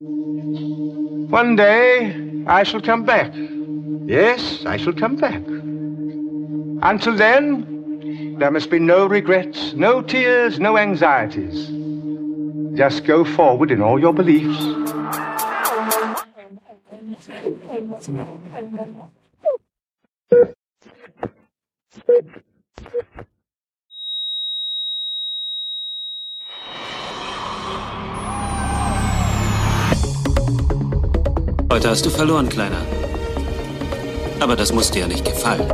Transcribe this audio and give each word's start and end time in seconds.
One 0.00 1.56
day 1.56 2.44
I 2.46 2.62
shall 2.62 2.80
come 2.80 3.04
back. 3.04 3.34
Yes, 4.06 4.64
I 4.64 4.76
shall 4.76 4.92
come 4.92 5.16
back. 5.16 5.42
Until 6.88 7.16
then, 7.16 8.36
there 8.38 8.52
must 8.52 8.70
be 8.70 8.78
no 8.78 9.06
regrets, 9.06 9.72
no 9.72 10.00
tears, 10.00 10.60
no 10.60 10.78
anxieties. 10.78 11.66
Just 12.78 13.06
go 13.06 13.24
forward 13.24 13.72
in 13.72 13.82
all 13.82 13.98
your 13.98 14.14
beliefs. 14.14 14.62
Heute 31.70 31.90
hast 31.90 32.06
du 32.06 32.10
verloren, 32.10 32.48
Kleiner. 32.48 32.80
Aber 34.40 34.56
das 34.56 34.72
muss 34.72 34.90
dir 34.90 35.00
ja 35.00 35.06
nicht 35.06 35.24
gefallen. 35.24 35.70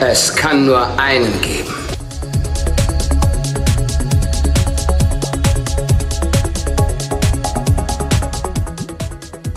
Es 0.00 0.34
kann 0.34 0.66
nur 0.66 0.84
einen 0.98 1.40
geben. 1.40 1.74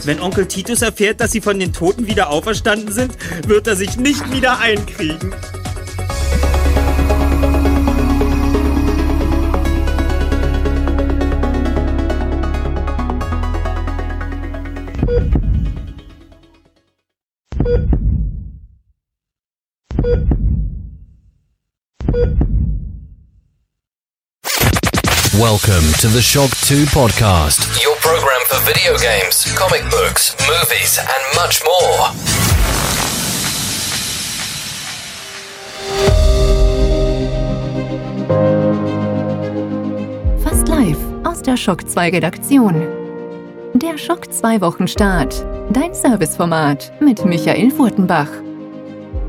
Wenn 0.04 0.20
Onkel 0.20 0.46
Titus 0.46 0.84
erfährt, 0.84 1.20
dass 1.20 1.32
sie 1.32 1.42
von 1.42 1.58
den 1.58 1.74
Toten 1.74 2.06
wieder 2.06 2.30
auferstanden 2.30 2.92
sind, 2.92 3.18
wird 3.48 3.66
er 3.66 3.76
sich 3.76 3.98
nicht 3.98 4.32
wieder 4.32 4.60
einkriegen. 4.60 5.34
Welcome 25.42 25.92
to 26.02 26.08
the 26.08 26.22
Shock 26.22 26.52
2 26.68 26.86
podcast, 26.86 27.82
your 27.84 27.96
program 27.96 28.42
for 28.46 28.60
video 28.64 28.96
games, 29.00 29.44
comic 29.56 29.82
books, 29.90 30.36
movies, 30.48 31.00
and 31.00 31.36
much 31.36 31.64
more. 31.66 32.12
Fast 40.44 40.68
live 40.68 40.98
aus 41.24 41.42
der 41.42 41.58
Shock 41.58 41.90
2 41.90 42.10
Redaktion. 42.12 42.76
Der 43.74 43.98
Shock 43.98 44.32
2 44.32 44.62
Wochenstart. 44.62 45.44
Dein 45.72 45.96
Serviceformat 45.96 46.92
mit 47.02 47.26
Michael 47.26 47.72
Furtenbach. 47.72 48.30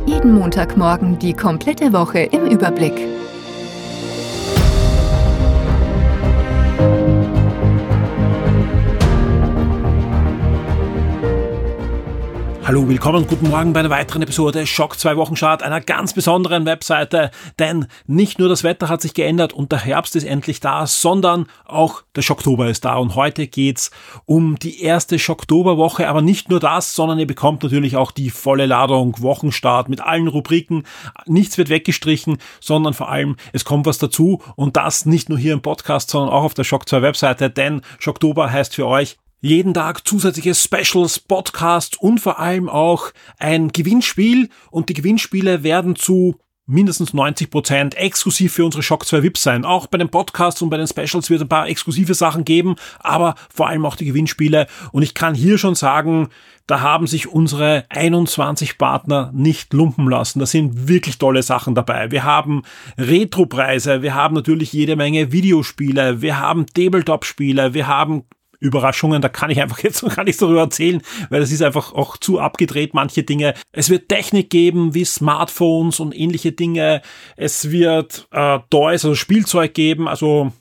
Jeden 0.04 0.34
Montagmorgen 0.34 1.18
die 1.18 1.32
komplette 1.32 1.90
Woche 1.94 2.18
im 2.18 2.44
Überblick. 2.44 3.21
Hallo, 12.72 12.88
willkommen, 12.88 13.26
guten 13.26 13.50
Morgen 13.50 13.74
bei 13.74 13.80
einer 13.80 13.90
weiteren 13.90 14.22
Episode 14.22 14.66
Schock 14.66 14.98
2 14.98 15.18
Wochenchart, 15.18 15.62
einer 15.62 15.82
ganz 15.82 16.14
besonderen 16.14 16.64
Webseite, 16.64 17.30
denn 17.58 17.86
nicht 18.06 18.38
nur 18.38 18.48
das 18.48 18.64
Wetter 18.64 18.88
hat 18.88 19.02
sich 19.02 19.12
geändert 19.12 19.52
und 19.52 19.72
der 19.72 19.80
Herbst 19.80 20.16
ist 20.16 20.24
endlich 20.24 20.58
da, 20.60 20.86
sondern 20.86 21.48
auch 21.66 22.02
der 22.16 22.22
Schocktober 22.22 22.70
ist 22.70 22.86
da. 22.86 22.96
Und 22.96 23.14
heute 23.14 23.46
geht's 23.46 23.90
um 24.24 24.58
die 24.58 24.80
erste 24.80 25.18
Schocktoberwoche, 25.18 26.08
aber 26.08 26.22
nicht 26.22 26.48
nur 26.48 26.60
das, 26.60 26.94
sondern 26.94 27.18
ihr 27.18 27.26
bekommt 27.26 27.62
natürlich 27.62 27.96
auch 27.96 28.10
die 28.10 28.30
volle 28.30 28.64
Ladung 28.64 29.20
Wochenstart 29.20 29.90
mit 29.90 30.00
allen 30.00 30.28
Rubriken, 30.28 30.84
nichts 31.26 31.58
wird 31.58 31.68
weggestrichen, 31.68 32.38
sondern 32.58 32.94
vor 32.94 33.10
allem 33.10 33.36
es 33.52 33.66
kommt 33.66 33.84
was 33.84 33.98
dazu. 33.98 34.40
Und 34.56 34.78
das 34.78 35.04
nicht 35.04 35.28
nur 35.28 35.38
hier 35.38 35.52
im 35.52 35.60
Podcast, 35.60 36.08
sondern 36.08 36.30
auch 36.30 36.44
auf 36.44 36.54
der 36.54 36.64
Schock 36.64 36.88
2 36.88 37.02
Webseite, 37.02 37.50
denn 37.50 37.82
Schocktober 37.98 38.50
heißt 38.50 38.74
für 38.74 38.86
euch 38.86 39.18
jeden 39.42 39.74
Tag 39.74 40.06
zusätzliche 40.06 40.54
Specials, 40.54 41.18
Podcasts 41.18 41.98
und 41.98 42.20
vor 42.20 42.38
allem 42.38 42.68
auch 42.68 43.10
ein 43.38 43.72
Gewinnspiel. 43.72 44.48
Und 44.70 44.88
die 44.88 44.94
Gewinnspiele 44.94 45.64
werden 45.64 45.96
zu 45.96 46.36
mindestens 46.66 47.12
90 47.12 47.50
Prozent 47.50 47.94
exklusiv 47.96 48.52
für 48.52 48.64
unsere 48.64 48.84
Shock 48.84 49.04
2 49.04 49.24
VIPs 49.24 49.42
sein. 49.42 49.64
Auch 49.64 49.88
bei 49.88 49.98
den 49.98 50.10
Podcasts 50.10 50.62
und 50.62 50.70
bei 50.70 50.76
den 50.76 50.86
Specials 50.86 51.28
wird 51.28 51.40
es 51.40 51.42
ein 51.42 51.48
paar 51.48 51.68
exklusive 51.68 52.14
Sachen 52.14 52.44
geben, 52.44 52.76
aber 53.00 53.34
vor 53.52 53.66
allem 53.66 53.84
auch 53.84 53.96
die 53.96 54.04
Gewinnspiele. 54.04 54.68
Und 54.92 55.02
ich 55.02 55.12
kann 55.12 55.34
hier 55.34 55.58
schon 55.58 55.74
sagen, 55.74 56.28
da 56.68 56.80
haben 56.80 57.08
sich 57.08 57.26
unsere 57.26 57.84
21 57.88 58.78
Partner 58.78 59.32
nicht 59.34 59.72
lumpen 59.72 60.08
lassen. 60.08 60.38
Da 60.38 60.46
sind 60.46 60.86
wirklich 60.86 61.18
tolle 61.18 61.42
Sachen 61.42 61.74
dabei. 61.74 62.12
Wir 62.12 62.22
haben 62.22 62.62
Retro-Preise, 62.96 64.02
wir 64.02 64.14
haben 64.14 64.36
natürlich 64.36 64.72
jede 64.72 64.94
Menge 64.94 65.32
Videospiele, 65.32 66.22
wir 66.22 66.38
haben 66.38 66.66
Tabletop-Spiele, 66.66 67.74
wir 67.74 67.88
haben 67.88 68.22
Überraschungen, 68.62 69.20
da 69.20 69.28
kann 69.28 69.50
ich 69.50 69.60
einfach 69.60 69.80
jetzt 69.80 70.02
noch 70.02 70.14
gar 70.14 70.24
nichts 70.24 70.40
darüber 70.40 70.60
erzählen, 70.60 71.02
weil 71.30 71.40
das 71.40 71.52
ist 71.52 71.62
einfach 71.62 71.92
auch 71.92 72.16
zu 72.16 72.38
abgedreht, 72.38 72.94
manche 72.94 73.22
Dinge. 73.22 73.54
Es 73.72 73.90
wird 73.90 74.08
Technik 74.08 74.50
geben, 74.50 74.94
wie 74.94 75.04
Smartphones 75.04 76.00
und 76.00 76.18
ähnliche 76.18 76.52
Dinge. 76.52 77.02
Es 77.36 77.70
wird 77.70 78.28
äh, 78.30 78.58
Toys, 78.70 79.04
also 79.04 79.14
Spielzeug 79.14 79.74
geben, 79.74 80.08
also 80.08 80.52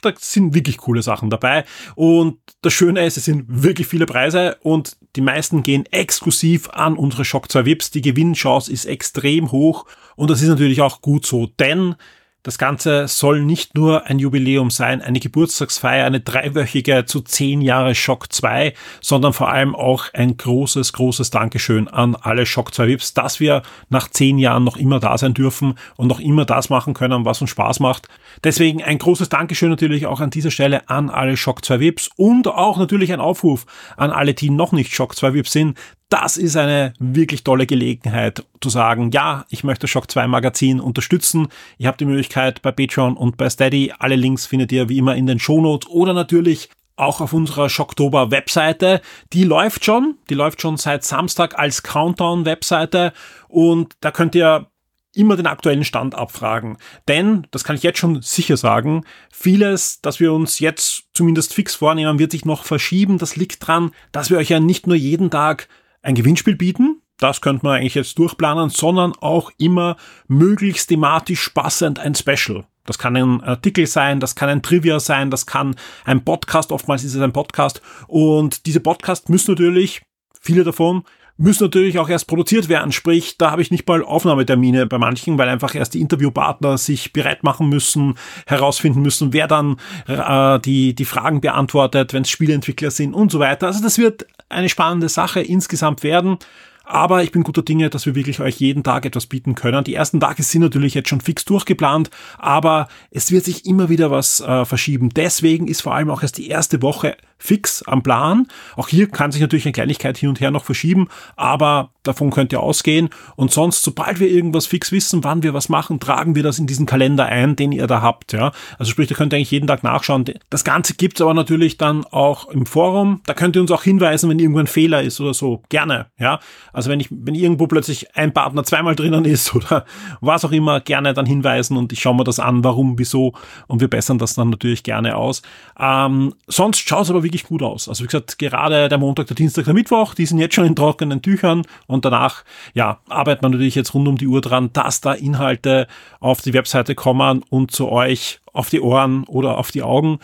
da 0.00 0.12
sind 0.16 0.54
wirklich 0.54 0.78
coole 0.78 1.02
Sachen 1.02 1.28
dabei. 1.28 1.64
Und 1.96 2.38
das 2.62 2.72
Schöne 2.72 3.04
ist, 3.04 3.16
es 3.16 3.24
sind 3.24 3.44
wirklich 3.48 3.88
viele 3.88 4.06
Preise 4.06 4.56
und 4.62 4.96
die 5.16 5.20
meisten 5.20 5.62
gehen 5.62 5.86
exklusiv 5.86 6.70
an 6.70 6.96
unsere 6.96 7.24
Shock 7.24 7.50
2 7.50 7.64
Vips. 7.64 7.90
Die 7.90 8.02
Gewinnchance 8.02 8.72
ist 8.72 8.84
extrem 8.84 9.50
hoch 9.50 9.86
und 10.14 10.30
das 10.30 10.40
ist 10.42 10.48
natürlich 10.48 10.80
auch 10.80 11.00
gut 11.00 11.26
so, 11.26 11.46
denn 11.58 11.96
das 12.44 12.56
Ganze 12.56 13.08
soll 13.08 13.42
nicht 13.42 13.74
nur 13.74 14.06
ein 14.06 14.20
Jubiläum 14.20 14.70
sein, 14.70 15.02
eine 15.02 15.18
Geburtstagsfeier, 15.18 16.06
eine 16.06 16.20
dreiwöchige 16.20 17.04
zu 17.04 17.20
zehn 17.20 17.60
Jahre 17.60 17.96
Shock 17.96 18.32
2, 18.32 18.74
sondern 19.00 19.32
vor 19.32 19.50
allem 19.50 19.74
auch 19.74 20.06
ein 20.14 20.36
großes, 20.36 20.92
großes 20.92 21.30
Dankeschön 21.30 21.88
an 21.88 22.14
alle 22.14 22.46
Shock 22.46 22.72
2 22.72 22.86
Vips, 22.86 23.12
dass 23.12 23.40
wir 23.40 23.62
nach 23.88 24.08
zehn 24.08 24.38
Jahren 24.38 24.62
noch 24.62 24.76
immer 24.76 25.00
da 25.00 25.18
sein 25.18 25.34
dürfen 25.34 25.74
und 25.96 26.06
noch 26.06 26.20
immer 26.20 26.44
das 26.44 26.70
machen 26.70 26.94
können, 26.94 27.24
was 27.24 27.40
uns 27.40 27.50
Spaß 27.50 27.80
macht. 27.80 28.08
Deswegen 28.44 28.84
ein 28.84 28.98
großes 28.98 29.28
Dankeschön 29.28 29.70
natürlich 29.70 30.06
auch 30.06 30.20
an 30.20 30.30
dieser 30.30 30.52
Stelle 30.52 30.88
an 30.88 31.10
alle 31.10 31.36
Shock 31.36 31.64
2 31.64 31.80
Vips 31.80 32.08
und 32.16 32.46
auch 32.46 32.78
natürlich 32.78 33.12
ein 33.12 33.20
Aufruf 33.20 33.66
an 33.96 34.12
alle, 34.12 34.32
die 34.32 34.50
noch 34.50 34.70
nicht 34.70 34.94
Shock 34.94 35.16
2 35.16 35.34
Vips 35.34 35.52
sind, 35.52 35.76
das 36.08 36.36
ist 36.36 36.56
eine 36.56 36.94
wirklich 36.98 37.44
tolle 37.44 37.66
Gelegenheit 37.66 38.44
zu 38.60 38.70
sagen, 38.70 39.10
ja, 39.10 39.44
ich 39.50 39.62
möchte 39.62 39.88
Shock 39.88 40.10
2 40.10 40.26
Magazin 40.26 40.80
unterstützen. 40.80 41.48
Ihr 41.76 41.88
habt 41.88 42.00
die 42.00 42.06
Möglichkeit 42.06 42.62
bei 42.62 42.72
Patreon 42.72 43.16
und 43.16 43.36
bei 43.36 43.50
Steady. 43.50 43.92
Alle 43.98 44.16
Links 44.16 44.46
findet 44.46 44.72
ihr 44.72 44.88
wie 44.88 44.98
immer 44.98 45.16
in 45.16 45.26
den 45.26 45.38
Shownotes 45.38 45.88
oder 45.88 46.14
natürlich 46.14 46.70
auch 46.96 47.20
auf 47.20 47.32
unserer 47.32 47.68
Shocktober 47.68 48.30
Webseite. 48.30 49.02
Die 49.32 49.44
läuft 49.44 49.84
schon, 49.84 50.16
die 50.30 50.34
läuft 50.34 50.62
schon 50.62 50.78
seit 50.78 51.04
Samstag 51.04 51.58
als 51.58 51.82
Countdown 51.82 52.44
Webseite 52.44 53.12
und 53.48 53.94
da 54.00 54.10
könnt 54.10 54.34
ihr 54.34 54.66
immer 55.14 55.36
den 55.36 55.46
aktuellen 55.46 55.84
Stand 55.84 56.14
abfragen. 56.14 56.78
Denn, 57.06 57.46
das 57.50 57.64
kann 57.64 57.76
ich 57.76 57.82
jetzt 57.82 57.98
schon 57.98 58.22
sicher 58.22 58.56
sagen, 58.56 59.04
vieles, 59.30 60.00
das 60.00 60.20
wir 60.20 60.32
uns 60.32 60.60
jetzt 60.60 61.04
zumindest 61.12 61.54
fix 61.54 61.74
vornehmen, 61.74 62.18
wird 62.18 62.32
sich 62.32 62.44
noch 62.44 62.64
verschieben. 62.64 63.18
Das 63.18 63.36
liegt 63.36 63.66
dran, 63.66 63.92
dass 64.12 64.30
wir 64.30 64.38
euch 64.38 64.50
ja 64.50 64.60
nicht 64.60 64.86
nur 64.86 64.96
jeden 64.96 65.30
Tag 65.30 65.68
ein 66.02 66.14
Gewinnspiel 66.14 66.56
bieten, 66.56 67.02
das 67.18 67.40
könnte 67.40 67.66
man 67.66 67.76
eigentlich 67.76 67.94
jetzt 67.94 68.18
durchplanen, 68.18 68.70
sondern 68.70 69.12
auch 69.20 69.50
immer 69.58 69.96
möglichst 70.28 70.88
thematisch 70.88 71.48
passend 71.50 71.98
ein 71.98 72.14
Special. 72.14 72.64
Das 72.86 72.98
kann 72.98 73.16
ein 73.16 73.42
Artikel 73.42 73.86
sein, 73.86 74.18
das 74.18 74.34
kann 74.34 74.48
ein 74.48 74.62
Trivia 74.62 74.98
sein, 74.98 75.30
das 75.30 75.44
kann 75.44 75.76
ein 76.04 76.24
Podcast, 76.24 76.72
oftmals 76.72 77.04
ist 77.04 77.14
es 77.14 77.20
ein 77.20 77.32
Podcast. 77.32 77.82
Und 78.06 78.64
diese 78.66 78.80
Podcasts 78.80 79.28
müssen 79.28 79.50
natürlich, 79.52 80.00
viele 80.40 80.64
davon, 80.64 81.02
müssen 81.38 81.64
natürlich 81.64 81.98
auch 81.98 82.08
erst 82.08 82.26
produziert 82.26 82.68
werden. 82.68 82.92
Sprich, 82.92 83.38
da 83.38 83.50
habe 83.50 83.62
ich 83.62 83.70
nicht 83.70 83.86
mal 83.88 84.02
Aufnahmetermine 84.02 84.86
bei 84.86 84.98
manchen, 84.98 85.38
weil 85.38 85.48
einfach 85.48 85.74
erst 85.74 85.94
die 85.94 86.00
Interviewpartner 86.00 86.76
sich 86.76 87.12
bereit 87.12 87.44
machen 87.44 87.68
müssen, 87.68 88.14
herausfinden 88.46 89.00
müssen, 89.00 89.32
wer 89.32 89.46
dann 89.46 89.76
äh, 90.06 90.58
die, 90.60 90.94
die 90.94 91.04
Fragen 91.04 91.40
beantwortet, 91.40 92.12
wenn 92.12 92.22
es 92.22 92.30
Spieleentwickler 92.30 92.90
sind 92.90 93.14
und 93.14 93.32
so 93.32 93.38
weiter. 93.38 93.68
Also 93.68 93.82
das 93.82 93.98
wird 93.98 94.26
eine 94.48 94.68
spannende 94.68 95.08
Sache 95.08 95.40
insgesamt 95.40 96.02
werden. 96.02 96.38
Aber 96.84 97.22
ich 97.22 97.32
bin 97.32 97.42
guter 97.42 97.60
Dinge, 97.60 97.90
dass 97.90 98.06
wir 98.06 98.14
wirklich 98.14 98.40
euch 98.40 98.56
jeden 98.56 98.82
Tag 98.82 99.04
etwas 99.04 99.26
bieten 99.26 99.54
können. 99.54 99.84
Die 99.84 99.94
ersten 99.94 100.20
Tage 100.20 100.42
sind 100.42 100.62
natürlich 100.62 100.94
jetzt 100.94 101.10
schon 101.10 101.20
fix 101.20 101.44
durchgeplant, 101.44 102.08
aber 102.38 102.88
es 103.10 103.30
wird 103.30 103.44
sich 103.44 103.66
immer 103.66 103.90
wieder 103.90 104.10
was 104.10 104.40
äh, 104.40 104.64
verschieben. 104.64 105.10
Deswegen 105.10 105.68
ist 105.68 105.82
vor 105.82 105.94
allem 105.94 106.08
auch 106.08 106.22
erst 106.22 106.38
die 106.38 106.48
erste 106.48 106.80
Woche 106.80 107.18
fix 107.38 107.82
am 107.82 108.02
Plan. 108.02 108.46
Auch 108.76 108.88
hier 108.88 109.08
kann 109.08 109.32
sich 109.32 109.40
natürlich 109.40 109.64
eine 109.64 109.72
Kleinigkeit 109.72 110.18
hin 110.18 110.28
und 110.28 110.40
her 110.40 110.50
noch 110.50 110.64
verschieben, 110.64 111.08
aber 111.36 111.90
davon 112.02 112.30
könnt 112.30 112.52
ihr 112.52 112.60
ausgehen. 112.60 113.10
Und 113.36 113.52
sonst, 113.52 113.82
sobald 113.82 114.18
wir 114.18 114.28
irgendwas 114.28 114.66
fix 114.66 114.90
wissen, 114.90 115.22
wann 115.24 115.42
wir 115.42 115.54
was 115.54 115.68
machen, 115.68 116.00
tragen 116.00 116.34
wir 116.34 116.42
das 116.42 116.58
in 116.58 116.66
diesen 116.66 116.86
Kalender 116.86 117.26
ein, 117.26 117.54
den 117.54 117.70
ihr 117.70 117.86
da 117.86 118.02
habt. 118.02 118.32
Ja, 118.32 118.52
also 118.78 118.90
sprich, 118.90 119.08
da 119.08 119.14
könnt 119.14 119.32
ihr 119.32 119.36
eigentlich 119.36 119.50
jeden 119.50 119.66
Tag 119.66 119.84
nachschauen. 119.84 120.24
Das 120.50 120.64
Ganze 120.64 120.94
gibt's 120.94 121.20
aber 121.20 121.34
natürlich 121.34 121.78
dann 121.78 122.04
auch 122.04 122.48
im 122.48 122.66
Forum. 122.66 123.20
Da 123.26 123.34
könnt 123.34 123.56
ihr 123.56 123.62
uns 123.62 123.70
auch 123.70 123.82
hinweisen, 123.82 124.28
wenn 124.30 124.38
irgendwo 124.38 124.60
ein 124.60 124.66
Fehler 124.66 125.02
ist 125.02 125.20
oder 125.20 125.34
so. 125.34 125.62
Gerne. 125.68 126.06
Ja, 126.18 126.40
also 126.72 126.90
wenn 126.90 127.00
ich, 127.00 127.08
wenn 127.10 127.34
irgendwo 127.34 127.66
plötzlich 127.66 128.16
ein 128.16 128.32
Partner 128.32 128.64
zweimal 128.64 128.96
drinnen 128.96 129.24
ist 129.24 129.54
oder 129.54 129.84
was 130.20 130.44
auch 130.44 130.52
immer, 130.52 130.80
gerne 130.80 131.14
dann 131.14 131.26
hinweisen 131.26 131.76
und 131.76 131.92
ich 131.92 132.00
schaue 132.00 132.16
mir 132.16 132.24
das 132.24 132.40
an, 132.40 132.64
warum, 132.64 132.98
wieso 132.98 133.34
und 133.66 133.80
wir 133.80 133.88
bessern 133.88 134.18
das 134.18 134.34
dann 134.34 134.50
natürlich 134.50 134.82
gerne 134.82 135.16
aus. 135.16 135.42
Ähm, 135.78 136.34
sonst 136.46 136.88
schaut 136.88 137.04
es 137.04 137.10
aber 137.10 137.22
wirklich 137.28 137.44
gut 137.44 137.62
aus. 137.62 137.88
Also 137.88 138.02
wie 138.02 138.08
gesagt, 138.08 138.38
gerade 138.38 138.88
der 138.88 138.98
Montag, 138.98 139.26
der 139.26 139.36
Dienstag, 139.36 139.66
der 139.66 139.74
Mittwoch, 139.74 140.14
die 140.14 140.26
sind 140.26 140.38
jetzt 140.38 140.54
schon 140.54 140.64
in 140.64 140.74
trockenen 140.74 141.22
Tüchern 141.22 141.62
und 141.86 142.04
danach, 142.04 142.44
ja, 142.74 143.00
arbeitet 143.08 143.42
man 143.42 143.52
natürlich 143.52 143.74
jetzt 143.74 143.94
rund 143.94 144.08
um 144.08 144.16
die 144.16 144.26
Uhr 144.26 144.40
dran, 144.40 144.72
dass 144.72 145.00
da 145.00 145.12
Inhalte 145.12 145.86
auf 146.20 146.40
die 146.40 146.54
Webseite 146.54 146.94
kommen 146.94 147.44
und 147.50 147.70
zu 147.70 147.88
euch 147.88 148.40
auf 148.52 148.70
die 148.70 148.80
Ohren 148.80 149.24
oder 149.24 149.58
auf 149.58 149.70
die 149.70 149.82
Augen. 149.82 150.18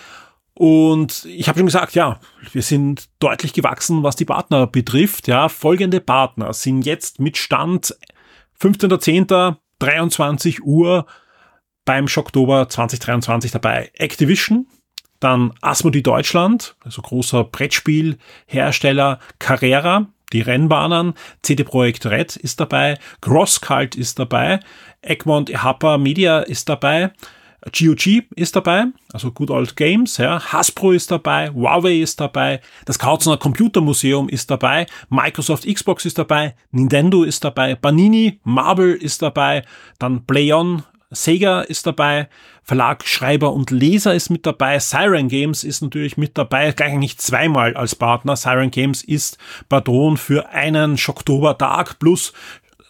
Und 0.54 1.24
ich 1.26 1.48
habe 1.48 1.58
schon 1.58 1.66
gesagt, 1.66 1.94
ja, 1.94 2.20
wir 2.52 2.62
sind 2.62 3.08
deutlich 3.18 3.52
gewachsen, 3.52 4.02
was 4.02 4.16
die 4.16 4.24
Partner 4.24 4.66
betrifft. 4.66 5.28
Ja, 5.28 5.48
folgende 5.48 6.00
Partner 6.00 6.52
sind 6.52 6.86
jetzt 6.86 7.20
mit 7.20 7.36
Stand 7.36 7.96
15.10. 8.60 9.56
23 9.80 10.64
Uhr 10.64 11.06
beim 11.84 12.08
Schocktober 12.08 12.68
2023 12.68 13.50
dabei. 13.50 13.90
Activision, 13.94 14.66
dann 15.24 15.54
Asmodee 15.62 16.02
Deutschland, 16.02 16.76
also 16.84 17.00
großer 17.00 17.44
Brettspielhersteller, 17.44 19.18
Carrera, 19.38 20.06
die 20.32 20.42
Rennbahnen, 20.42 21.14
CD 21.42 21.64
Projekt 21.64 22.06
Red 22.06 22.36
ist 22.36 22.60
dabei, 22.60 22.98
Crosscult 23.20 23.94
ist 23.94 24.18
dabei, 24.18 24.60
Egmont 25.00 25.48
Ehapa 25.48 25.96
Media 25.96 26.40
ist 26.40 26.68
dabei, 26.68 27.12
GOG 27.72 28.24
ist 28.36 28.54
dabei, 28.54 28.86
also 29.12 29.30
Good 29.32 29.50
Old 29.50 29.76
Games, 29.76 30.18
ja. 30.18 30.40
Hasbro 30.52 30.92
ist 30.92 31.10
dabei, 31.10 31.50
Huawei 31.50 32.00
ist 32.00 32.20
dabei, 32.20 32.60
das 32.84 32.98
Kautzener 32.98 33.38
Computermuseum 33.38 34.28
ist 34.28 34.50
dabei, 34.50 34.86
Microsoft 35.08 35.66
Xbox 35.66 36.04
ist 36.04 36.18
dabei, 36.18 36.54
Nintendo 36.70 37.22
ist 37.22 37.42
dabei, 37.44 37.74
Banini, 37.74 38.40
Marvel 38.44 38.94
ist 38.94 39.22
dabei, 39.22 39.62
dann 39.98 40.26
PlayOn, 40.26 40.82
Sega 41.10 41.62
ist 41.62 41.86
dabei, 41.86 42.28
Verlag 42.64 43.06
Schreiber 43.06 43.52
und 43.52 43.70
Leser 43.70 44.14
ist 44.14 44.30
mit 44.30 44.46
dabei, 44.46 44.78
Siren 44.78 45.28
Games 45.28 45.64
ist 45.64 45.82
natürlich 45.82 46.16
mit 46.16 46.36
dabei, 46.38 46.72
gleich 46.72 46.94
nicht 46.94 47.20
zweimal 47.20 47.76
als 47.76 47.94
Partner. 47.94 48.36
Siren 48.36 48.70
Games 48.70 49.04
ist 49.04 49.38
Patron 49.68 50.16
für 50.16 50.48
einen 50.48 50.96
Schocktober-Tag 50.96 51.98
plus 51.98 52.32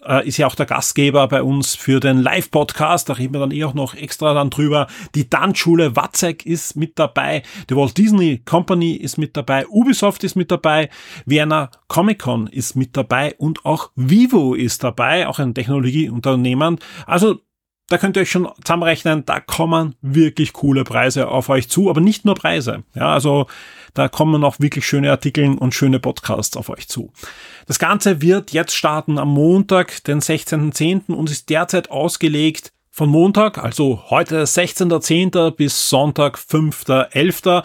äh, 0.06 0.26
ist 0.26 0.36
ja 0.36 0.46
auch 0.46 0.54
der 0.54 0.66
Gastgeber 0.66 1.26
bei 1.28 1.42
uns 1.42 1.74
für 1.74 2.00
den 2.00 2.18
Live-Podcast. 2.18 3.08
Da 3.08 3.14
reden 3.14 3.34
wir 3.34 3.40
dann 3.40 3.50
eh 3.50 3.64
auch 3.64 3.74
noch 3.74 3.94
extra 3.94 4.34
dann 4.34 4.50
drüber. 4.50 4.86
Die 5.14 5.28
Tanzschule 5.28 5.96
Watzek 5.96 6.46
ist 6.46 6.76
mit 6.76 6.98
dabei. 6.98 7.42
Die 7.70 7.76
Walt 7.76 7.96
Disney 7.96 8.42
Company 8.44 8.92
ist 8.92 9.18
mit 9.18 9.36
dabei. 9.36 9.66
Ubisoft 9.66 10.24
ist 10.24 10.36
mit 10.36 10.50
dabei. 10.50 10.90
Vienna 11.26 11.70
Comic 11.88 12.20
Con 12.20 12.46
ist 12.46 12.76
mit 12.76 12.96
dabei 12.96 13.34
und 13.38 13.64
auch 13.64 13.90
Vivo 13.96 14.54
ist 14.54 14.84
dabei, 14.84 15.26
auch 15.26 15.38
ein 15.38 15.54
Technologieunternehmen. 15.54 16.78
Also 17.06 17.40
da 17.88 17.98
könnt 17.98 18.16
ihr 18.16 18.22
euch 18.22 18.30
schon 18.30 18.48
zusammenrechnen, 18.62 19.24
da 19.26 19.40
kommen 19.40 19.94
wirklich 20.00 20.52
coole 20.52 20.84
Preise 20.84 21.28
auf 21.28 21.48
euch 21.48 21.68
zu, 21.68 21.90
aber 21.90 22.00
nicht 22.00 22.24
nur 22.24 22.34
Preise. 22.34 22.84
Ja, 22.94 23.12
also 23.12 23.46
da 23.92 24.08
kommen 24.08 24.42
auch 24.42 24.58
wirklich 24.58 24.86
schöne 24.86 25.10
Artikel 25.10 25.56
und 25.56 25.74
schöne 25.74 26.00
Podcasts 26.00 26.56
auf 26.56 26.70
euch 26.70 26.88
zu. 26.88 27.12
Das 27.66 27.78
Ganze 27.78 28.22
wird 28.22 28.52
jetzt 28.52 28.74
starten 28.74 29.18
am 29.18 29.28
Montag, 29.28 30.02
den 30.04 30.20
16.10. 30.20 31.12
und 31.12 31.30
ist 31.30 31.50
derzeit 31.50 31.90
ausgelegt 31.90 32.72
von 32.90 33.08
Montag, 33.08 33.58
also 33.58 34.04
heute 34.08 34.44
16.10. 34.44 35.50
bis 35.50 35.90
Sonntag 35.90 36.38
5.11. 36.38 37.64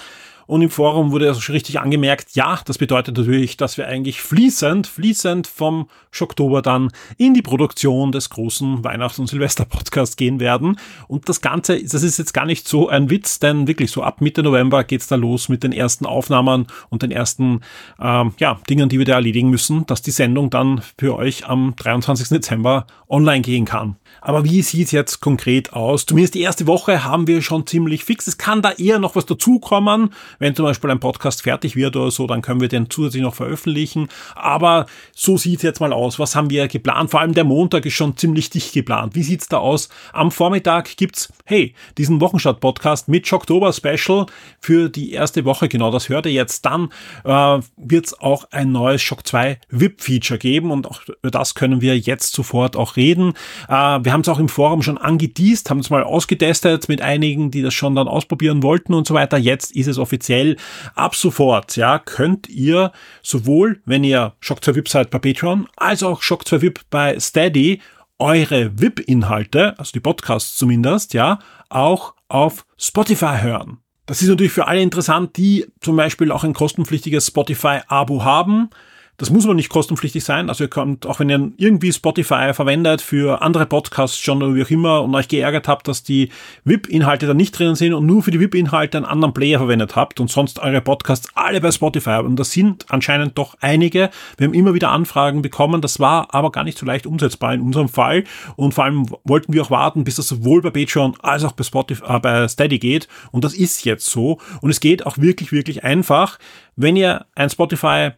Und 0.50 0.64
im 0.64 0.72
Forum 0.72 1.12
wurde 1.12 1.28
also 1.28 1.42
schon 1.42 1.54
richtig 1.54 1.80
angemerkt, 1.80 2.32
ja, 2.34 2.60
das 2.66 2.80
bedeutet 2.80 3.16
natürlich, 3.16 3.56
dass 3.56 3.78
wir 3.78 3.88
eigentlich 3.88 4.20
fließend, 4.20 4.88
fließend 4.88 5.46
vom 5.46 5.88
Schocktober 6.10 6.64
dann 6.64 6.90
in 7.18 7.36
die 7.36 7.44
Produktion 7.44 8.12
des 8.12 8.32
großen 8.32 8.84
Weihnachts- 8.84 9.20
und 9.20 9.28
Silvester-Podcasts 9.28 10.16
gehen 10.16 10.40
werden. 10.40 10.80
Und 11.08 11.30
das 11.30 11.42
Ganze, 11.42 11.80
das 11.84 12.02
ist 12.02 12.18
jetzt 12.18 12.34
gar 12.34 12.48
nicht 12.48 12.68
so 12.68 12.90
ein 12.90 13.12
Witz, 13.12 13.38
denn 13.38 13.68
wirklich 13.68 13.92
so 13.92 14.02
ab 14.02 14.22
Mitte 14.22 14.42
November 14.42 14.84
geht's 14.84 15.06
da 15.06 15.18
los 15.18 15.50
mit 15.50 15.62
den 15.62 15.72
ersten 15.72 16.08
Aufnahmen 16.08 16.66
und 16.90 17.04
den 17.04 17.12
ersten 17.12 17.62
ähm, 18.02 18.34
ja, 18.40 18.60
Dingen, 18.68 18.90
die 18.90 18.98
wir 18.98 19.06
da 19.06 19.14
erledigen 19.14 19.52
müssen, 19.52 19.86
dass 19.86 20.02
die 20.02 20.10
Sendung 20.10 20.50
dann 20.50 20.82
für 20.98 21.16
euch 21.16 21.46
am 21.48 21.76
23. 21.76 22.28
Dezember 22.30 22.88
online 23.08 23.42
gehen 23.42 23.66
kann. 23.66 23.98
Aber 24.20 24.44
wie 24.46 24.64
sieht's 24.64 24.92
jetzt 24.92 25.20
konkret 25.20 25.74
aus? 25.74 26.08
Zumindest 26.08 26.34
die 26.34 26.42
erste 26.42 26.66
Woche 26.66 27.04
haben 27.04 27.28
wir 27.28 27.44
schon 27.44 27.68
ziemlich 27.68 28.04
fix. 28.04 28.26
Es 28.26 28.40
kann 28.40 28.64
da 28.64 28.72
eher 28.72 28.98
noch 28.98 29.16
was 29.16 29.28
dazukommen. 29.28 30.10
Wenn 30.40 30.56
zum 30.56 30.66
Beispiel 30.66 30.90
ein 30.90 31.00
Podcast 31.00 31.44
fertig 31.44 31.76
wird 31.76 31.96
oder 31.96 32.12
so, 32.12 32.26
dann 32.26 32.42
können 32.42 32.62
wir 32.62 32.70
den 32.70 32.90
zusätzlich 32.90 33.22
noch 33.22 33.36
veröffentlichen. 33.36 34.08
Aber 34.36 34.86
so 35.14 35.38
sieht's 35.38 35.64
jetzt 35.64 35.82
mal 35.82 35.94
aus. 35.94 36.18
Was 36.18 36.36
haben 36.36 36.50
wir 36.50 36.68
geplant? 36.68 37.12
Vor 37.12 37.20
allem 37.20 37.34
der 37.34 37.44
Montag 37.44 37.86
ist 37.86 37.94
schon 37.94 38.18
ziemlich 38.18 38.50
dicht 38.50 38.74
geplant. 38.74 39.16
Wie 39.16 39.24
sieht's 39.24 39.50
da 39.50 39.58
aus? 39.58 39.90
Am 40.14 40.32
Vormittag 40.32 40.96
gibt's, 40.98 41.32
hey, 41.46 41.74
diesen 41.98 42.22
Wochenstart-Podcast 42.22 43.10
mit 43.10 43.28
Schocktober-Special 43.28 44.26
für 44.60 44.90
die 44.90 45.12
erste 45.12 45.46
Woche. 45.46 45.68
Genau, 45.68 45.92
das 45.92 46.10
hört 46.10 46.26
ihr 46.26 46.32
jetzt. 46.32 46.66
Dann 46.66 46.90
äh, 47.26 47.60
wird's 47.78 48.20
auch 48.20 48.46
ein 48.52 48.72
neues 48.72 49.02
Shock 49.02 49.28
2 49.28 49.60
VIP-Feature 49.70 50.40
geben 50.40 50.72
und 50.72 50.88
auch 50.88 51.02
über 51.06 51.32
das 51.32 51.54
können 51.54 51.82
wir 51.82 51.98
jetzt 51.98 52.34
sofort 52.34 52.76
auch 52.78 52.96
reden. 52.96 53.34
Äh, 53.68 53.74
wir 53.74 54.14
haben 54.14 54.22
es 54.22 54.30
auch 54.30 54.40
im 54.40 54.50
Forum 54.50 54.82
schon 54.82 54.98
angeteased, 54.98 55.70
haben 55.70 55.80
es 55.80 55.90
mal 55.90 56.04
ausgetestet 56.04 56.88
mit 56.88 57.02
einigen, 57.02 57.52
die 57.52 57.62
das 57.62 57.74
schon 57.74 57.96
dann 57.96 58.08
ausprobieren 58.08 58.64
wollten 58.64 58.94
und 58.94 59.06
so 59.06 59.14
weiter. 59.14 59.38
Jetzt 59.38 59.76
ist 59.76 59.88
es 59.88 59.98
offiziell. 59.98 60.29
Ab 60.96 61.16
sofort, 61.16 61.76
ja, 61.76 62.00
könnt 62.00 62.48
ihr 62.48 62.92
sowohl, 63.22 63.82
wenn 63.86 64.04
ihr 64.04 64.34
Shock 64.40 64.64
2 64.64 64.76
VIP 64.76 64.90
seid 64.90 65.10
bei 65.10 65.20
Patreon, 65.20 65.68
als 65.76 66.04
auch 66.04 66.22
Shock 66.22 66.48
2 66.48 66.62
VIP 66.62 66.82
bei 66.90 67.20
Steady 67.20 67.82
eure 68.20 68.72
VIP-Inhalte, 68.80 69.78
also 69.80 69.92
die 69.94 70.02
Podcasts 70.02 70.58
zumindest, 70.58 71.14
ja, 71.14 71.40
auch 71.70 72.14
auf 72.28 72.66
Spotify 72.78 73.38
hören. 73.42 73.80
Das 74.06 74.22
ist 74.22 74.30
natürlich 74.30 74.52
für 74.52 74.68
alle 74.68 74.82
interessant, 74.82 75.38
die 75.38 75.68
zum 75.82 75.96
Beispiel 75.96 76.32
auch 76.32 76.44
ein 76.44 76.54
kostenpflichtiges 76.54 77.28
Spotify-Abo 77.28 78.24
haben. 78.24 78.70
Das 79.20 79.30
muss 79.30 79.44
aber 79.44 79.54
nicht 79.54 79.68
kostenpflichtig 79.68 80.24
sein. 80.24 80.48
Also 80.48 80.64
ihr 80.64 80.70
könnt, 80.70 81.06
auch 81.06 81.20
wenn 81.20 81.30
ihr 81.30 81.52
irgendwie 81.58 81.92
Spotify 81.92 82.54
verwendet 82.54 83.02
für 83.02 83.42
andere 83.42 83.66
Podcasts 83.66 84.18
schon 84.18 84.42
oder 84.42 84.56
wie 84.56 84.64
auch 84.64 84.70
immer 84.70 85.04
und 85.04 85.14
euch 85.14 85.28
geärgert 85.28 85.68
habt, 85.68 85.90
dass 85.90 86.04
die 86.04 86.30
VIP-Inhalte 86.64 87.28
da 87.28 87.34
nicht 87.34 87.52
drinnen 87.60 87.76
sind 87.76 87.94
und 87.94 88.06
nur 88.06 88.24
für 88.24 88.32
die 88.32 88.40
VIP-Inhalte 88.40 88.98
einen 88.98 89.06
anderen 89.06 89.34
Player 89.34 89.60
verwendet 89.60 89.98
habt 89.98 90.22
und 90.22 90.32
sonst 90.32 90.60
eure 90.60 90.80
Podcasts 90.80 91.28
alle 91.36 91.60
bei 91.60 91.70
Spotify 91.70 92.12
haben. 92.12 92.30
Und 92.30 92.38
das 92.38 92.52
sind 92.52 92.86
anscheinend 92.88 93.38
doch 93.38 93.58
einige. 93.60 94.10
Wir 94.38 94.48
haben 94.48 94.54
immer 94.54 94.74
wieder 94.74 94.90
Anfragen 94.92 95.42
bekommen. 95.42 95.82
Das 95.82 96.00
war 96.00 96.34
aber 96.34 96.54
gar 96.54 96.64
nicht 96.64 96.78
so 96.78 96.86
leicht 96.86 97.06
umsetzbar 97.06 97.54
in 97.54 97.60
unserem 97.60 97.90
Fall. 97.90 98.24
Und 98.56 98.74
vor 98.74 98.86
allem 98.86 99.06
wollten 99.26 99.52
wir 99.52 99.64
auch 99.64 99.70
warten, 99.70 100.06
bis 100.06 100.16
das 100.16 100.30
sowohl 100.30 100.62
bei 100.62 100.70
Patreon 100.70 101.16
als 101.22 101.44
auch 101.44 101.52
bei 101.52 101.66
Spotify, 101.66 102.06
äh, 102.08 102.20
bei 102.20 102.48
Steady 102.48 102.80
geht. 102.80 103.10
Und 103.34 103.44
das 103.44 103.54
ist 103.54 103.84
jetzt 103.84 104.06
so. 104.06 104.40
Und 104.62 104.70
es 104.70 104.80
geht 104.80 105.06
auch 105.06 105.18
wirklich, 105.18 105.52
wirklich 105.52 105.84
einfach. 105.84 106.40
Wenn 106.78 106.96
ihr 106.96 107.26
ein 107.36 107.50
Spotify 107.50 108.12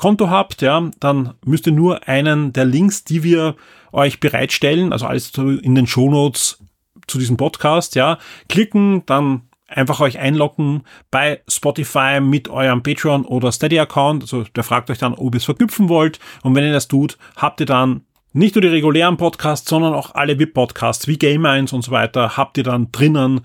Konto 0.00 0.30
habt, 0.30 0.62
ja, 0.62 0.90
dann 0.98 1.34
müsst 1.44 1.66
ihr 1.66 1.74
nur 1.74 2.08
einen 2.08 2.54
der 2.54 2.64
Links, 2.64 3.04
die 3.04 3.22
wir 3.22 3.54
euch 3.92 4.18
bereitstellen, 4.18 4.94
also 4.94 5.04
alles 5.04 5.30
in 5.36 5.74
den 5.74 5.86
Shownotes 5.86 6.58
zu 7.06 7.18
diesem 7.18 7.36
Podcast, 7.36 7.96
ja, 7.96 8.16
klicken, 8.48 9.04
dann 9.04 9.42
einfach 9.68 10.00
euch 10.00 10.18
einloggen 10.18 10.84
bei 11.10 11.42
Spotify 11.48 12.18
mit 12.18 12.48
eurem 12.48 12.82
Patreon 12.82 13.26
oder 13.26 13.52
Steady-Account. 13.52 14.22
Also 14.22 14.44
der 14.44 14.64
fragt 14.64 14.88
euch 14.88 14.96
dann, 14.96 15.12
ob 15.12 15.34
ihr 15.34 15.38
es 15.38 15.44
verknüpfen 15.44 15.90
wollt. 15.90 16.18
Und 16.42 16.54
wenn 16.54 16.64
ihr 16.64 16.72
das 16.72 16.88
tut, 16.88 17.18
habt 17.36 17.60
ihr 17.60 17.66
dann 17.66 18.00
nicht 18.32 18.54
nur 18.54 18.62
die 18.62 18.68
regulären 18.68 19.18
Podcasts, 19.18 19.68
sondern 19.68 19.92
auch 19.92 20.14
alle 20.14 20.38
VIP-Podcasts 20.38 21.08
wie 21.08 21.18
Game 21.18 21.44
1 21.44 21.74
und 21.74 21.82
so 21.82 21.90
weiter, 21.90 22.38
habt 22.38 22.56
ihr 22.56 22.64
dann 22.64 22.90
drinnen 22.90 23.42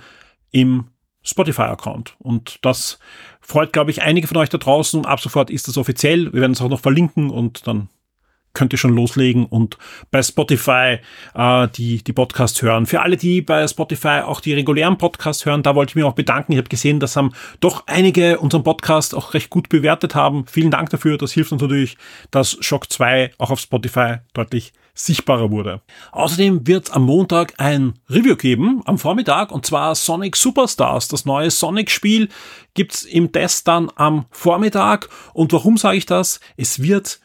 im 0.51 0.85
Spotify-Account. 1.21 2.15
Und 2.19 2.59
das 2.61 2.97
freut, 3.45 3.73
glaube 3.73 3.91
ich, 3.91 4.01
einige 4.01 4.27
von 4.27 4.37
euch 4.37 4.49
da 4.49 4.57
draußen. 4.57 5.05
Ab 5.05 5.19
sofort 5.19 5.49
ist 5.49 5.67
das 5.67 5.77
offiziell. 5.77 6.33
Wir 6.33 6.41
werden 6.41 6.53
es 6.53 6.61
auch 6.61 6.69
noch 6.69 6.79
verlinken 6.79 7.29
und 7.29 7.67
dann 7.67 7.89
könnt 8.55 8.73
ihr 8.73 8.79
schon 8.79 8.95
loslegen 8.95 9.45
und 9.45 9.77
bei 10.09 10.23
Spotify 10.23 10.99
äh, 11.35 11.67
die, 11.75 12.03
die 12.03 12.13
Podcasts 12.13 12.61
hören. 12.61 12.85
Für 12.87 13.01
alle, 13.01 13.17
die 13.17 13.41
bei 13.41 13.67
Spotify 13.67 14.21
auch 14.25 14.39
die 14.39 14.53
regulären 14.53 14.97
Podcasts 14.97 15.45
hören, 15.45 15.61
da 15.61 15.75
wollte 15.75 15.91
ich 15.91 15.95
mich 15.95 16.05
auch 16.05 16.13
bedanken. 16.13 16.53
Ich 16.53 16.57
habe 16.57 16.69
gesehen, 16.69 16.99
dass 16.99 17.15
haben 17.15 17.33
doch 17.59 17.83
einige 17.85 18.39
unseren 18.39 18.63
Podcast 18.63 19.13
auch 19.13 19.33
recht 19.33 19.49
gut 19.49 19.69
bewertet 19.69 20.15
haben. 20.15 20.47
Vielen 20.47 20.71
Dank 20.71 20.89
dafür. 20.89 21.17
Das 21.17 21.33
hilft 21.33 21.51
uns 21.51 21.61
natürlich, 21.61 21.97
dass 22.31 22.57
Shock 22.61 22.91
2 22.91 23.31
auch 23.37 23.51
auf 23.51 23.59
Spotify 23.59 24.17
deutlich 24.33 24.71
sichtbarer 24.95 25.51
wurde. 25.51 25.81
Außerdem 26.11 26.65
wird 26.65 26.95
am 26.95 27.03
Montag 27.03 27.53
ein 27.57 27.93
Review 28.09 28.35
geben, 28.35 28.81
am 28.85 28.97
Vormittag, 28.97 29.51
und 29.51 29.65
zwar 29.65 29.93
Sonic 29.93 30.35
Superstars. 30.35 31.09
Das 31.09 31.25
neue 31.25 31.51
Sonic-Spiel 31.51 32.29
gibt's 32.73 33.03
im 33.03 33.31
Test 33.31 33.67
dann 33.67 33.91
am 33.95 34.25
Vormittag. 34.31 35.09
Und 35.33 35.53
warum 35.53 35.77
sage 35.77 35.97
ich 35.97 36.05
das? 36.05 36.39
Es 36.57 36.81
wird 36.81 37.19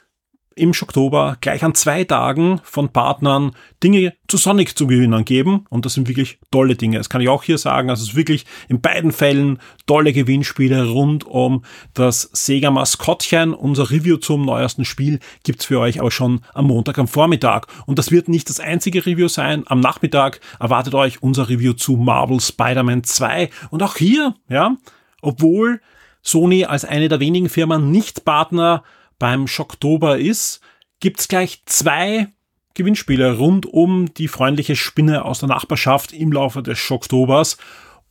im 0.56 0.70
Oktober 0.70 1.36
gleich 1.40 1.64
an 1.64 1.74
zwei 1.74 2.04
Tagen 2.04 2.60
von 2.64 2.88
Partnern 2.90 3.52
Dinge 3.82 4.14
zu 4.28 4.36
Sonic 4.36 4.76
zu 4.76 4.86
gewinnen 4.86 5.24
geben. 5.24 5.64
Und 5.70 5.86
das 5.86 5.94
sind 5.94 6.08
wirklich 6.08 6.38
tolle 6.50 6.76
Dinge. 6.76 6.98
Das 6.98 7.08
kann 7.08 7.20
ich 7.20 7.28
auch 7.28 7.42
hier 7.42 7.58
sagen. 7.58 7.88
Also 7.88 8.02
es 8.02 8.10
ist 8.10 8.16
wirklich 8.16 8.46
in 8.68 8.80
beiden 8.80 9.12
Fällen 9.12 9.58
tolle 9.86 10.12
Gewinnspiele 10.12 10.88
rund 10.90 11.24
um 11.24 11.64
das 11.94 12.30
Sega 12.32 12.70
Maskottchen. 12.70 13.54
Unser 13.54 13.90
Review 13.90 14.16
zum 14.16 14.44
neuesten 14.44 14.84
Spiel 14.84 15.20
gibt's 15.44 15.64
für 15.64 15.80
euch 15.80 16.00
aber 16.00 16.10
schon 16.10 16.40
am 16.52 16.66
Montag 16.66 16.98
am 16.98 17.08
Vormittag. 17.08 17.66
Und 17.86 17.98
das 17.98 18.10
wird 18.10 18.28
nicht 18.28 18.48
das 18.50 18.60
einzige 18.60 19.06
Review 19.06 19.28
sein. 19.28 19.64
Am 19.66 19.80
Nachmittag 19.80 20.40
erwartet 20.58 20.94
euch 20.94 21.22
unser 21.22 21.48
Review 21.48 21.72
zu 21.72 21.96
Marvel 21.96 22.40
Spider-Man 22.40 23.04
2. 23.04 23.50
Und 23.70 23.82
auch 23.82 23.96
hier, 23.96 24.34
ja, 24.48 24.76
obwohl 25.22 25.80
Sony 26.22 26.64
als 26.64 26.84
eine 26.84 27.08
der 27.08 27.20
wenigen 27.20 27.48
Firmen 27.48 27.90
nicht 27.90 28.24
Partner 28.24 28.82
beim 29.20 29.46
Schocktober 29.46 30.18
ist, 30.18 30.60
gibt's 30.98 31.28
gleich 31.28 31.62
zwei 31.66 32.26
Gewinnspiele 32.74 33.36
rund 33.36 33.66
um 33.66 34.12
die 34.14 34.26
freundliche 34.26 34.74
Spinne 34.74 35.24
aus 35.24 35.38
der 35.38 35.48
Nachbarschaft 35.48 36.12
im 36.12 36.32
Laufe 36.32 36.62
des 36.62 36.78
Schocktobers. 36.78 37.58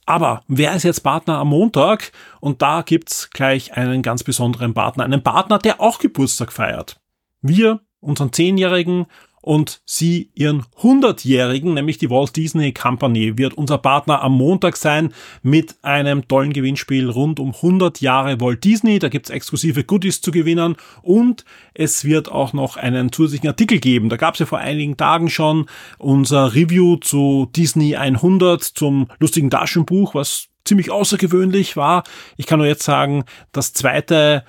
Aber 0.06 0.44
wer 0.48 0.74
ist 0.74 0.84
jetzt 0.84 1.02
Partner 1.02 1.38
am 1.38 1.50
Montag? 1.50 2.12
Und 2.40 2.62
da 2.62 2.82
gibt's 2.82 3.30
gleich 3.32 3.74
einen 3.74 4.02
ganz 4.02 4.24
besonderen 4.24 4.74
Partner, 4.74 5.04
einen 5.04 5.24
Partner, 5.24 5.60
der 5.60 5.82
auch 5.82 6.00
Geburtstag 6.00 6.54
feiert. 6.54 7.00
Wir, 7.42 7.82
unseren 8.00 8.32
Zehnjährigen 8.32 9.08
und 9.50 9.82
sie 9.84 10.30
ihren 10.36 10.62
100-jährigen, 10.80 11.74
nämlich 11.74 11.98
die 11.98 12.12
Walt 12.12 12.36
Disney 12.36 12.72
Company, 12.72 13.36
wird 13.40 13.56
unser 13.56 13.80
Partner 13.80 14.22
am 14.22 14.34
Montag 14.34 14.78
sein 14.78 15.12
mit 15.42 15.76
einem 15.82 16.28
tollen 16.28 16.54
Gewinnspiel 16.54 17.10
rund 17.10 17.40
um 17.40 17.56
100 17.56 18.00
Jahre 18.00 18.40
Walt 18.40 18.64
Disney. 18.64 19.00
Da 19.00 19.10
gibt's 19.10 19.32
exklusive 19.32 19.84
Goodies 19.86 20.22
zu 20.22 20.30
gewinnen 20.30 20.76
und 21.02 21.46
es 21.74 22.06
wird 22.06 22.32
auch 22.32 22.54
noch 22.54 22.78
einen 22.78 23.12
zusätzlichen 23.12 23.48
Artikel 23.48 23.80
geben. 23.80 24.10
Da 24.10 24.18
gab's 24.18 24.38
ja 24.38 24.46
vor 24.46 24.60
einigen 24.60 24.98
Tagen 24.98 25.32
schon 25.32 25.66
unser 25.98 26.54
Review 26.54 26.98
zu 26.98 27.50
Disney 27.56 27.96
100 27.96 28.62
zum 28.62 29.08
lustigen 29.18 29.50
Taschenbuch, 29.50 30.14
was 30.14 30.50
ziemlich 30.64 30.92
außergewöhnlich 30.92 31.76
war. 31.76 32.04
Ich 32.38 32.46
kann 32.46 32.60
nur 32.60 32.68
jetzt 32.68 32.84
sagen, 32.84 33.24
das 33.52 33.74
zweite 33.74 34.44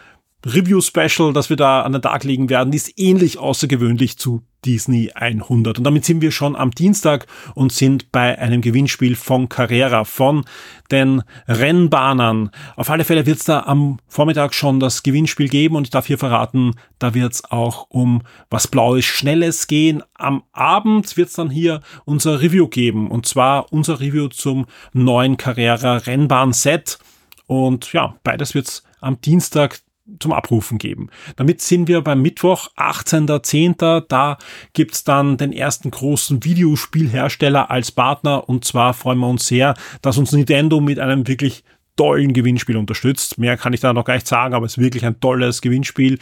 Review-Special, 0.47 1.33
das 1.33 1.51
wir 1.51 1.57
da 1.57 1.83
an 1.83 1.93
den 1.93 2.03
Tag 2.03 2.25
legen 2.25 2.49
werden, 2.49 2.73
ist 2.73 2.99
ähnlich 2.99 3.39
außergewöhnlich 3.39 4.17
zu 4.17 4.43
Disney 4.65 5.11
100. 5.15 5.79
Und 5.79 5.85
damit 5.85 6.05
sind 6.05 6.21
wir 6.21 6.33
schon 6.33 6.57
am 6.57 6.71
Dienstag 6.71 7.27
und 7.55 7.73
sind 7.73 8.13
bei 8.13 8.39
einem 8.39 8.61
Gewinnspiel 8.61 9.17
von 9.17 9.49
Carrera, 9.49 10.05
von 10.05 10.45
den 10.91 11.23
Rennbahnern. 11.49 12.51
Auf 12.77 12.91
alle 12.91 13.05
Fälle 13.05 13.27
wird 13.27 13.39
es 13.39 13.45
da 13.45 13.61
am 13.61 13.99
Vormittag 14.07 14.55
schon 14.55 14.81
das 14.81 15.03
Gewinnspiel 15.03 15.49
geben 15.49 15.77
und 15.77 15.85
ich 15.85 15.91
darf 15.91 16.07
hier 16.07 16.19
verraten, 16.19 16.75
da 16.99 17.15
wird 17.15 17.33
es 17.33 17.45
auch 17.51 17.87
um 17.91 18.23
was 18.51 18.69
Blaues, 18.69 19.05
Schnelles 19.05 19.67
gehen. 19.67 20.03
Am 20.15 20.43
Abend 20.53 21.17
wird 21.17 21.29
es 21.29 21.35
dann 21.35 21.51
hier 21.51 21.81
unser 22.05 22.41
Review 22.41 22.69
geben 22.69 23.11
und 23.11 23.27
zwar 23.27 23.73
unser 23.73 24.01
Review 24.01 24.29
zum 24.29 24.67
neuen 24.93 25.37
Carrera 25.37 25.97
Rennbahn-Set. 25.97 26.99
Und 27.47 27.93
ja, 27.93 28.17
beides 28.23 28.55
wird 28.55 28.69
es 28.69 28.85
am 29.01 29.21
Dienstag 29.21 29.81
zum 30.19 30.33
Abrufen 30.33 30.79
geben. 30.79 31.09
Damit 31.37 31.61
sind 31.61 31.89
wir 31.89 32.01
beim 32.03 32.23
Mittwoch, 32.23 32.69
18.10. 32.77 34.05
Da 34.09 34.39
gibt's 34.73 35.05
dann 35.05 35.37
den 35.37 35.53
ersten 35.53 35.91
großen 35.91 36.45
Videospielhersteller 36.45 37.71
als 37.71 37.93
Partner 37.93 38.49
und 38.49 38.65
zwar 38.65 38.95
freuen 38.95 39.19
wir 39.19 39.29
uns 39.29 39.47
sehr, 39.47 39.75
dass 40.03 40.19
uns 40.19 40.33
Nintendo 40.33 40.81
mit 40.81 40.99
einem 40.99 41.27
wirklich 41.29 41.65
tollen 41.97 42.33
Gewinnspiel 42.33 42.77
unterstützt. 42.77 43.39
Mehr 43.39 43.57
kann 43.57 43.73
ich 43.73 43.81
da 43.81 43.93
noch 43.93 44.05
gar 44.05 44.15
nicht 44.15 44.27
sagen, 44.27 44.55
aber 44.55 44.67
es 44.67 44.79
ist 44.79 44.83
wirklich 44.83 45.05
ein 45.05 45.21
tolles 45.21 45.61
Gewinnspiel. 45.61 46.19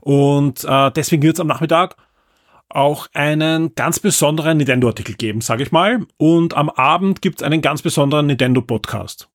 Und 0.00 0.64
äh, 0.64 0.90
deswegen 0.90 1.22
wird 1.22 1.36
es 1.36 1.40
am 1.40 1.46
Nachmittag 1.46 1.96
auch 2.68 3.06
einen 3.14 3.74
ganz 3.74 4.00
besonderen 4.00 4.58
Nintendo-Artikel 4.58 5.14
geben, 5.14 5.40
sage 5.40 5.62
ich 5.62 5.72
mal. 5.72 6.06
Und 6.16 6.54
am 6.54 6.70
Abend 6.70 7.22
gibt's 7.22 7.42
einen 7.42 7.62
ganz 7.62 7.82
besonderen 7.82 8.26
Nintendo-Podcast. 8.26 9.31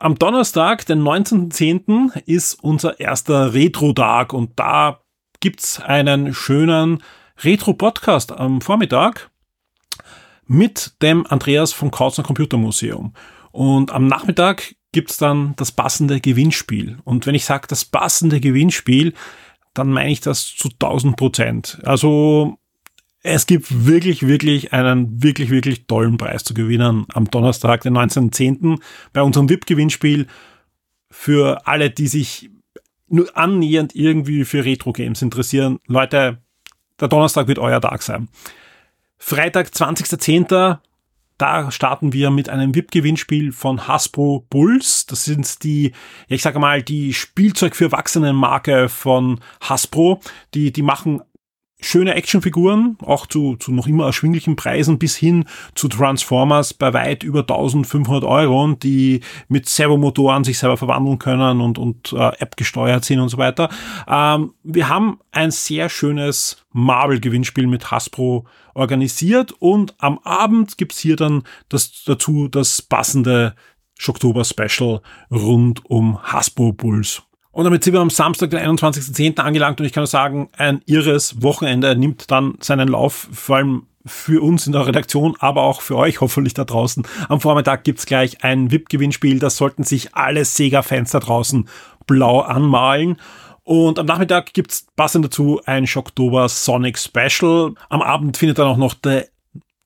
Am 0.00 0.14
Donnerstag, 0.16 0.86
den 0.86 1.02
19.10., 1.02 2.22
ist 2.24 2.54
unser 2.62 3.00
erster 3.00 3.52
Retro-Tag 3.52 4.32
und 4.32 4.52
da 4.56 5.00
gibt's 5.40 5.80
einen 5.80 6.32
schönen 6.34 7.02
Retro-Podcast 7.42 8.30
am 8.30 8.60
Vormittag 8.60 9.28
mit 10.46 10.92
dem 11.02 11.26
Andreas 11.26 11.72
vom 11.72 11.90
Kautzner 11.90 12.22
Computermuseum. 12.22 13.12
Und 13.50 13.90
am 13.90 14.06
Nachmittag 14.06 14.76
gibt's 14.92 15.16
dann 15.16 15.54
das 15.56 15.72
passende 15.72 16.20
Gewinnspiel. 16.20 16.98
Und 17.02 17.26
wenn 17.26 17.34
ich 17.34 17.44
sage 17.44 17.66
das 17.66 17.84
passende 17.84 18.38
Gewinnspiel, 18.38 19.14
dann 19.74 19.88
meine 19.88 20.12
ich 20.12 20.20
das 20.20 20.54
zu 20.54 20.68
1000 20.68 21.16
Prozent. 21.16 21.80
Also 21.82 22.56
es 23.22 23.46
gibt 23.46 23.86
wirklich, 23.86 24.26
wirklich 24.26 24.72
einen 24.72 25.22
wirklich, 25.22 25.50
wirklich 25.50 25.86
tollen 25.86 26.18
Preis 26.18 26.44
zu 26.44 26.54
gewinnen 26.54 27.06
am 27.14 27.30
Donnerstag, 27.30 27.82
den 27.82 27.96
19.10. 27.96 28.80
bei 29.12 29.22
unserem 29.22 29.48
VIP-Gewinnspiel 29.48 30.26
für 31.10 31.66
alle, 31.66 31.90
die 31.90 32.06
sich 32.06 32.50
nur 33.08 33.36
annähernd 33.36 33.94
irgendwie 33.94 34.44
für 34.44 34.64
Retro-Games 34.64 35.22
interessieren. 35.22 35.80
Leute, 35.86 36.38
der 37.00 37.08
Donnerstag 37.08 37.48
wird 37.48 37.58
euer 37.58 37.80
Tag 37.80 38.02
sein. 38.02 38.28
Freitag, 39.16 39.68
20.10., 39.68 40.78
da 41.38 41.70
starten 41.70 42.12
wir 42.12 42.30
mit 42.30 42.48
einem 42.48 42.74
VIP-Gewinnspiel 42.74 43.52
von 43.52 43.86
Hasbro 43.86 44.44
Bulls. 44.50 45.06
Das 45.06 45.24
sind 45.24 45.62
die, 45.62 45.92
ich 46.26 46.42
sage 46.42 46.58
mal, 46.58 46.82
die 46.82 47.14
Spielzeug 47.14 47.76
für 47.76 47.84
Erwachsenen-Marke 47.84 48.88
von 48.88 49.38
Hasbro. 49.60 50.20
Die, 50.54 50.72
die 50.72 50.82
machen 50.82 51.22
schöne 51.80 52.14
Actionfiguren, 52.14 52.98
auch 53.02 53.26
zu, 53.26 53.56
zu 53.56 53.72
noch 53.72 53.86
immer 53.86 54.06
erschwinglichen 54.06 54.56
Preisen 54.56 54.98
bis 54.98 55.16
hin 55.16 55.44
zu 55.74 55.88
Transformers 55.88 56.74
bei 56.74 56.92
weit 56.92 57.22
über 57.22 57.40
1500 57.40 58.24
Euro, 58.24 58.74
die 58.74 59.20
mit 59.48 59.68
Servomotoren 59.68 60.44
sich 60.44 60.58
selber 60.58 60.76
verwandeln 60.76 61.18
können 61.18 61.60
und, 61.60 61.78
und 61.78 62.12
äh, 62.12 62.32
App 62.38 62.56
gesteuert 62.56 63.04
sind 63.04 63.20
und 63.20 63.28
so 63.28 63.38
weiter. 63.38 63.68
Ähm, 64.08 64.54
wir 64.64 64.88
haben 64.88 65.20
ein 65.30 65.50
sehr 65.50 65.88
schönes 65.88 66.64
Marvel-Gewinnspiel 66.72 67.66
mit 67.66 67.90
Hasbro 67.90 68.46
organisiert 68.74 69.52
und 69.52 69.94
am 69.98 70.18
Abend 70.24 70.78
gibt's 70.78 70.98
hier 70.98 71.16
dann 71.16 71.44
das, 71.68 72.02
dazu 72.04 72.48
das 72.48 72.82
passende 72.82 73.54
Schocktober-Special 73.98 75.00
rund 75.30 75.84
um 75.84 76.22
Hasbro 76.22 76.72
Bulls. 76.72 77.22
Und 77.50 77.64
damit 77.64 77.82
sind 77.82 77.94
wir 77.94 78.00
am 78.00 78.10
Samstag, 78.10 78.50
den 78.50 78.60
21.10. 78.60 79.40
angelangt 79.40 79.80
und 79.80 79.86
ich 79.86 79.92
kann 79.92 80.02
nur 80.02 80.06
sagen, 80.06 80.50
ein 80.56 80.82
irres 80.86 81.42
Wochenende 81.42 81.96
nimmt 81.96 82.30
dann 82.30 82.54
seinen 82.60 82.88
Lauf, 82.88 83.28
vor 83.32 83.56
allem 83.56 83.86
für 84.04 84.42
uns 84.42 84.66
in 84.66 84.72
der 84.72 84.86
Redaktion, 84.86 85.36
aber 85.38 85.62
auch 85.62 85.82
für 85.82 85.96
euch 85.96 86.20
hoffentlich 86.20 86.54
da 86.54 86.64
draußen. 86.64 87.06
Am 87.28 87.40
Vormittag 87.40 87.84
gibt's 87.84 88.06
gleich 88.06 88.42
ein 88.44 88.70
VIP-Gewinnspiel, 88.70 89.38
das 89.38 89.56
sollten 89.56 89.84
sich 89.84 90.14
alle 90.14 90.44
Sega-Fans 90.44 91.10
da 91.10 91.20
draußen 91.20 91.68
blau 92.06 92.40
anmalen. 92.40 93.16
Und 93.64 93.98
am 93.98 94.06
Nachmittag 94.06 94.54
gibt's 94.54 94.86
passend 94.96 95.26
dazu 95.26 95.60
ein 95.66 95.86
Shocktober 95.86 96.48
Sonic 96.48 96.98
Special. 96.98 97.74
Am 97.90 98.00
Abend 98.00 98.38
findet 98.38 98.58
dann 98.58 98.66
auch 98.66 98.78
noch 98.78 98.94
der 98.94 99.26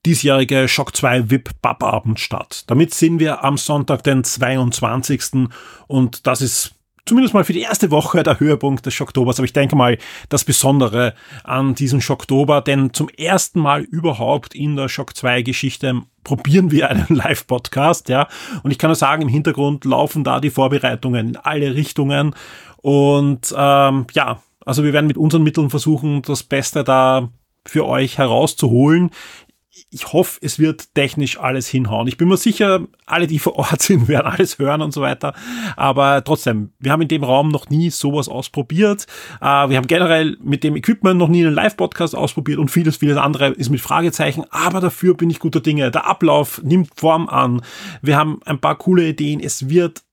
diesjährige 0.05 0.67
Shock 0.67 0.95
2 0.95 1.29
VIP 1.29 1.51
Abend 1.63 2.19
statt. 2.19 2.63
Damit 2.67 2.93
sind 2.93 3.19
wir 3.19 3.43
am 3.43 3.57
Sonntag, 3.57 4.03
den 4.03 4.23
22. 4.23 5.49
Und 5.87 6.27
das 6.27 6.41
ist 6.41 6.75
zumindest 7.05 7.33
mal 7.33 7.43
für 7.43 7.53
die 7.53 7.61
erste 7.61 7.91
Woche 7.91 8.23
der 8.23 8.39
Höhepunkt 8.39 8.85
des 8.85 8.93
Schocktobers, 8.93 9.39
aber 9.39 9.45
ich 9.45 9.53
denke 9.53 9.75
mal 9.75 9.97
das 10.29 10.43
Besondere 10.45 11.13
an 11.43 11.75
diesem 11.75 12.01
Schocktober, 12.01 12.61
denn 12.61 12.93
zum 12.93 13.09
ersten 13.09 13.59
Mal 13.59 13.81
überhaupt 13.81 14.55
in 14.55 14.75
der 14.75 14.89
Schock 14.89 15.15
2 15.15 15.41
Geschichte 15.41 16.01
probieren 16.23 16.71
wir 16.71 16.89
einen 16.89 17.07
Live-Podcast, 17.09 18.09
ja. 18.09 18.27
Und 18.63 18.71
ich 18.71 18.77
kann 18.77 18.89
nur 18.89 18.95
sagen, 18.95 19.23
im 19.23 19.27
Hintergrund 19.27 19.85
laufen 19.85 20.23
da 20.23 20.39
die 20.39 20.49
Vorbereitungen 20.49 21.29
in 21.29 21.37
alle 21.37 21.75
Richtungen. 21.75 22.35
Und 22.77 23.53
ähm, 23.57 24.07
ja, 24.13 24.41
also 24.65 24.83
wir 24.83 24.93
werden 24.93 25.07
mit 25.07 25.17
unseren 25.17 25.43
Mitteln 25.43 25.69
versuchen, 25.69 26.21
das 26.21 26.43
Beste 26.43 26.83
da 26.83 27.29
für 27.65 27.85
euch 27.85 28.17
herauszuholen 28.17 29.11
ich 29.89 30.13
hoffe, 30.13 30.39
es 30.41 30.59
wird 30.59 30.93
technisch 30.93 31.39
alles 31.39 31.67
hinhauen. 31.67 32.07
Ich 32.07 32.17
bin 32.17 32.27
mir 32.27 32.37
sicher, 32.37 32.81
alle, 33.05 33.25
die 33.25 33.39
vor 33.39 33.55
Ort 33.55 33.81
sind, 33.81 34.07
werden 34.07 34.27
alles 34.27 34.59
hören 34.59 34.81
und 34.81 34.93
so 34.93 35.01
weiter. 35.01 35.33
Aber 35.75 36.23
trotzdem, 36.23 36.71
wir 36.79 36.91
haben 36.91 37.01
in 37.01 37.07
dem 37.07 37.23
Raum 37.23 37.49
noch 37.49 37.69
nie 37.69 37.89
sowas 37.89 38.29
ausprobiert. 38.29 39.07
Äh, 39.41 39.45
wir 39.45 39.77
haben 39.77 39.87
generell 39.87 40.37
mit 40.43 40.63
dem 40.63 40.75
Equipment 40.75 41.19
noch 41.19 41.27
nie 41.27 41.45
einen 41.45 41.55
Live-Podcast 41.55 42.15
ausprobiert 42.15 42.59
und 42.59 42.69
vieles, 42.69 42.97
vieles 42.97 43.17
andere 43.17 43.49
ist 43.49 43.69
mit 43.69 43.81
Fragezeichen. 43.81 44.43
Aber 44.51 44.79
dafür 44.79 45.15
bin 45.15 45.29
ich 45.29 45.39
guter 45.39 45.61
Dinge. 45.61 45.89
Der 45.89 46.05
Ablauf 46.07 46.61
nimmt 46.63 46.89
Form 46.95 47.27
an. 47.27 47.61
Wir 48.01 48.17
haben 48.17 48.39
ein 48.45 48.59
paar 48.59 48.77
coole 48.77 49.07
Ideen. 49.07 49.39
Es 49.39 49.69
wird 49.69 50.03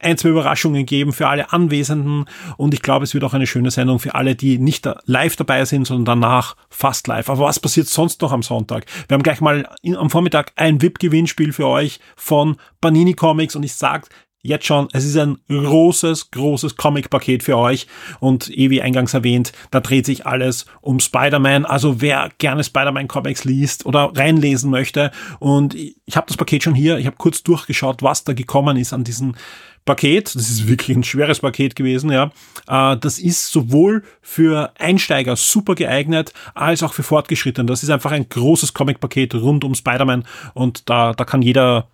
ein, 0.00 0.18
zwei 0.18 0.30
Überraschungen 0.30 0.86
geben 0.86 1.12
für 1.12 1.28
alle 1.28 1.52
Anwesenden 1.52 2.24
und 2.56 2.74
ich 2.74 2.82
glaube, 2.82 3.04
es 3.04 3.14
wird 3.14 3.24
auch 3.24 3.34
eine 3.34 3.46
schöne 3.46 3.70
Sendung 3.70 3.98
für 3.98 4.14
alle, 4.14 4.34
die 4.34 4.58
nicht 4.58 4.88
live 5.04 5.36
dabei 5.36 5.64
sind, 5.64 5.86
sondern 5.86 6.20
danach 6.20 6.56
fast 6.68 7.06
live. 7.06 7.28
Aber 7.28 7.44
was 7.44 7.60
passiert 7.60 7.86
sonst 7.86 8.20
noch 8.22 8.32
am 8.32 8.42
Sonntag? 8.42 8.86
Wir 9.08 9.14
haben 9.14 9.22
gleich 9.22 9.40
mal 9.40 9.68
am 9.96 10.10
Vormittag 10.10 10.52
ein 10.56 10.80
VIP-Gewinnspiel 10.82 11.52
für 11.52 11.66
euch 11.66 12.00
von 12.16 12.56
Panini 12.80 13.14
Comics 13.14 13.56
und 13.56 13.62
ich 13.62 13.74
sage 13.74 14.08
jetzt 14.42 14.66
schon, 14.66 14.88
es 14.92 15.04
ist 15.04 15.16
ein 15.16 15.38
großes, 15.48 16.30
großes 16.30 16.76
Comic-Paket 16.76 17.42
für 17.42 17.58
euch 17.58 17.86
und 18.20 18.50
eh 18.56 18.70
wie 18.70 18.80
eingangs 18.80 19.14
erwähnt, 19.14 19.52
da 19.70 19.80
dreht 19.80 20.06
sich 20.06 20.26
alles 20.26 20.66
um 20.80 21.00
Spider-Man. 21.00 21.66
Also 21.66 22.00
wer 22.00 22.30
gerne 22.38 22.64
Spider-Man-Comics 22.64 23.44
liest 23.44 23.86
oder 23.86 24.12
reinlesen 24.14 24.70
möchte 24.70 25.10
und 25.38 25.74
ich 25.74 26.16
habe 26.16 26.26
das 26.26 26.36
Paket 26.36 26.62
schon 26.62 26.74
hier, 26.74 26.98
ich 26.98 27.06
habe 27.06 27.16
kurz 27.16 27.42
durchgeschaut, 27.42 28.02
was 28.02 28.24
da 28.24 28.32
gekommen 28.32 28.76
ist 28.76 28.92
an 28.92 29.04
diesen 29.04 29.36
Paket. 29.84 30.34
Das 30.34 30.48
ist 30.48 30.68
wirklich 30.68 30.96
ein 30.96 31.04
schweres 31.04 31.40
Paket 31.40 31.76
gewesen, 31.76 32.10
ja. 32.10 32.30
Äh, 32.68 32.96
das 32.96 33.18
ist 33.18 33.50
sowohl 33.50 34.02
für 34.22 34.72
Einsteiger 34.78 35.36
super 35.36 35.74
geeignet, 35.74 36.32
als 36.54 36.82
auch 36.82 36.92
für 36.92 37.02
Fortgeschrittene. 37.02 37.66
Das 37.66 37.82
ist 37.82 37.90
einfach 37.90 38.12
ein 38.12 38.28
großes 38.28 38.74
Comic-Paket 38.74 39.34
rund 39.34 39.64
um 39.64 39.74
Spider-Man 39.74 40.24
und 40.54 40.88
da, 40.88 41.12
da 41.12 41.24
kann 41.24 41.42
jeder 41.42 41.88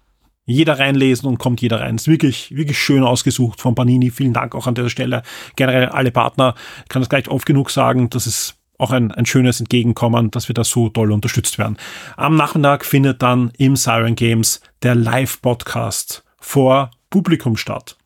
jeder 0.49 0.79
reinlesen 0.79 1.29
und 1.29 1.39
kommt 1.39 1.61
jeder 1.61 1.81
rein. 1.81 1.97
ist 1.97 2.07
wirklich, 2.07 2.55
wirklich 2.55 2.79
schön 2.79 3.03
ausgesucht 3.03 3.61
von 3.61 3.75
Panini. 3.75 4.13
Vielen 4.13 4.33
Dank 4.33 4.55
auch 4.55 4.69
an 4.69 4.77
dieser 4.77 4.91
Stelle. 4.91 5.25
Generell 5.57 5.87
alle 5.87 6.13
Partner. 6.13 6.55
Ich 6.85 6.89
kann 6.89 7.03
das 7.03 7.09
gleich 7.09 7.29
oft 7.29 7.47
genug 7.47 7.71
sagen. 7.71 8.11
Das 8.11 8.29
ist 8.29 8.55
auch 8.79 8.93
ein, 8.93 9.11
ein 9.11 9.27
schönes 9.27 9.59
Entgegenkommen, 9.59 10.31
dass 10.31 10.49
wir 10.49 10.55
da 10.55 10.63
so 10.63 10.89
toll 10.89 11.11
unterstützt 11.11 11.59
werden. 11.59 11.77
Am 12.17 12.37
Nachmittag 12.37 12.85
findet 12.85 13.23
dann 13.23 13.51
im 13.59 13.75
Siren 13.75 14.15
Games 14.15 14.61
der 14.83 14.95
Live-Podcast 14.95 16.25
vor 16.39 16.91
Publikum 17.11 17.57
statt. 17.57 17.97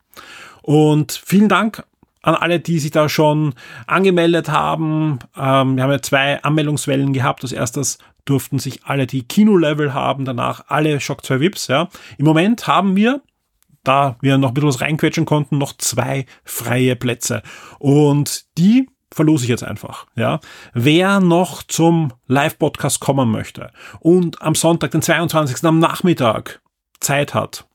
Und 0.62 1.21
vielen 1.25 1.49
Dank 1.49 1.85
an 2.23 2.35
alle, 2.35 2.61
die 2.61 2.78
sich 2.78 2.90
da 2.90 3.09
schon 3.09 3.54
angemeldet 3.87 4.50
haben. 4.50 5.19
Ähm, 5.37 5.76
wir 5.76 5.83
haben 5.83 5.90
ja 5.90 6.02
zwei 6.02 6.42
Anmeldungswellen 6.42 7.12
gehabt. 7.12 7.42
Als 7.42 7.52
erstes 7.52 7.99
durften 8.25 8.59
sich 8.59 8.85
alle 8.85 9.07
die 9.07 9.23
Kino-Level 9.23 9.95
haben, 9.95 10.25
danach 10.25 10.64
alle 10.69 11.00
Shock 11.00 11.25
2 11.25 11.40
VIPs. 11.40 11.69
Ja. 11.69 11.88
Im 12.19 12.26
Moment 12.26 12.66
haben 12.66 12.95
wir, 12.97 13.23
da 13.85 14.16
wir 14.21 14.37
noch 14.37 14.49
ein 14.49 14.54
bisschen 14.54 14.69
was 14.69 14.80
reinquetschen 14.80 15.25
konnten, 15.25 15.59
noch 15.59 15.76
zwei 15.78 16.26
freie 16.45 16.97
Plätze. 16.97 17.42
Und 17.78 18.45
die 18.59 18.88
verlose 19.12 19.45
ich 19.45 19.50
jetzt 19.50 19.64
einfach. 19.64 20.07
Ja. 20.14 20.40
Wer 20.75 21.21
noch 21.21 21.62
zum 21.62 22.12
Live-Podcast 22.26 23.00
kommen 23.00 23.30
möchte 23.30 23.71
und 23.99 24.40
am 24.42 24.54
Sonntag, 24.54 24.90
den 24.92 25.02
22. 25.02 25.64
am 25.64 25.78
Nachmittag 25.78 26.61
Zeit 27.00 27.35
hat, 27.35 27.66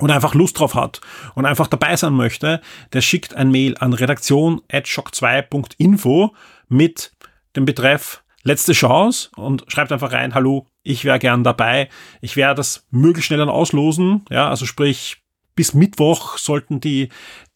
und 0.00 0.10
einfach 0.10 0.34
Lust 0.34 0.58
drauf 0.58 0.74
hat 0.74 1.00
und 1.34 1.46
einfach 1.46 1.68
dabei 1.68 1.94
sein 1.96 2.14
möchte, 2.14 2.60
der 2.92 3.00
schickt 3.00 3.34
ein 3.34 3.50
Mail 3.50 3.76
an 3.78 3.92
redaktion@shock2.info 3.92 6.34
mit 6.68 7.12
dem 7.56 7.64
Betreff 7.64 8.22
letzte 8.42 8.72
Chance 8.72 9.28
und 9.36 9.64
schreibt 9.68 9.92
einfach 9.92 10.12
rein, 10.12 10.34
hallo, 10.34 10.66
ich 10.82 11.04
wäre 11.04 11.18
gern 11.18 11.44
dabei. 11.44 11.90
Ich 12.20 12.36
werde 12.36 12.56
das 12.56 12.86
möglichst 12.90 13.26
schnell 13.26 13.38
dann 13.38 13.50
auslosen, 13.50 14.24
ja, 14.30 14.48
also 14.48 14.64
sprich 14.66 15.18
bis 15.56 15.74
Mittwoch 15.74 16.38
sollten 16.38 16.78
die, 16.80 17.08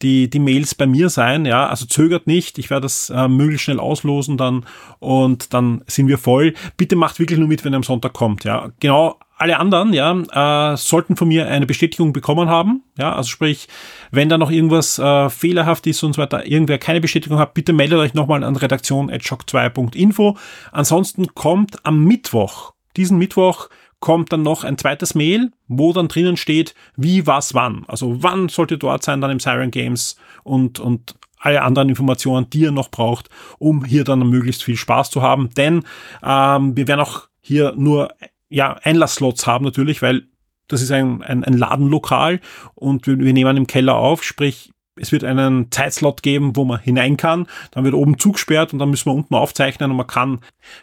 die, 0.03 0.29
die 0.29 0.39
Mails 0.39 0.75
bei 0.75 0.85
mir 0.85 1.09
sein, 1.09 1.45
ja, 1.45 1.67
also 1.67 1.87
zögert 1.87 2.27
nicht, 2.27 2.59
ich 2.59 2.69
werde 2.69 2.83
das 2.83 3.09
äh, 3.09 3.27
möglichst 3.27 3.63
schnell 3.63 3.79
auslosen 3.79 4.37
dann 4.37 4.67
und 4.99 5.55
dann 5.55 5.83
sind 5.87 6.07
wir 6.07 6.19
voll. 6.19 6.53
Bitte 6.77 6.95
macht 6.95 7.17
wirklich 7.17 7.39
nur 7.39 7.47
mit, 7.47 7.65
wenn 7.65 7.73
ihr 7.73 7.77
am 7.77 7.83
Sonntag 7.83 8.13
kommt, 8.13 8.43
ja. 8.43 8.69
Genau 8.79 9.17
alle 9.37 9.59
anderen, 9.59 9.93
ja, 9.93 10.73
äh, 10.73 10.77
sollten 10.77 11.15
von 11.15 11.27
mir 11.27 11.47
eine 11.47 11.65
Bestätigung 11.65 12.13
bekommen 12.13 12.49
haben. 12.49 12.83
Ja, 12.97 13.13
also 13.13 13.29
sprich, 13.29 13.67
wenn 14.11 14.29
da 14.29 14.37
noch 14.37 14.49
irgendwas 14.49 14.97
äh, 14.97 15.29
fehlerhaft 15.29 15.87
ist 15.87 16.03
und 16.03 16.13
so 16.13 16.21
weiter, 16.21 16.45
irgendwer 16.45 16.77
keine 16.77 17.01
Bestätigung 17.01 17.37
hat, 17.37 17.53
bitte 17.53 17.73
meldet 17.73 17.99
euch 17.99 18.13
nochmal 18.13 18.43
an 18.43 18.55
redaktion.shock2.info. 18.55 20.37
Ansonsten 20.71 21.27
kommt 21.35 21.85
am 21.85 22.03
Mittwoch, 22.05 22.73
diesen 22.95 23.17
Mittwoch, 23.17 23.69
kommt 23.99 24.31
dann 24.31 24.43
noch 24.43 24.63
ein 24.63 24.77
zweites 24.77 25.15
Mail, 25.15 25.51
wo 25.67 25.91
dann 25.91 26.07
drinnen 26.07 26.37
steht, 26.37 26.75
wie, 26.95 27.27
was, 27.27 27.53
wann. 27.53 27.85
Also 27.87 28.23
wann 28.23 28.49
sollte 28.49 28.77
dort 28.77 29.03
sein, 29.03 29.19
dann 29.19 29.31
im 29.31 29.39
Siren 29.39 29.71
Games 29.71 30.15
und, 30.43 30.79
und 30.79 31.15
alle 31.39 31.61
anderen 31.61 31.89
Informationen, 31.89 32.49
die 32.49 32.61
ihr 32.61 32.71
noch 32.71 32.89
braucht, 32.89 33.29
um 33.59 33.83
hier 33.83 34.03
dann 34.03 34.27
möglichst 34.29 34.63
viel 34.63 34.77
Spaß 34.77 35.11
zu 35.11 35.21
haben. 35.21 35.49
Denn 35.57 35.83
ähm, 36.23 36.75
wir 36.77 36.87
werden 36.87 37.01
auch 37.01 37.27
hier 37.41 37.73
nur 37.75 38.09
ja, 38.55 38.79
Einlassslots 38.83 39.45
haben 39.47 39.65
natürlich, 39.65 40.01
weil 40.01 40.27
das 40.69 40.81
ist 40.81 40.89
ein, 40.89 41.21
ein, 41.21 41.43
ein 41.43 41.57
Ladenlokal 41.57 42.39
und 42.73 43.05
wir, 43.05 43.19
wir 43.19 43.33
nehmen 43.33 43.57
im 43.57 43.67
Keller 43.67 43.95
auf, 43.95 44.23
sprich, 44.23 44.71
es 44.95 45.11
wird 45.11 45.25
einen 45.25 45.71
Zeitslot 45.71 46.23
geben, 46.23 46.55
wo 46.55 46.63
man 46.63 46.79
hinein 46.79 47.17
kann, 47.17 47.47
dann 47.71 47.83
wird 47.83 47.93
oben 47.93 48.17
zugesperrt 48.17 48.71
und 48.71 48.79
dann 48.79 48.89
müssen 48.89 49.07
wir 49.07 49.13
unten 49.13 49.35
aufzeichnen 49.35 49.91
und 49.91 49.97
man 49.97 50.07
kann 50.07 50.39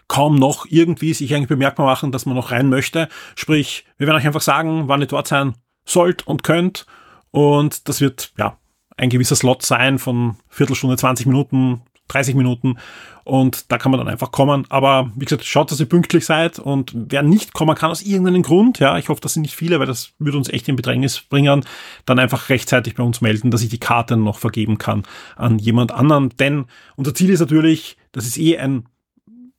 kaum 0.06 0.34
noch 0.34 0.66
irgendwie 0.68 1.14
sich 1.14 1.34
eigentlich 1.34 1.48
bemerkbar 1.48 1.86
machen, 1.86 2.12
dass 2.12 2.26
man 2.26 2.36
noch 2.36 2.50
rein 2.50 2.68
möchte. 2.68 3.08
Sprich, 3.36 3.86
wir 3.96 4.06
werden 4.06 4.18
euch 4.18 4.26
einfach 4.26 4.42
sagen, 4.42 4.88
wann 4.88 5.00
ihr 5.00 5.06
dort 5.06 5.28
sein 5.28 5.54
sollt 5.86 6.26
und 6.26 6.42
könnt 6.42 6.84
und 7.30 7.88
das 7.88 8.02
wird, 8.02 8.34
ja, 8.36 8.58
ein 8.98 9.08
gewisser 9.08 9.34
Slot 9.34 9.62
sein 9.62 9.98
von 9.98 10.36
Viertelstunde, 10.50 10.98
20 10.98 11.24
Minuten, 11.24 11.80
30 12.08 12.34
Minuten 12.34 12.78
und 13.24 13.70
da 13.70 13.78
kann 13.78 13.90
man 13.90 13.98
dann 13.98 14.08
einfach 14.08 14.32
kommen. 14.32 14.66
Aber 14.68 15.10
wie 15.14 15.24
gesagt, 15.24 15.44
schaut, 15.44 15.70
dass 15.70 15.80
ihr 15.80 15.88
pünktlich 15.88 16.26
seid 16.26 16.58
und 16.58 16.92
wer 16.94 17.22
nicht 17.22 17.52
kommen 17.52 17.74
kann 17.74 17.90
aus 17.90 18.02
irgendeinem 18.02 18.42
Grund, 18.42 18.78
ja, 18.78 18.98
ich 18.98 19.08
hoffe, 19.08 19.20
das 19.20 19.34
sind 19.34 19.42
nicht 19.42 19.54
viele, 19.54 19.78
weil 19.78 19.86
das 19.86 20.12
würde 20.18 20.38
uns 20.38 20.48
echt 20.48 20.68
in 20.68 20.76
Bedrängnis 20.76 21.20
bringen, 21.20 21.64
dann 22.04 22.18
einfach 22.18 22.48
rechtzeitig 22.48 22.94
bei 22.94 23.02
uns 23.02 23.20
melden, 23.20 23.50
dass 23.50 23.62
ich 23.62 23.70
die 23.70 23.80
Karte 23.80 24.16
noch 24.16 24.38
vergeben 24.38 24.78
kann 24.78 25.04
an 25.36 25.58
jemand 25.58 25.92
anderen. 25.92 26.30
Denn 26.30 26.66
unser 26.96 27.14
Ziel 27.14 27.30
ist 27.30 27.40
natürlich, 27.40 27.96
das 28.12 28.26
ist 28.26 28.38
eh 28.38 28.58
ein 28.58 28.86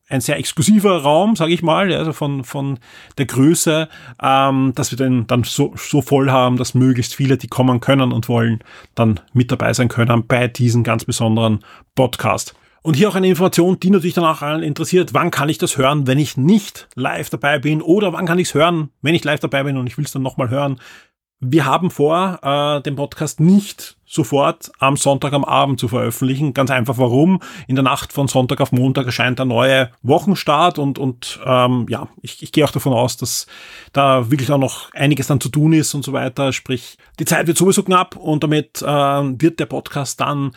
ein 0.10 0.22
sehr 0.22 0.38
exklusiver 0.38 1.02
Raum, 1.02 1.36
sage 1.36 1.54
ich 1.54 1.63
mal, 1.63 1.92
also 1.94 2.13
von, 2.13 2.44
von 2.44 2.80
der 3.18 3.26
Größe, 3.26 3.88
ähm, 4.22 4.74
dass 4.76 4.92
wir 4.92 4.98
den 4.98 5.28
dann 5.28 5.44
so, 5.44 5.74
so 5.78 6.02
voll 6.02 6.30
haben, 6.30 6.58
dass 6.58 6.74
möglichst 6.74 7.16
viele, 7.16 7.38
die 7.38 7.48
kommen 7.48 7.80
können 7.80 8.12
und 8.12 8.28
wollen, 8.30 8.60
dann 8.96 9.20
mit 9.34 9.52
dabei 9.52 9.74
sein 9.74 9.88
können 9.88 10.28
bei 10.28 10.48
diesem 10.48 10.84
ganz 10.84 11.06
besonderen 11.06 11.60
Podcast. 11.96 12.54
Und 12.84 12.96
hier 12.96 13.08
auch 13.08 13.16
eine 13.16 13.30
Information, 13.30 13.80
die 13.80 13.89
natürlich 13.89 14.13
danach 14.13 14.42
allen 14.42 14.62
interessiert. 14.62 15.13
Wann 15.13 15.32
kann 15.32 15.48
ich 15.48 15.58
das 15.58 15.78
hören, 15.78 16.06
wenn 16.06 16.20
ich 16.20 16.36
nicht 16.36 16.89
live 16.96 17.30
dabei 17.30 17.58
bin? 17.58 17.82
Oder 17.82 18.12
wann 18.12 18.26
kann 18.26 18.39
ich 18.39 18.50
es 18.50 18.54
hören, 18.54 18.89
wenn 19.02 19.16
ich 19.16 19.24
live 19.24 19.39
dabei 19.39 19.63
bin 19.63 19.78
und 19.78 19.88
ich 19.88 19.98
will 19.98 20.04
es 20.04 20.12
dann 20.12 20.22
nochmal 20.22 20.50
hören? 20.50 20.82
Wir 21.46 21.66
haben 21.66 21.92
vor, 21.92 22.40
äh, 22.42 22.82
den 22.84 22.96
Podcast 22.96 23.42
nicht 23.42 23.98
sofort 24.06 24.72
am 24.80 24.96
Sonntag 24.96 25.34
am 25.34 25.44
Abend 25.44 25.78
zu 25.78 25.90
veröffentlichen. 25.90 26.54
Ganz 26.54 26.72
einfach 26.72 26.98
warum. 26.98 27.42
In 27.68 27.76
der 27.76 27.84
Nacht 27.84 28.14
von 28.14 28.30
Sonntag 28.30 28.62
auf 28.62 28.72
Montag 28.72 29.08
erscheint 29.08 29.40
der 29.40 29.46
neue 29.46 29.92
Wochenstart 30.04 30.80
und, 30.80 31.00
und 31.00 31.42
ähm, 31.46 31.86
ja, 31.90 32.08
ich, 32.22 32.42
ich 32.44 32.54
gehe 32.54 32.64
auch 32.64 32.72
davon 32.72 32.94
aus, 32.94 33.18
dass 33.18 33.46
da 33.92 34.32
wirklich 34.32 34.50
auch 34.54 34.58
noch 34.58 34.94
einiges 34.94 35.28
dann 35.28 35.42
zu 35.42 35.50
tun 35.50 35.74
ist 35.74 35.94
und 35.94 36.06
so 36.06 36.14
weiter. 36.14 36.54
Sprich, 36.54 36.98
die 37.20 37.26
Zeit 37.26 37.48
wird 37.48 37.58
sowieso 37.58 37.84
knapp 37.84 38.16
und 38.16 38.42
damit 38.42 38.82
äh, 38.82 38.86
wird 38.86 39.60
der 39.60 39.66
Podcast 39.66 40.22
dann 40.22 40.56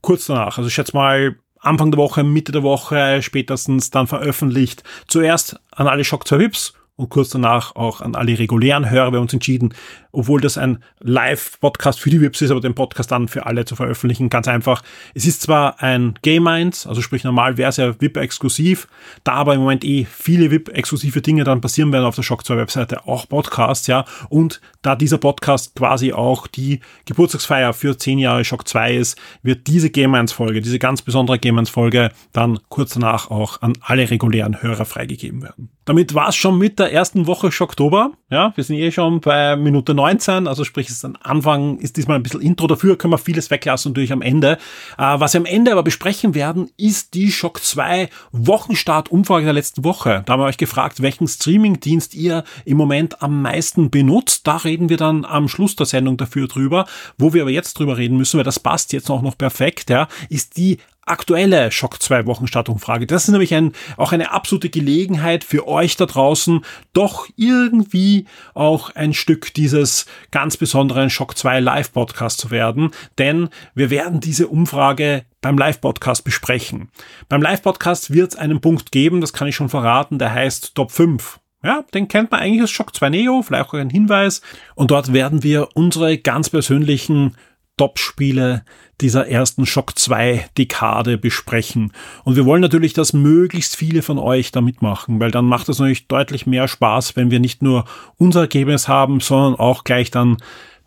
kurz 0.00 0.26
danach, 0.26 0.58
also 0.58 0.68
ich 0.68 0.74
schätze 0.74 0.96
mal 0.96 1.36
Anfang 1.58 1.90
der 1.90 1.98
Woche, 1.98 2.22
Mitte 2.22 2.52
der 2.52 2.62
Woche 2.62 3.20
spätestens 3.20 3.90
dann 3.90 4.06
veröffentlicht. 4.06 4.84
Zuerst 5.08 5.58
an 5.72 5.88
alle 5.88 6.04
Shock 6.04 6.28
2 6.28 6.38
Vips 6.38 6.74
und 7.00 7.08
kurz 7.08 7.30
danach 7.30 7.76
auch 7.76 8.02
an 8.02 8.14
alle 8.14 8.38
regulären 8.38 8.90
Hörer 8.90 9.12
wir 9.12 9.20
uns 9.22 9.32
entschieden, 9.32 9.72
obwohl 10.12 10.40
das 10.40 10.58
ein 10.58 10.82
Live-Podcast 11.00 11.98
für 11.98 12.10
die 12.10 12.20
VIPs 12.20 12.42
ist, 12.42 12.50
aber 12.50 12.60
den 12.60 12.74
Podcast 12.74 13.10
dann 13.10 13.28
für 13.28 13.46
alle 13.46 13.64
zu 13.64 13.74
veröffentlichen. 13.74 14.28
Ganz 14.28 14.48
einfach. 14.48 14.82
Es 15.14 15.26
ist 15.26 15.40
zwar 15.40 15.82
ein 15.82 16.14
Game 16.20 16.44
Minds, 16.44 16.86
also 16.86 17.00
sprich 17.00 17.24
normal 17.24 17.56
wäre 17.56 17.70
es 17.70 17.78
ja 17.78 17.98
VIP-exklusiv, 17.98 18.86
da 19.24 19.32
aber 19.32 19.54
im 19.54 19.60
Moment 19.60 19.82
eh 19.82 20.06
viele 20.10 20.50
VIP-exklusive 20.50 21.22
Dinge 21.22 21.44
dann 21.44 21.62
passieren 21.62 21.90
werden 21.90 22.04
auf 22.04 22.16
der 22.16 22.22
Shock 22.22 22.44
2 22.44 22.58
Webseite, 22.58 23.06
auch 23.06 23.26
Podcasts, 23.26 23.86
ja. 23.86 24.04
Und 24.28 24.60
da 24.82 24.94
dieser 24.94 25.18
Podcast 25.18 25.74
quasi 25.76 26.12
auch 26.12 26.46
die 26.46 26.80
Geburtstagsfeier 27.06 27.72
für 27.72 27.96
10 27.96 28.18
Jahre 28.18 28.44
Shock 28.44 28.68
2 28.68 28.96
ist, 28.96 29.18
wird 29.42 29.66
diese 29.66 29.88
Game 29.88 30.10
Minds 30.10 30.32
Folge, 30.32 30.60
diese 30.60 30.78
ganz 30.78 31.00
besondere 31.00 31.38
Game 31.38 31.54
Minds 31.54 31.70
Folge 31.70 32.10
dann 32.32 32.58
kurz 32.68 32.92
danach 32.92 33.30
auch 33.30 33.62
an 33.62 33.72
alle 33.80 34.10
regulären 34.10 34.60
Hörer 34.60 34.84
freigegeben 34.84 35.42
werden. 35.42 35.70
Damit 35.86 36.14
war 36.14 36.28
es 36.28 36.36
schon 36.36 36.58
mit 36.58 36.78
der 36.78 36.89
ersten 36.90 37.26
Woche 37.26 37.50
Oktober. 37.60 38.12
Ja, 38.30 38.52
wir 38.54 38.64
sind 38.64 38.76
eh 38.76 38.90
schon 38.90 39.20
bei 39.20 39.56
Minute 39.56 39.94
19, 39.94 40.46
also 40.46 40.64
sprich, 40.64 40.88
es 40.88 40.96
ist 40.96 41.04
am 41.04 41.16
Anfang, 41.22 41.78
ist 41.78 41.96
diesmal 41.96 42.16
ein 42.16 42.22
bisschen 42.22 42.40
Intro 42.40 42.66
dafür, 42.66 42.96
können 42.96 43.12
wir 43.12 43.18
vieles 43.18 43.50
weglassen 43.50 43.90
natürlich 43.90 44.12
am 44.12 44.22
Ende. 44.22 44.58
Äh, 44.98 45.20
was 45.20 45.34
wir 45.34 45.40
am 45.40 45.46
Ende 45.46 45.72
aber 45.72 45.82
besprechen 45.82 46.34
werden, 46.34 46.70
ist 46.76 47.14
die 47.14 47.32
Shock 47.32 47.62
2 47.62 48.08
Wochenstart-Umfrage 48.32 49.44
der 49.44 49.54
letzten 49.54 49.84
Woche. 49.84 50.22
Da 50.26 50.32
haben 50.32 50.40
wir 50.40 50.46
euch 50.46 50.58
gefragt, 50.58 51.02
welchen 51.02 51.26
Streaming-Dienst 51.26 52.14
ihr 52.14 52.44
im 52.64 52.76
Moment 52.76 53.22
am 53.22 53.42
meisten 53.42 53.90
benutzt. 53.90 54.46
Da 54.46 54.56
reden 54.56 54.88
wir 54.88 54.96
dann 54.96 55.24
am 55.24 55.48
Schluss 55.48 55.76
der 55.76 55.86
Sendung 55.86 56.16
dafür 56.16 56.46
drüber. 56.46 56.86
Wo 57.18 57.32
wir 57.34 57.42
aber 57.42 57.50
jetzt 57.50 57.78
drüber 57.78 57.96
reden 57.96 58.16
müssen, 58.16 58.38
weil 58.38 58.44
das 58.44 58.60
passt 58.60 58.92
jetzt 58.92 59.10
auch 59.10 59.22
noch 59.22 59.36
perfekt, 59.36 59.90
ja, 59.90 60.08
ist 60.28 60.56
die 60.56 60.78
aktuelle 61.10 61.70
Schock 61.70 62.02
2 62.02 62.26
Wochenstartumfrage. 62.26 63.06
Das 63.06 63.24
ist 63.24 63.30
nämlich 63.30 63.54
ein, 63.54 63.72
auch 63.96 64.12
eine 64.12 64.30
absolute 64.30 64.70
Gelegenheit 64.70 65.44
für 65.44 65.66
euch 65.68 65.96
da 65.96 66.06
draußen, 66.06 66.64
doch 66.92 67.26
irgendwie 67.36 68.26
auch 68.54 68.94
ein 68.94 69.12
Stück 69.12 69.52
dieses 69.54 70.06
ganz 70.30 70.56
besonderen 70.56 71.10
Schock 71.10 71.36
2 71.36 71.60
Live 71.60 71.92
Podcast 71.92 72.38
zu 72.38 72.50
werden, 72.50 72.90
denn 73.18 73.48
wir 73.74 73.90
werden 73.90 74.20
diese 74.20 74.48
Umfrage 74.48 75.24
beim 75.40 75.56
Live-Podcast 75.56 76.24
besprechen. 76.24 76.90
Beim 77.28 77.42
Live-Podcast 77.42 78.12
wird 78.12 78.32
es 78.32 78.38
einen 78.38 78.60
Punkt 78.60 78.92
geben, 78.92 79.20
das 79.20 79.32
kann 79.32 79.48
ich 79.48 79.56
schon 79.56 79.68
verraten, 79.68 80.18
der 80.18 80.32
heißt 80.32 80.74
Top 80.74 80.92
5. 80.92 81.40
Ja, 81.62 81.84
den 81.92 82.08
kennt 82.08 82.30
man 82.30 82.40
eigentlich 82.40 82.62
als 82.62 82.70
Shock 82.70 82.94
2 82.94 83.10
Neo, 83.10 83.42
vielleicht 83.42 83.68
auch 83.68 83.74
ein 83.74 83.90
Hinweis. 83.90 84.40
Und 84.74 84.90
dort 84.90 85.12
werden 85.12 85.42
wir 85.42 85.68
unsere 85.74 86.16
ganz 86.16 86.48
persönlichen 86.48 87.36
Top-Spiele 87.80 88.62
dieser 89.00 89.28
ersten 89.28 89.64
Shock 89.64 89.98
2 89.98 90.50
Dekade 90.58 91.16
besprechen. 91.16 91.94
Und 92.24 92.36
wir 92.36 92.44
wollen 92.44 92.60
natürlich, 92.60 92.92
dass 92.92 93.14
möglichst 93.14 93.74
viele 93.74 94.02
von 94.02 94.18
euch 94.18 94.52
da 94.52 94.60
mitmachen, 94.60 95.18
weil 95.18 95.30
dann 95.30 95.46
macht 95.46 95.66
es 95.70 95.78
natürlich 95.78 96.06
deutlich 96.06 96.46
mehr 96.46 96.68
Spaß, 96.68 97.16
wenn 97.16 97.30
wir 97.30 97.40
nicht 97.40 97.62
nur 97.62 97.86
unser 98.18 98.42
Ergebnis 98.42 98.86
haben, 98.86 99.20
sondern 99.20 99.54
auch 99.54 99.84
gleich 99.84 100.10
dann 100.10 100.36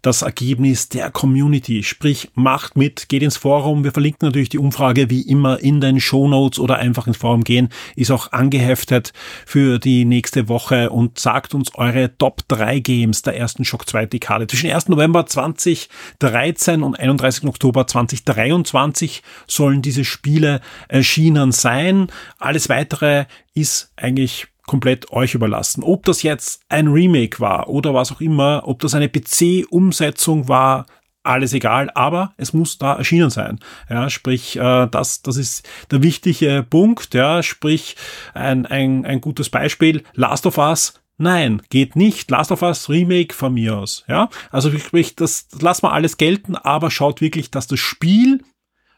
das 0.03 0.21
Ergebnis 0.21 0.89
der 0.89 1.09
Community. 1.09 1.81
Sprich, 1.81 2.29
macht 2.35 2.75
mit, 2.75 3.09
geht 3.09 3.23
ins 3.23 3.37
Forum. 3.37 3.83
Wir 3.83 3.93
verlinken 3.93 4.27
natürlich 4.27 4.49
die 4.49 4.59
Umfrage 4.59 5.09
wie 5.09 5.21
immer 5.21 5.59
in 5.59 5.81
den 5.81 5.99
Show 5.99 6.27
Notes 6.27 6.59
oder 6.59 6.77
einfach 6.77 7.07
ins 7.07 7.17
Forum 7.17 7.43
gehen. 7.43 7.69
Ist 7.95 8.11
auch 8.11 8.31
angeheftet 8.33 9.13
für 9.45 9.79
die 9.79 10.03
nächste 10.03 10.49
Woche 10.49 10.89
und 10.89 11.19
sagt 11.19 11.53
uns 11.53 11.73
eure 11.75 12.15
Top 12.17 12.41
3 12.49 12.79
Games 12.79 13.21
der 13.21 13.37
ersten 13.37 13.63
Shock 13.63 13.87
2 13.87 14.05
Dekade. 14.07 14.45
Zwischen 14.47 14.69
1. 14.69 14.89
November 14.89 15.25
2013 15.25 16.83
und 16.83 16.99
31. 16.99 17.45
Oktober 17.45 17.87
2023 17.87 19.23
sollen 19.47 19.81
diese 19.81 20.03
Spiele 20.03 20.59
erschienen 20.89 21.53
sein. 21.53 22.07
Alles 22.39 22.67
weitere 22.67 23.25
ist 23.53 23.93
eigentlich 23.95 24.47
komplett 24.65 25.11
euch 25.11 25.35
überlassen. 25.35 25.83
Ob 25.83 26.05
das 26.05 26.23
jetzt 26.23 26.61
ein 26.69 26.87
Remake 26.87 27.39
war 27.39 27.69
oder 27.69 27.93
was 27.93 28.11
auch 28.11 28.21
immer, 28.21 28.63
ob 28.65 28.79
das 28.79 28.95
eine 28.95 29.09
PC-Umsetzung 29.09 30.47
war, 30.47 30.85
alles 31.23 31.53
egal, 31.53 31.89
aber 31.95 32.33
es 32.37 32.53
muss 32.53 32.77
da 32.77 32.95
erschienen 32.95 33.29
sein. 33.29 33.59
Ja, 33.89 34.09
sprich, 34.09 34.57
äh, 34.57 34.87
das, 34.87 35.21
das 35.21 35.37
ist 35.37 35.67
der 35.89 36.03
wichtige 36.03 36.65
Punkt. 36.69 37.13
Ja, 37.13 37.41
sprich, 37.43 37.95
ein, 38.33 38.65
ein, 38.65 39.05
ein 39.05 39.21
gutes 39.21 39.49
Beispiel. 39.49 40.03
Last 40.13 40.45
of 40.45 40.57
Us 40.57 40.99
Nein, 41.17 41.61
geht 41.69 41.95
nicht. 41.95 42.31
Last 42.31 42.51
of 42.51 42.63
Us 42.63 42.89
Remake 42.89 43.33
von 43.33 43.53
mir 43.53 43.77
aus. 43.77 44.03
Ja, 44.07 44.29
also 44.51 44.71
sprich, 44.77 45.15
das, 45.15 45.47
das 45.47 45.61
lassen 45.61 45.83
wir 45.83 45.93
alles 45.93 46.17
gelten, 46.17 46.55
aber 46.55 46.89
schaut 46.89 47.21
wirklich, 47.21 47.51
dass 47.51 47.67
das 47.67 47.79
Spiel, 47.79 48.43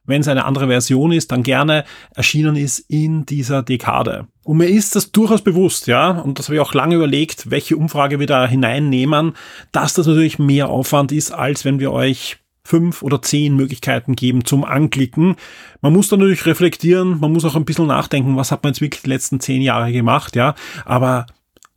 wenn 0.06 0.22
es 0.22 0.28
eine 0.28 0.46
andere 0.46 0.68
Version 0.68 1.12
ist, 1.12 1.32
dann 1.32 1.44
gerne 1.44 1.84
erschienen 2.16 2.56
ist 2.56 2.80
in 2.80 3.26
dieser 3.26 3.64
Dekade. 3.64 4.28
Und 4.46 4.58
mir 4.58 4.68
ist 4.68 4.96
das 4.96 5.12
durchaus 5.12 5.42
bewusst, 5.42 5.88
ja, 5.88 6.12
und 6.12 6.38
das 6.38 6.48
habe 6.48 6.56
ich 6.56 6.62
auch 6.62 6.76
lange 6.76 6.98
überlegt, 6.98 7.50
welche 7.50 7.76
Umfrage 7.76 8.20
wir 8.20 8.28
da 8.28 8.48
hineinnehmen, 8.48 9.34
dass 9.72 9.96
das 9.96 10.06
natürlich 10.06 10.38
mehr 10.38 10.70
Aufwand 10.70 11.12
ist, 11.12 11.32
als 11.32 11.66
wenn 11.66 11.80
wir 11.80 11.92
euch 11.92 12.38
fünf 12.64 13.02
oder 13.02 13.24
zehn 13.24 13.56
Möglichkeiten 13.56 14.16
geben 14.16 14.46
zum 14.46 14.64
Anklicken. 14.64 15.36
Man 15.82 15.94
muss 15.94 16.10
dann 16.10 16.20
natürlich 16.20 16.46
reflektieren, 16.46 17.20
man 17.20 17.34
muss 17.34 17.44
auch 17.44 17.56
ein 17.56 17.66
bisschen 17.66 17.88
nachdenken, 17.88 18.38
was 18.38 18.52
hat 18.52 18.64
man 18.64 18.74
jetzt 18.74 18.82
wirklich 18.82 19.02
die 19.02 19.10
letzten 19.10 19.40
zehn 19.40 19.64
Jahre 19.64 19.92
gemacht, 19.92 20.36
ja. 20.36 20.54
Aber 20.86 21.26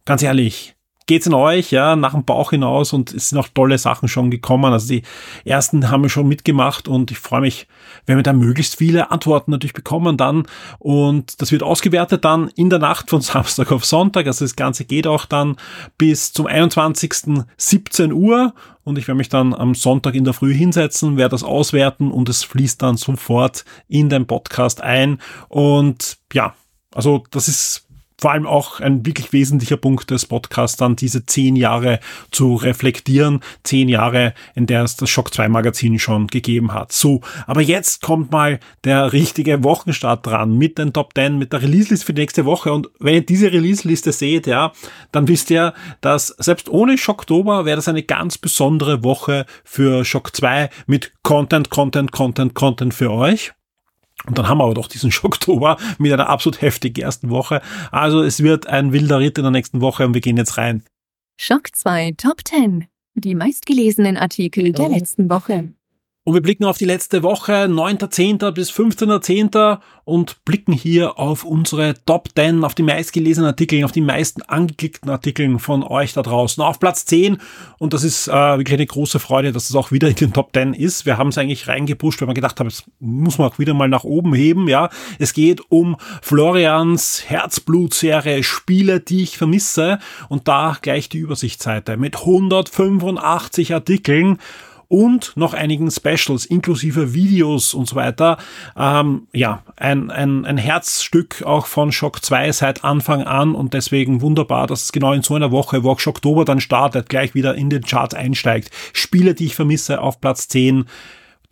ganz 0.04 0.22
ehrlich, 0.22 0.76
geht's 1.08 1.26
in 1.26 1.34
euch, 1.34 1.72
ja, 1.72 1.96
nach 1.96 2.12
dem 2.12 2.24
Bauch 2.24 2.50
hinaus 2.50 2.92
und 2.92 3.12
es 3.12 3.30
sind 3.30 3.38
auch 3.38 3.48
tolle 3.48 3.78
Sachen 3.78 4.08
schon 4.08 4.30
gekommen. 4.30 4.72
Also 4.72 4.88
die 4.88 5.02
ersten 5.44 5.90
haben 5.90 6.02
wir 6.02 6.10
schon 6.10 6.28
mitgemacht 6.28 6.86
und 6.86 7.10
ich 7.10 7.18
freue 7.18 7.40
mich, 7.40 7.66
wenn 8.06 8.16
wir 8.16 8.22
da 8.22 8.32
möglichst 8.32 8.76
viele 8.76 9.10
Antworten 9.10 9.50
natürlich 9.50 9.72
bekommen 9.72 10.16
dann 10.16 10.46
und 10.78 11.40
das 11.40 11.50
wird 11.50 11.62
ausgewertet 11.62 12.24
dann 12.24 12.48
in 12.54 12.70
der 12.70 12.78
Nacht 12.78 13.10
von 13.10 13.20
Samstag 13.22 13.72
auf 13.72 13.84
Sonntag. 13.84 14.26
Also 14.26 14.44
das 14.44 14.54
Ganze 14.54 14.84
geht 14.84 15.06
auch 15.06 15.24
dann 15.24 15.56
bis 15.96 16.32
zum 16.32 16.46
21. 16.46 17.44
17 17.56 18.12
Uhr 18.12 18.54
und 18.84 18.98
ich 18.98 19.08
werde 19.08 19.18
mich 19.18 19.30
dann 19.30 19.54
am 19.54 19.74
Sonntag 19.74 20.14
in 20.14 20.24
der 20.24 20.34
Früh 20.34 20.54
hinsetzen, 20.54 21.16
werde 21.16 21.30
das 21.32 21.42
auswerten 21.42 22.12
und 22.12 22.28
es 22.28 22.44
fließt 22.44 22.82
dann 22.82 22.98
sofort 22.98 23.64
in 23.88 24.10
den 24.10 24.26
Podcast 24.26 24.82
ein 24.82 25.18
und 25.48 26.18
ja, 26.34 26.54
also 26.94 27.24
das 27.30 27.48
ist 27.48 27.87
vor 28.20 28.32
allem 28.32 28.46
auch 28.46 28.80
ein 28.80 29.06
wirklich 29.06 29.32
wesentlicher 29.32 29.76
Punkt 29.76 30.10
des 30.10 30.26
Podcasts, 30.26 30.76
dann 30.76 30.96
diese 30.96 31.24
zehn 31.24 31.56
Jahre 31.56 32.00
zu 32.30 32.56
reflektieren. 32.56 33.40
Zehn 33.62 33.88
Jahre, 33.88 34.34
in 34.54 34.66
der 34.66 34.82
es 34.82 34.96
das 34.96 35.08
Shock 35.08 35.32
2 35.32 35.48
Magazin 35.48 35.98
schon 35.98 36.26
gegeben 36.26 36.72
hat. 36.72 36.92
So, 36.92 37.20
aber 37.46 37.60
jetzt 37.60 38.02
kommt 38.02 38.32
mal 38.32 38.58
der 38.84 39.12
richtige 39.12 39.62
Wochenstart 39.62 40.26
dran 40.26 40.58
mit 40.58 40.78
den 40.78 40.92
Top 40.92 41.14
10, 41.14 41.38
mit 41.38 41.52
der 41.52 41.62
Release-Liste 41.62 42.06
für 42.06 42.14
die 42.14 42.22
nächste 42.22 42.44
Woche. 42.44 42.72
Und 42.72 42.88
wenn 42.98 43.14
ihr 43.14 43.26
diese 43.26 43.52
Release-Liste 43.52 44.12
seht, 44.12 44.46
ja, 44.46 44.72
dann 45.12 45.28
wisst 45.28 45.50
ihr, 45.50 45.74
dass 46.00 46.28
selbst 46.38 46.68
ohne 46.68 46.98
Schocktober 46.98 47.64
wäre 47.64 47.76
das 47.76 47.88
eine 47.88 48.02
ganz 48.02 48.38
besondere 48.38 49.04
Woche 49.04 49.46
für 49.64 50.04
Shock 50.04 50.34
2 50.34 50.70
mit 50.86 51.12
Content, 51.22 51.70
Content, 51.70 52.12
Content, 52.12 52.54
Content 52.54 52.94
für 52.94 53.12
euch. 53.12 53.52
Und 54.26 54.38
dann 54.38 54.48
haben 54.48 54.58
wir 54.58 54.64
aber 54.64 54.74
doch 54.74 54.88
diesen 54.88 55.10
Schocktober 55.12 55.76
mit 55.98 56.12
einer 56.12 56.28
absolut 56.28 56.60
heftigen 56.60 57.02
ersten 57.02 57.30
Woche. 57.30 57.62
Also 57.90 58.22
es 58.22 58.42
wird 58.42 58.66
ein 58.66 58.92
wilder 58.92 59.18
Ritt 59.20 59.38
in 59.38 59.44
der 59.44 59.50
nächsten 59.50 59.80
Woche 59.80 60.04
und 60.06 60.14
wir 60.14 60.20
gehen 60.20 60.36
jetzt 60.36 60.58
rein. 60.58 60.84
Schock 61.40 61.74
2 61.74 62.14
Top 62.16 62.40
10. 62.44 62.86
Die 63.14 63.34
meistgelesenen 63.34 64.16
Artikel 64.16 64.72
der 64.72 64.88
letzten 64.88 65.28
Woche. 65.30 65.72
Und 66.28 66.34
wir 66.34 66.42
blicken 66.42 66.66
auf 66.66 66.76
die 66.76 66.84
letzte 66.84 67.22
Woche, 67.22 67.54
9.10. 67.54 68.50
bis 68.50 68.70
15.10. 68.70 69.78
und 70.04 70.44
blicken 70.44 70.74
hier 70.74 71.18
auf 71.18 71.42
unsere 71.42 71.94
Top 72.04 72.28
10, 72.36 72.64
auf 72.64 72.74
die 72.74 72.82
meistgelesenen 72.82 73.46
Artikel, 73.46 73.82
auf 73.82 73.92
die 73.92 74.02
meisten 74.02 74.42
angeklickten 74.42 75.08
Artikel 75.08 75.58
von 75.58 75.82
euch 75.82 76.12
da 76.12 76.20
draußen. 76.20 76.62
Auf 76.62 76.80
Platz 76.80 77.06
10, 77.06 77.38
und 77.78 77.94
das 77.94 78.04
ist 78.04 78.28
äh, 78.28 78.32
wirklich 78.32 78.74
eine 78.74 78.84
große 78.84 79.20
Freude, 79.20 79.52
dass 79.52 79.62
es 79.62 79.68
das 79.70 79.76
auch 79.76 79.90
wieder 79.90 80.06
in 80.06 80.16
den 80.16 80.34
Top 80.34 80.50
10 80.52 80.74
ist. 80.74 81.06
Wir 81.06 81.16
haben 81.16 81.28
es 81.28 81.38
eigentlich 81.38 81.66
reingepusht, 81.66 82.20
weil 82.20 82.28
wir 82.28 82.34
gedacht 82.34 82.60
haben, 82.60 82.66
es 82.66 82.84
muss 83.00 83.38
man 83.38 83.48
auch 83.48 83.58
wieder 83.58 83.72
mal 83.72 83.88
nach 83.88 84.04
oben 84.04 84.34
heben, 84.34 84.68
ja. 84.68 84.90
Es 85.18 85.32
geht 85.32 85.62
um 85.70 85.96
Florians 86.20 87.24
Herzblutserie 87.26 88.42
Spiele, 88.42 89.00
die 89.00 89.22
ich 89.22 89.38
vermisse. 89.38 89.98
Und 90.28 90.46
da 90.46 90.76
gleich 90.82 91.08
die 91.08 91.20
Übersichtsseite 91.20 91.96
mit 91.96 92.16
185 92.16 93.72
Artikeln 93.72 94.36
und 94.88 95.36
noch 95.36 95.54
einigen 95.54 95.90
Specials 95.90 96.46
inklusive 96.46 97.14
Videos 97.14 97.74
und 97.74 97.88
so 97.88 97.96
weiter. 97.96 98.38
Ähm, 98.76 99.28
ja, 99.32 99.62
ein, 99.76 100.10
ein, 100.10 100.44
ein 100.44 100.56
Herzstück 100.56 101.42
auch 101.44 101.66
von 101.66 101.92
Shock 101.92 102.24
2 102.24 102.52
seit 102.52 102.84
Anfang 102.84 103.22
an 103.22 103.54
und 103.54 103.74
deswegen 103.74 104.22
wunderbar, 104.22 104.66
dass 104.66 104.84
es 104.84 104.92
genau 104.92 105.12
in 105.12 105.22
so 105.22 105.34
einer 105.34 105.50
Woche, 105.50 105.84
wo 105.84 105.90
auch 105.90 106.06
Oktober 106.06 106.44
dann 106.44 106.60
startet, 106.60 107.08
gleich 107.08 107.34
wieder 107.34 107.54
in 107.54 107.70
den 107.70 107.82
Charts 107.82 108.14
einsteigt. 108.14 108.70
Spiele, 108.92 109.34
die 109.34 109.46
ich 109.46 109.54
vermisse, 109.54 110.00
auf 110.00 110.20
Platz 110.20 110.48
10. 110.48 110.86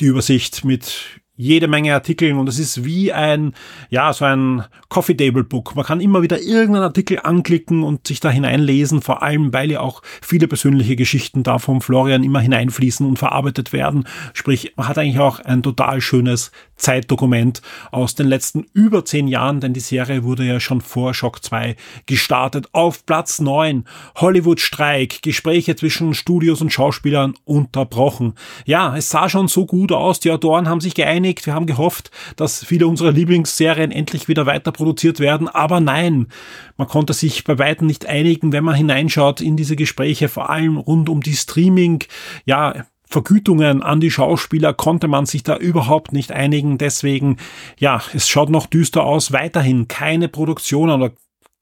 Die 0.00 0.06
Übersicht 0.06 0.64
mit 0.64 1.20
jede 1.36 1.68
Menge 1.68 1.94
Artikeln 1.94 2.38
und 2.38 2.48
es 2.48 2.58
ist 2.58 2.84
wie 2.84 3.12
ein, 3.12 3.54
ja, 3.90 4.12
so 4.12 4.24
ein 4.24 4.64
Coffee 4.88 5.16
Table 5.16 5.44
Book. 5.44 5.74
Man 5.76 5.84
kann 5.84 6.00
immer 6.00 6.22
wieder 6.22 6.40
irgendeinen 6.40 6.84
Artikel 6.84 7.20
anklicken 7.22 7.82
und 7.82 8.06
sich 8.06 8.20
da 8.20 8.30
hineinlesen, 8.30 9.02
vor 9.02 9.22
allem 9.22 9.52
weil 9.52 9.70
ja 9.70 9.80
auch 9.80 10.02
viele 10.22 10.48
persönliche 10.48 10.96
Geschichten 10.96 11.42
da 11.42 11.58
vom 11.58 11.80
Florian 11.80 12.24
immer 12.24 12.40
hineinfließen 12.40 13.06
und 13.06 13.18
verarbeitet 13.18 13.72
werden. 13.72 14.06
Sprich, 14.32 14.72
man 14.76 14.88
hat 14.88 14.98
eigentlich 14.98 15.18
auch 15.18 15.40
ein 15.40 15.62
total 15.62 16.00
schönes 16.00 16.52
Zeitdokument 16.76 17.62
aus 17.90 18.14
den 18.14 18.26
letzten 18.26 18.66
über 18.72 19.04
zehn 19.04 19.28
Jahren, 19.28 19.60
denn 19.60 19.72
die 19.72 19.80
Serie 19.80 20.24
wurde 20.24 20.44
ja 20.44 20.60
schon 20.60 20.80
vor 20.80 21.14
Shock 21.14 21.42
2 21.42 21.76
gestartet. 22.06 22.68
Auf 22.72 23.04
Platz 23.06 23.40
9 23.40 23.84
Hollywood 24.16 24.60
Streik, 24.60 25.22
Gespräche 25.22 25.76
zwischen 25.76 26.14
Studios 26.14 26.60
und 26.60 26.72
Schauspielern 26.72 27.34
unterbrochen. 27.44 28.34
Ja, 28.64 28.96
es 28.96 29.10
sah 29.10 29.28
schon 29.28 29.48
so 29.48 29.66
gut 29.66 29.92
aus, 29.92 30.20
die 30.20 30.30
Autoren 30.30 30.68
haben 30.68 30.80
sich 30.80 30.94
geeinigt, 30.94 31.25
wir 31.44 31.54
haben 31.54 31.66
gehofft, 31.66 32.10
dass 32.36 32.64
viele 32.64 32.86
unserer 32.86 33.12
Lieblingsserien 33.12 33.90
endlich 33.90 34.28
wieder 34.28 34.46
weiter 34.46 34.72
produziert 34.72 35.20
werden, 35.20 35.48
aber 35.48 35.80
nein, 35.80 36.28
man 36.76 36.88
konnte 36.88 37.12
sich 37.12 37.44
bei 37.44 37.58
weitem 37.58 37.86
nicht 37.86 38.06
einigen, 38.06 38.52
wenn 38.52 38.64
man 38.64 38.74
hineinschaut 38.74 39.40
in 39.40 39.56
diese 39.56 39.76
Gespräche, 39.76 40.28
vor 40.28 40.50
allem 40.50 40.76
rund 40.76 41.08
um 41.08 41.22
die 41.22 41.36
Streaming, 41.36 42.04
ja, 42.44 42.86
Vergütungen 43.08 43.82
an 43.82 44.00
die 44.00 44.10
Schauspieler 44.10 44.74
konnte 44.74 45.06
man 45.06 45.26
sich 45.26 45.44
da 45.44 45.56
überhaupt 45.56 46.12
nicht 46.12 46.32
einigen. 46.32 46.76
Deswegen, 46.76 47.36
ja, 47.78 48.02
es 48.12 48.28
schaut 48.28 48.50
noch 48.50 48.66
düster 48.66 49.04
aus. 49.04 49.32
Weiterhin 49.32 49.86
keine 49.86 50.28
Produktionen 50.28 51.00
oder 51.00 51.12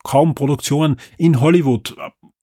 kaum 0.02 0.34
Produktionen 0.34 0.96
in 1.18 1.40
Hollywood. 1.40 1.96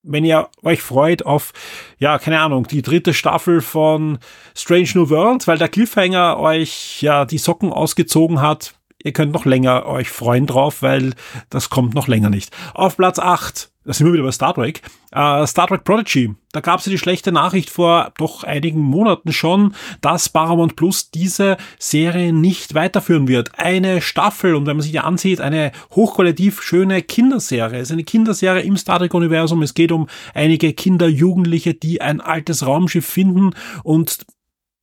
Wenn 0.04 0.26
ihr 0.26 0.50
euch 0.64 0.82
freut 0.82 1.26
auf, 1.26 1.54
ja, 2.00 2.18
keine 2.18 2.40
Ahnung, 2.40 2.68
die 2.68 2.82
dritte 2.82 3.14
Staffel 3.14 3.62
von 3.62 4.18
Strange 4.56 4.90
New 4.96 5.10
Worlds, 5.10 5.48
weil 5.48 5.60
der 5.60 5.70
Cliffhanger 5.70 6.40
euch 6.40 7.02
ja 7.02 7.26
die 7.26 7.38
Socken 7.38 7.72
ausgezogen 7.72 8.42
hat, 8.42 8.74
ihr 9.04 9.14
könnt 9.14 9.32
noch 9.32 9.46
länger 9.46 9.86
euch 9.86 10.10
freuen 10.10 10.48
drauf, 10.48 10.82
weil 10.82 11.14
das 11.50 11.70
kommt 11.70 11.94
noch 11.94 12.08
länger 12.08 12.30
nicht. 12.30 12.52
Auf 12.74 12.98
Platz 12.98 13.20
8 13.20 13.71
da 13.84 13.94
sind 13.94 14.06
wir 14.06 14.14
wieder 14.14 14.24
bei 14.24 14.32
Star 14.32 14.54
Trek, 14.54 14.82
äh, 15.12 15.48
Star 15.48 15.68
Trek 15.68 15.84
Prodigy. 15.84 16.36
Da 16.52 16.60
gab 16.60 16.80
es 16.80 16.86
ja 16.86 16.92
die 16.92 17.00
schlechte 17.00 17.32
Nachricht 17.32 17.70
vor 17.70 18.14
doch 18.18 18.44
einigen 18.44 18.80
Monaten 18.80 19.34
schon, 19.34 19.74
dass 20.02 20.30
Paramount 20.30 20.76
Plus 20.76 21.10
diese 21.10 21.58
Serie 21.80 22.32
nicht 22.32 22.76
weiterführen 22.76 23.28
wird. 23.28 23.58
Eine 23.58 24.02
Staffel 24.02 24.54
und 24.54 24.68
wenn 24.68 24.78
man 24.78 24.84
sich 24.84 24.92
die 24.92 25.00
ansieht, 25.00 25.42
eine 25.42 25.72
hochqualitativ 25.96 26.62
schöne 26.62 27.02
Kinderserie. 27.02 27.80
Es 27.80 27.90
ist 27.90 27.94
eine 27.94 28.04
Kinderserie 28.04 28.62
im 28.62 28.78
Star 28.78 29.00
Trek 29.00 29.14
Universum. 29.14 29.64
Es 29.64 29.74
geht 29.74 29.92
um 29.92 30.08
einige 30.36 30.74
Kinder, 30.74 31.08
Jugendliche, 31.08 31.74
die 31.74 32.02
ein 32.02 32.22
altes 32.22 32.66
Raumschiff 32.66 33.06
finden 33.06 33.52
und 33.84 34.26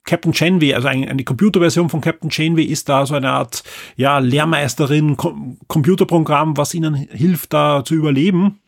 Captain 0.05 0.33
Janeway, 0.35 0.73
also 0.73 0.89
eine, 0.89 1.23
Computerversion 1.23 1.91
von 1.91 2.01
Captain 2.01 2.31
Janeway 2.33 2.65
ist 2.65 2.89
da 2.89 3.05
so 3.05 3.15
eine 3.15 3.31
Art 3.31 3.63
ja, 3.97 4.19
Lehrmeisterin, 4.19 5.19
Com 5.19 5.59
Computerprogramm, 5.69 6.57
was 6.57 6.73
ihnen 6.73 6.95
hilft, 6.95 7.53
da 7.53 7.85
zu 7.85 7.95
überleben 7.95 8.59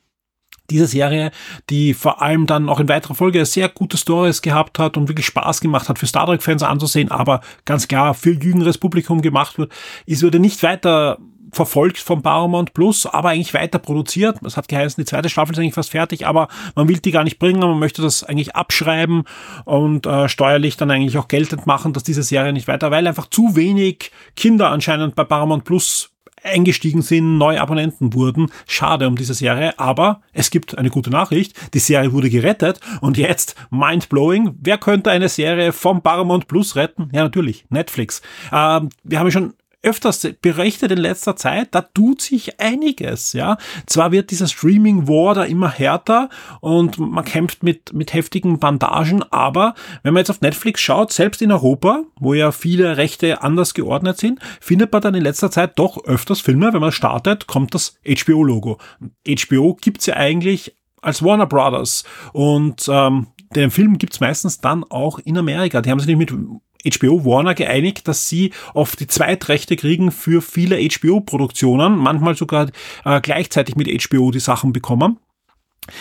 diese 0.71 0.87
Serie, 0.87 1.31
die 1.69 1.95
vor 1.95 2.23
allem 2.23 2.47
dann 2.47 2.69
auch 2.69 2.81
in 2.81 2.89
weiterer 2.89 3.15
Folge 3.15 3.45
sehr 3.45 3.69
gute 3.69 3.97
Stories 3.97 4.43
gehabt 4.43 4.79
hat 4.79 4.97
und 4.97 5.09
wirklich 5.09 5.27
Spaß 5.27 5.61
gemacht 5.61 5.89
hat 5.89 5.99
für 5.99 6.07
Star 6.07 6.27
Trek-Fans 6.27 6.63
anzusehen, 6.63 7.11
aber 7.11 7.41
ganz 7.65 7.89
klar 7.89 8.15
für 8.15 8.33
jüngeres 8.33 8.79
Publikum 8.79 9.23
gemacht 9.23 9.59
wird, 9.59 9.73
ist 10.07 10.23
wurde 10.23 10.39
nicht 10.39 10.63
weiter 10.63 11.19
verfolgt 11.53 11.99
vom 11.99 12.23
Paramount 12.23 12.75
Plus, 12.75 13.07
aber 13.07 13.31
eigentlich 13.31 13.55
weiter 13.55 13.79
produziert. 13.79 14.39
Das 14.43 14.57
hat 14.57 14.69
geheißen, 14.69 15.03
die 15.03 15.09
zweite 15.09 15.29
Staffel 15.29 15.53
ist 15.53 15.59
eigentlich 15.59 15.75
fast 15.75 15.91
fertig, 15.91 16.27
aber 16.27 16.49
man 16.75 16.89
will 16.89 16.99
die 16.99 17.11
gar 17.11 17.25
nicht 17.25 17.39
bringen, 17.39 17.61
man 17.61 17.79
möchte 17.79 18.03
das 18.03 18.25
eigentlich 18.25 18.55
abschreiben 18.55 19.25
und 19.65 20.07
äh, 20.07 20.29
steuerlich 20.29 20.77
dann 20.77 20.91
eigentlich 20.91 21.19
auch 21.19 21.29
geltend 21.29 21.67
machen, 21.67 21.93
dass 21.93 22.05
diese 22.05 22.23
Serie 22.23 22.53
nicht 22.53 22.69
weiter, 22.69 22.91
weil 22.91 23.07
einfach 23.07 23.29
zu 23.29 23.57
wenig 23.57 24.11
Kinder 24.37 24.71
anscheinend 24.71 25.15
bei 25.15 25.25
Paramount 25.25 25.65
Plus 25.65 26.10
eingestiegen 26.43 27.03
sind, 27.03 27.39
neue 27.39 27.61
Abonnenten 27.61 28.15
wurden. 28.15 28.51
Schade 28.67 29.07
um 29.07 29.17
diese 29.17 29.35
Serie, 29.35 29.79
aber 29.79 30.23
es 30.33 30.51
gibt 30.51 30.77
eine 30.77 30.91
gute 30.91 31.11
Nachricht. 31.11 31.75
Die 31.75 31.79
Serie 31.79 32.13
wurde 32.13 32.31
gerettet 32.31 32.81
und 33.01 33.19
jetzt 33.19 33.55
mindblowing. 33.71 34.57
Wer 34.61 34.79
könnte 34.79 35.11
eine 35.11 35.29
Serie 35.29 35.73
vom 35.73 36.03
Paramount 36.03 36.49
Plus 36.49 36.77
retten? 36.77 37.09
Ja, 37.13 37.23
natürlich, 37.23 37.65
Netflix. 37.69 38.23
Ähm, 38.53 38.91
wir 39.05 39.19
haben 39.19 39.27
ja 39.27 39.33
schon 39.33 39.55
öfters 39.83 40.27
berichtet 40.43 40.91
in 40.93 40.99
letzter 40.99 41.37
Zeit, 41.37 41.75
da 41.75 41.81
tut 41.81 42.21
sich 42.21 42.61
einiges, 42.61 43.33
ja. 43.33 43.57
Zwar 43.87 44.13
wird 44.13 44.31
dieser 44.31 44.47
Streaming 44.47 45.09
War 45.09 45.35
da 45.35 45.45
immer 45.45 45.71
härter 45.71 46.29
und 46.61 46.99
man 46.99 47.25
kämpft 47.25 47.63
mit, 47.63 47.93
mit 47.93 48.13
heftigen 48.13 48.59
Bandagen, 48.59 49.23
aber 49.31 49.75
wenn 50.03 50.13
man 50.13 50.21
jetzt 50.21 50.31
auf 50.31 50.43
Netflix 50.43 50.81
schaut, 50.81 51.13
selbst 51.13 51.41
in 51.41 51.53
Europa, 51.53 52.03
wo 52.19 52.35
ja 52.35 52.53
viele 52.53 52.97
Rechte 52.97 53.43
anders 53.43 53.75
geordnet 53.75 54.19
sind, 54.19 54.41
findet 54.61 54.93
man 54.93 55.03
dann 55.03 55.15
in 55.15 55.23
letzter 55.23 55.51
Zeit 55.51 55.79
doch 55.79 56.05
öfters 56.05 56.41
Filme, 56.41 56.73
wenn 56.73 56.81
man 56.81 56.93
startet, 56.93 57.47
kommt 57.47 57.75
das 57.75 57.99
HBO-Logo. 58.07 58.79
HBO 59.27 59.79
gibt's 59.81 60.07
ja 60.07 60.17
eigentlich 60.17 60.77
als 61.01 61.23
Warner 61.23 61.47
Brothers 61.47 62.05
und 62.33 62.87
ähm, 62.89 63.29
den 63.55 63.71
Film 63.71 63.99
gibt's 63.99 64.21
meistens 64.21 64.61
dann 64.61 64.85
auch 64.85 65.19
in 65.19 65.39
Amerika. 65.39 65.81
Die 65.81 65.91
haben 65.91 65.99
sich 65.99 66.07
nicht 66.07 66.19
mit 66.19 66.33
HBO 66.85 67.25
Warner 67.25 67.55
geeinigt, 67.55 68.09
dass 68.09 68.29
sie 68.29 68.53
oft 68.75 69.01
die 69.01 69.07
Zweitrechte 69.07 69.77
kriegen 69.77 70.11
für 70.11 70.43
viele 70.43 70.77
HBO-Produktionen, 70.77 71.97
manchmal 71.97 72.37
sogar 72.37 72.71
äh, 73.05 73.21
gleichzeitig 73.21 73.77
mit 73.77 73.89
HBO 73.89 74.31
die 74.31 74.41
Sachen 74.41 74.73
bekommen. 74.73 75.19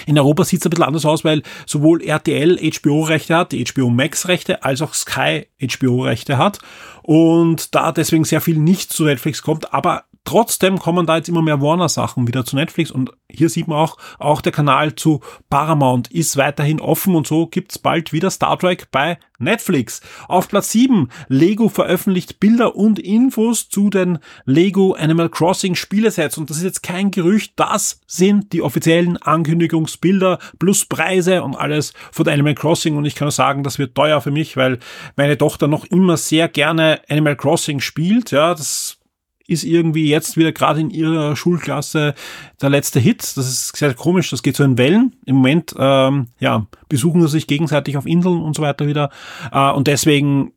In 0.05 0.17
Europa 0.19 0.43
sieht 0.43 0.59
es 0.59 0.65
ein 0.65 0.69
bisschen 0.69 0.85
anders 0.85 1.05
aus, 1.05 1.23
weil 1.23 1.41
sowohl 1.65 2.03
RTL 2.03 2.57
HBO-Rechte 2.57 3.35
hat, 3.35 3.51
die 3.51 3.63
HBO 3.63 3.89
Max-Rechte, 3.89 4.63
als 4.63 4.81
auch 4.81 4.93
Sky 4.93 5.47
HBO-Rechte 5.59 6.37
hat 6.37 6.59
und 7.01 7.73
da 7.73 7.91
deswegen 7.91 8.23
sehr 8.23 8.41
viel 8.41 8.57
nicht 8.57 8.91
zu 8.91 9.05
Netflix 9.05 9.41
kommt, 9.41 9.73
aber 9.73 10.03
Trotzdem 10.25 10.77
kommen 10.77 11.05
da 11.05 11.17
jetzt 11.17 11.29
immer 11.29 11.41
mehr 11.41 11.61
Warner-Sachen 11.61 12.27
wieder 12.27 12.45
zu 12.45 12.55
Netflix 12.55 12.91
und 12.91 13.11
hier 13.31 13.49
sieht 13.49 13.67
man 13.67 13.77
auch, 13.77 13.97
auch 14.19 14.41
der 14.41 14.51
Kanal 14.51 14.95
zu 14.95 15.21
Paramount 15.49 16.11
ist 16.11 16.37
weiterhin 16.37 16.81
offen 16.81 17.15
und 17.15 17.25
so 17.25 17.47
gibt's 17.47 17.79
bald 17.79 18.13
wieder 18.13 18.29
Star 18.29 18.57
Trek 18.59 18.89
bei 18.91 19.17
Netflix. 19.39 20.01
Auf 20.27 20.49
Platz 20.49 20.71
7, 20.71 21.09
Lego 21.29 21.69
veröffentlicht 21.69 22.39
Bilder 22.39 22.75
und 22.75 22.99
Infos 22.99 23.69
zu 23.69 23.89
den 23.89 24.19
Lego 24.45 24.93
Animal 24.93 25.29
Crossing 25.29 25.75
Spielesets 25.75 26.37
und 26.37 26.49
das 26.49 26.57
ist 26.57 26.63
jetzt 26.63 26.83
kein 26.83 27.11
Gerücht, 27.11 27.53
das 27.55 28.01
sind 28.05 28.53
die 28.53 28.61
offiziellen 28.61 29.17
Ankündigungsbilder 29.17 30.39
plus 30.59 30.85
Preise 30.85 31.41
und 31.43 31.55
alles 31.55 31.93
von 32.11 32.27
Animal 32.27 32.55
Crossing 32.55 32.97
und 32.97 33.05
ich 33.05 33.15
kann 33.15 33.25
nur 33.25 33.31
sagen, 33.31 33.63
das 33.63 33.79
wird 33.79 33.95
teuer 33.95 34.21
für 34.21 34.31
mich, 34.31 34.57
weil 34.57 34.79
meine 35.15 35.37
Tochter 35.37 35.67
noch 35.67 35.85
immer 35.85 36.17
sehr 36.17 36.49
gerne 36.49 37.01
Animal 37.09 37.35
Crossing 37.35 37.79
spielt, 37.79 38.31
ja, 38.31 38.53
das 38.53 38.98
ist 39.49 39.63
irgendwie 39.63 40.09
jetzt 40.09 40.37
wieder 40.37 40.51
gerade 40.51 40.79
in 40.79 40.89
ihrer 40.89 41.35
Schulklasse 41.35 42.13
der 42.61 42.69
letzte 42.69 42.99
Hit. 42.99 43.21
Das 43.21 43.47
ist 43.47 43.75
sehr 43.75 43.93
komisch, 43.93 44.29
das 44.29 44.43
geht 44.43 44.55
so 44.55 44.63
in 44.63 44.77
Wellen. 44.77 45.15
Im 45.25 45.37
Moment 45.37 45.73
ähm, 45.77 46.27
ja, 46.39 46.67
besuchen 46.87 47.21
sie 47.21 47.27
sich 47.27 47.47
gegenseitig 47.47 47.97
auf 47.97 48.05
Inseln 48.05 48.41
und 48.41 48.55
so 48.55 48.61
weiter 48.61 48.87
wieder. 48.87 49.09
Äh, 49.51 49.71
und 49.71 49.87
deswegen 49.87 50.51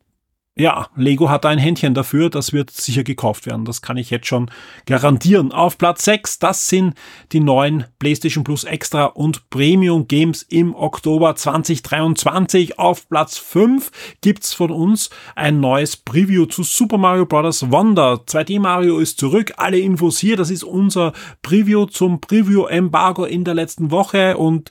ja, 0.55 0.87
Lego 0.95 1.31
hat 1.31 1.47
ein 1.47 1.57
Händchen 1.57 1.95
dafür, 1.95 2.29
das 2.29 2.53
wird 2.53 2.69
sicher 2.69 3.03
gekauft 3.03 3.47
werden. 3.47 3.65
Das 3.65 3.81
kann 3.81 3.97
ich 3.97 4.11
jetzt 4.11 4.27
schon 4.27 4.51
garantieren. 4.85 5.51
Auf 5.51 5.79
Platz 5.79 6.05
6, 6.05 6.37
das 6.37 6.67
sind 6.69 6.93
die 7.31 7.39
neuen 7.39 7.85
PlayStation 7.97 8.43
Plus 8.43 8.63
Extra 8.63 9.05
und 9.05 9.49
Premium 9.49 10.07
Games 10.07 10.43
im 10.43 10.75
Oktober 10.75 11.35
2023. 11.35 12.77
Auf 12.77 13.09
Platz 13.09 13.39
5 13.39 13.89
gibt's 14.21 14.53
von 14.53 14.69
uns 14.69 15.09
ein 15.35 15.59
neues 15.59 15.97
Preview 15.97 16.45
zu 16.45 16.61
Super 16.61 16.99
Mario 16.99 17.25
Bros. 17.25 17.71
Wonder. 17.71 18.21
2D 18.27 18.59
Mario 18.59 18.99
ist 18.99 19.19
zurück. 19.19 19.53
Alle 19.57 19.79
Infos 19.79 20.19
hier. 20.19 20.37
Das 20.37 20.51
ist 20.51 20.63
unser 20.63 21.13
Preview 21.41 21.87
zum 21.87 22.21
Preview 22.21 22.67
Embargo 22.67 23.25
in 23.25 23.43
der 23.43 23.55
letzten 23.55 23.89
Woche 23.89 24.37
und 24.37 24.69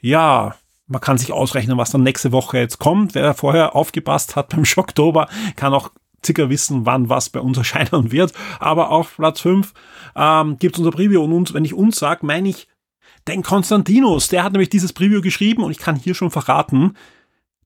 ja, 0.00 0.54
man 0.86 1.00
kann 1.00 1.18
sich 1.18 1.32
ausrechnen, 1.32 1.78
was 1.78 1.90
dann 1.90 2.02
nächste 2.02 2.32
Woche 2.32 2.58
jetzt 2.58 2.78
kommt. 2.78 3.14
Wer 3.14 3.34
vorher 3.34 3.74
aufgepasst 3.74 4.36
hat 4.36 4.50
beim 4.50 4.64
Schocktober, 4.64 5.28
kann 5.56 5.72
auch 5.72 5.90
circa 6.24 6.48
wissen, 6.48 6.86
wann 6.86 7.08
was 7.08 7.30
bei 7.30 7.40
uns 7.40 7.58
erscheinen 7.58 8.12
wird. 8.12 8.32
Aber 8.60 8.90
auf 8.90 9.16
Platz 9.16 9.40
5 9.40 9.72
ähm, 10.16 10.58
gibt 10.58 10.78
unser 10.78 10.90
Preview 10.90 11.22
und 11.22 11.32
uns, 11.32 11.54
wenn 11.54 11.64
ich 11.64 11.74
uns 11.74 11.96
sage, 11.98 12.26
meine 12.26 12.48
ich 12.48 12.68
den 13.28 13.42
Konstantinos. 13.42 14.28
Der 14.28 14.44
hat 14.44 14.52
nämlich 14.52 14.68
dieses 14.68 14.92
Preview 14.92 15.20
geschrieben 15.20 15.62
und 15.62 15.70
ich 15.70 15.78
kann 15.78 15.96
hier 15.96 16.14
schon 16.14 16.30
verraten, 16.30 16.96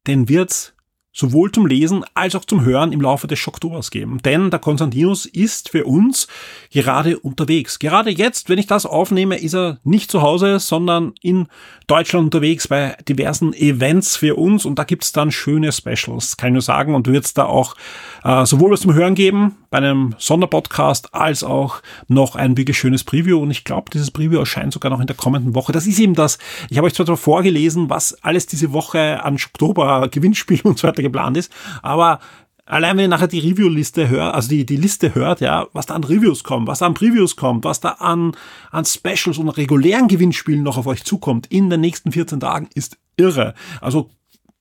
den 0.07 0.29
wird's 0.29 0.75
sowohl 1.19 1.51
zum 1.51 1.67
Lesen 1.67 2.05
als 2.15 2.37
auch 2.37 2.45
zum 2.45 2.65
Hören 2.65 2.93
im 2.93 3.01
Laufe 3.01 3.27
des 3.27 3.39
Schocktobers 3.41 3.91
geben. 3.91 4.19
Denn 4.25 4.51
der 4.51 4.61
Konstantinus 4.61 5.27
ist 5.27 5.71
für 5.71 5.85
uns 5.85 6.29
gerade 6.71 7.19
unterwegs. 7.19 7.81
Gerade 7.81 8.11
jetzt, 8.11 8.49
wenn 8.49 8.59
ich 8.59 8.69
das 8.69 8.87
aufnehme, 8.87 9.37
ist 9.37 9.55
er 9.55 9.79
nicht 9.83 10.13
zu 10.13 10.23
Hause, 10.23 10.61
sondern 10.61 11.13
in 11.21 11.49
Deutschland 11.89 12.27
unterwegs 12.27 12.69
bei 12.69 12.97
diversen 13.09 13.53
Events 13.53 14.17
für 14.17 14.37
uns 14.37 14.65
und 14.65 14.79
da 14.79 14.85
gibt's 14.85 15.11
dann 15.13 15.33
schöne 15.33 15.73
Specials, 15.73 16.37
kann 16.37 16.51
ich 16.51 16.53
nur 16.53 16.63
sagen. 16.63 16.95
Und 16.95 17.09
wird 17.09 17.25
es 17.25 17.35
da 17.35 17.47
auch 17.47 17.75
äh, 18.23 18.47
sowohl 18.47 18.71
was 18.71 18.81
zum 18.81 18.95
Hören 18.95 19.15
geben 19.15 19.57
bei 19.71 19.79
einem 19.79 20.15
Sonderpodcast 20.19 21.15
als 21.15 21.45
auch 21.45 21.83
noch 22.07 22.37
ein 22.37 22.57
wirklich 22.57 22.79
schönes 22.79 23.05
Preview. 23.05 23.41
Und 23.41 23.51
ich 23.51 23.65
glaube, 23.65 23.91
dieses 23.93 24.11
Preview 24.11 24.39
erscheint 24.39 24.73
sogar 24.73 24.91
noch 24.91 25.01
in 25.01 25.07
der 25.07 25.17
kommenden 25.17 25.55
Woche. 25.55 25.73
Das 25.73 25.87
ist 25.87 25.99
eben 25.99 26.15
das. 26.15 26.39
Ich 26.71 26.79
habe 26.79 26.87
euch 26.87 26.95
zwar 26.95 27.17
vorgelesen, 27.17 27.91
was 27.91 28.23
alles 28.23 28.47
diese 28.47 28.73
Woche 28.73 29.23
an 29.25 29.35
Oktober 29.35 30.09
Gewinnspielen 30.09 30.63
und 30.65 30.79
so 30.79 30.89
weiter 30.89 31.03
geplant 31.09 31.37
ist, 31.37 31.53
aber 31.83 32.21
Allein 32.69 32.99
wenn 32.99 33.05
ihr 33.05 33.09
nachher 33.09 33.29
die 33.29 33.39
Review-Liste 33.39 34.11
hört, 34.11 34.35
also 34.35 34.51
die, 34.51 34.67
die 34.67 34.77
Liste 34.77 35.15
hört, 35.15 35.41
ja, 35.41 35.67
was 35.73 35.87
da 35.87 35.95
an 35.95 36.05
Reviews 36.05 36.45
kommt, 36.45 36.69
was 36.69 36.81
da 36.81 36.87
an 36.87 36.93
Previews 36.93 37.35
kommt, 37.35 37.65
was 37.65 37.81
da 37.81 37.93
an, 37.93 38.33
an 38.71 38.85
Specials 38.85 39.39
und 39.39 39.49
regulären 39.49 40.07
Gewinnspielen 40.07 40.63
noch 40.63 40.77
auf 40.77 40.87
euch 40.87 41.03
zukommt 41.03 41.47
in 41.47 41.71
den 41.71 41.81
nächsten 41.81 42.13
14 42.13 42.41
Tagen, 42.41 42.69
ist 42.75 42.99
irre. 43.17 43.55
Also 43.81 44.11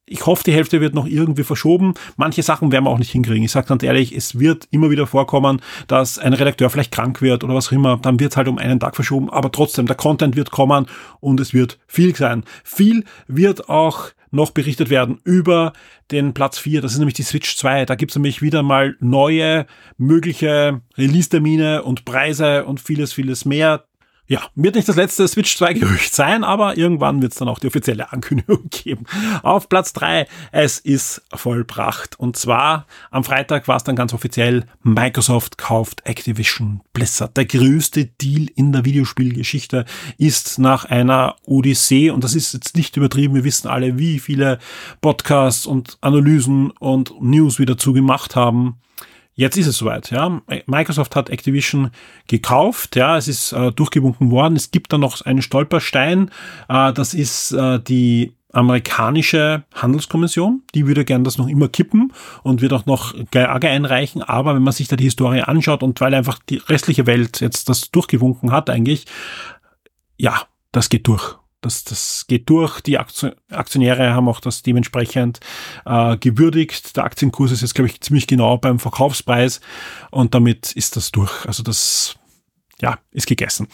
ich 0.08 0.26
hoffe, 0.26 0.44
die 0.46 0.54
Hälfte 0.54 0.82
wird 0.82 0.96
noch 0.96 1.06
irgendwie 1.06 1.44
verschoben. 1.44 1.94
Manche 2.16 2.42
Sachen 2.42 2.72
werden 2.72 2.86
wir 2.86 2.90
auch 2.90 2.98
nicht 2.98 3.12
hinkriegen. 3.12 3.44
Ich 3.44 3.52
sage 3.52 3.68
ganz 3.68 3.84
ehrlich, 3.84 4.16
es 4.16 4.40
wird 4.40 4.68
immer 4.72 4.90
wieder 4.90 5.06
vorkommen, 5.06 5.62
dass 5.88 6.18
ein 6.18 6.34
Redakteur 6.34 6.70
vielleicht 6.70 6.94
krank 6.94 7.22
wird 7.22 7.44
oder 7.44 7.54
was 7.54 7.68
auch 7.68 7.74
immer. 7.74 7.98
Dann 7.98 8.20
wird 8.20 8.32
es 8.32 8.38
halt 8.38 8.48
um 8.48 8.58
einen 8.58 8.80
Tag 8.80 8.96
verschoben. 8.96 9.30
Aber 9.30 9.52
trotzdem, 9.52 9.86
der 9.86 9.98
Content 9.98 10.36
wird 10.36 10.50
kommen 10.50 10.88
und 11.20 11.40
es 11.42 11.54
wird 11.54 11.78
viel 11.88 12.16
sein. 12.16 12.46
Viel 12.64 13.04
wird 13.28 13.70
auch 13.70 14.12
noch 14.32 14.52
berichtet 14.52 14.90
werden 14.90 15.20
über 15.24 15.74
den 16.12 16.34
Platz 16.34 16.58
4. 16.58 16.82
Das 16.82 16.94
ist 16.94 17.00
nämlich 17.00 17.16
die 17.16 17.24
Switch 17.24 17.58
2. 17.58 17.86
Da 17.86 17.96
gibt 17.96 18.12
es 18.12 18.16
nämlich 18.16 18.42
wieder 18.42 18.64
mal 18.64 18.96
neue 19.00 19.66
mögliche 19.98 20.82
Release-Termine 20.98 21.84
und 21.84 22.06
Preise 22.06 22.66
und 22.66 22.80
vieles, 22.80 23.14
vieles 23.14 23.46
mehr. 23.46 23.86
Ja, 24.30 24.42
wird 24.56 24.76
nicht 24.76 24.90
das 24.90 24.98
letzte 24.98 25.26
Switch 25.26 25.56
2 25.56 25.74
Gerücht 25.76 26.14
sein, 26.14 26.44
aber 26.44 26.78
irgendwann 26.78 27.22
wird 27.22 27.32
es 27.32 27.38
dann 27.38 27.48
auch 27.48 27.60
die 27.60 27.68
offizielle 27.68 28.12
Ankündigung 28.12 28.68
geben. 28.70 29.06
Auf 29.42 29.70
Platz 29.70 29.94
3, 29.94 30.28
es 30.52 30.80
ist 30.80 31.22
vollbracht. 31.34 32.20
Und 32.20 32.36
zwar 32.36 32.88
am 33.10 33.24
Freitag 33.24 33.70
war 33.70 33.78
es 33.78 33.86
dann 33.86 33.96
ganz 33.96 34.14
offiziell, 34.14 34.66
Microsoft 34.84 35.58
kauft 35.58 36.06
Activision 36.06 36.82
Blizzard. 36.92 37.38
Der 37.38 37.46
größte 37.46 38.04
Deal 38.06 38.48
in 38.54 38.74
der 38.74 38.84
Videospielgeschichte 38.84 39.86
ist 40.18 40.60
nach 40.60 40.84
einer 40.84 41.38
Odyssee, 41.46 42.10
und 42.10 42.26
das 42.26 42.36
ist 42.36 42.54
jetzt 42.54 42.76
nicht 42.76 42.98
übertrieben, 42.98 43.34
wir 43.34 43.46
wissen 43.46 43.70
alle, 43.70 43.98
wie 43.98 44.20
viele 44.20 44.60
Podcasts 45.00 45.66
und 45.66 45.98
Analysen 46.02 46.72
und 46.72 47.14
News 47.22 47.60
wir 47.60 47.66
dazu 47.66 47.94
gemacht 47.94 48.36
haben 48.36 48.78
Jetzt 49.38 49.56
ist 49.56 49.68
es 49.68 49.78
soweit, 49.78 50.10
ja. 50.10 50.42
Microsoft 50.66 51.16
hat 51.16 51.30
Activision 51.30 51.92
gekauft, 52.28 52.96
ja, 52.96 53.18
es 53.18 53.28
ist 53.28 53.52
äh, 53.52 53.72
durchgewunken 53.72 54.32
worden. 54.32 54.56
Es 54.56 54.72
gibt 54.72 54.92
da 54.92 54.98
noch 54.98 55.22
einen 55.22 55.44
Stolperstein, 55.44 56.32
äh, 56.68 56.92
das 56.92 57.14
ist 57.14 57.52
äh, 57.52 57.80
die 57.80 58.34
amerikanische 58.52 59.64
Handelskommission, 59.76 60.64
die 60.74 60.88
würde 60.88 61.06
gern 61.06 61.24
das 61.24 61.38
noch 61.38 61.48
immer 61.48 61.68
kippen 61.68 62.14
und 62.42 62.62
wird 62.62 62.74
auch 62.74 62.88
noch 62.88 63.14
Klage 63.30 63.70
einreichen, 63.70 64.24
aber 64.24 64.56
wenn 64.56 64.64
man 64.64 64.74
sich 64.74 64.88
da 64.88 64.96
die 64.96 65.04
Historie 65.04 65.42
anschaut 65.42 65.84
und 65.84 66.02
weil 66.02 66.16
einfach 66.16 66.40
die 66.50 66.58
restliche 66.58 67.06
Welt 67.06 67.40
jetzt 67.40 67.70
das 67.70 67.92
durchgewunken 67.92 68.52
hat 68.52 68.72
eigentlich, 68.72 69.06
ja, 70.18 70.48
das 70.72 70.90
geht 70.90 71.06
durch. 71.06 71.38
Das, 71.62 71.84
das 71.84 72.26
geht 72.28 72.50
durch. 72.50 72.82
Die 72.82 73.00
Aktionäre 73.00 74.14
haben 74.14 74.30
auch 74.30 74.40
das 74.40 74.62
dementsprechend 74.62 75.40
äh, 75.86 76.16
gewürdigt. 76.18 76.96
Der 76.96 77.04
Aktienkurs 77.04 77.52
ist 77.52 77.62
jetzt, 77.62 77.74
glaube 77.74 77.90
ich, 77.90 78.00
ziemlich 78.00 78.28
genau 78.28 78.58
beim 78.58 78.80
Verkaufspreis 78.80 79.60
und 80.12 80.36
damit 80.36 80.72
ist 80.74 80.96
das 80.96 81.12
durch. 81.12 81.46
Also 81.46 81.64
das, 81.64 82.16
ja, 82.80 83.00
ist 83.12 83.28
gegessen. 83.28 83.68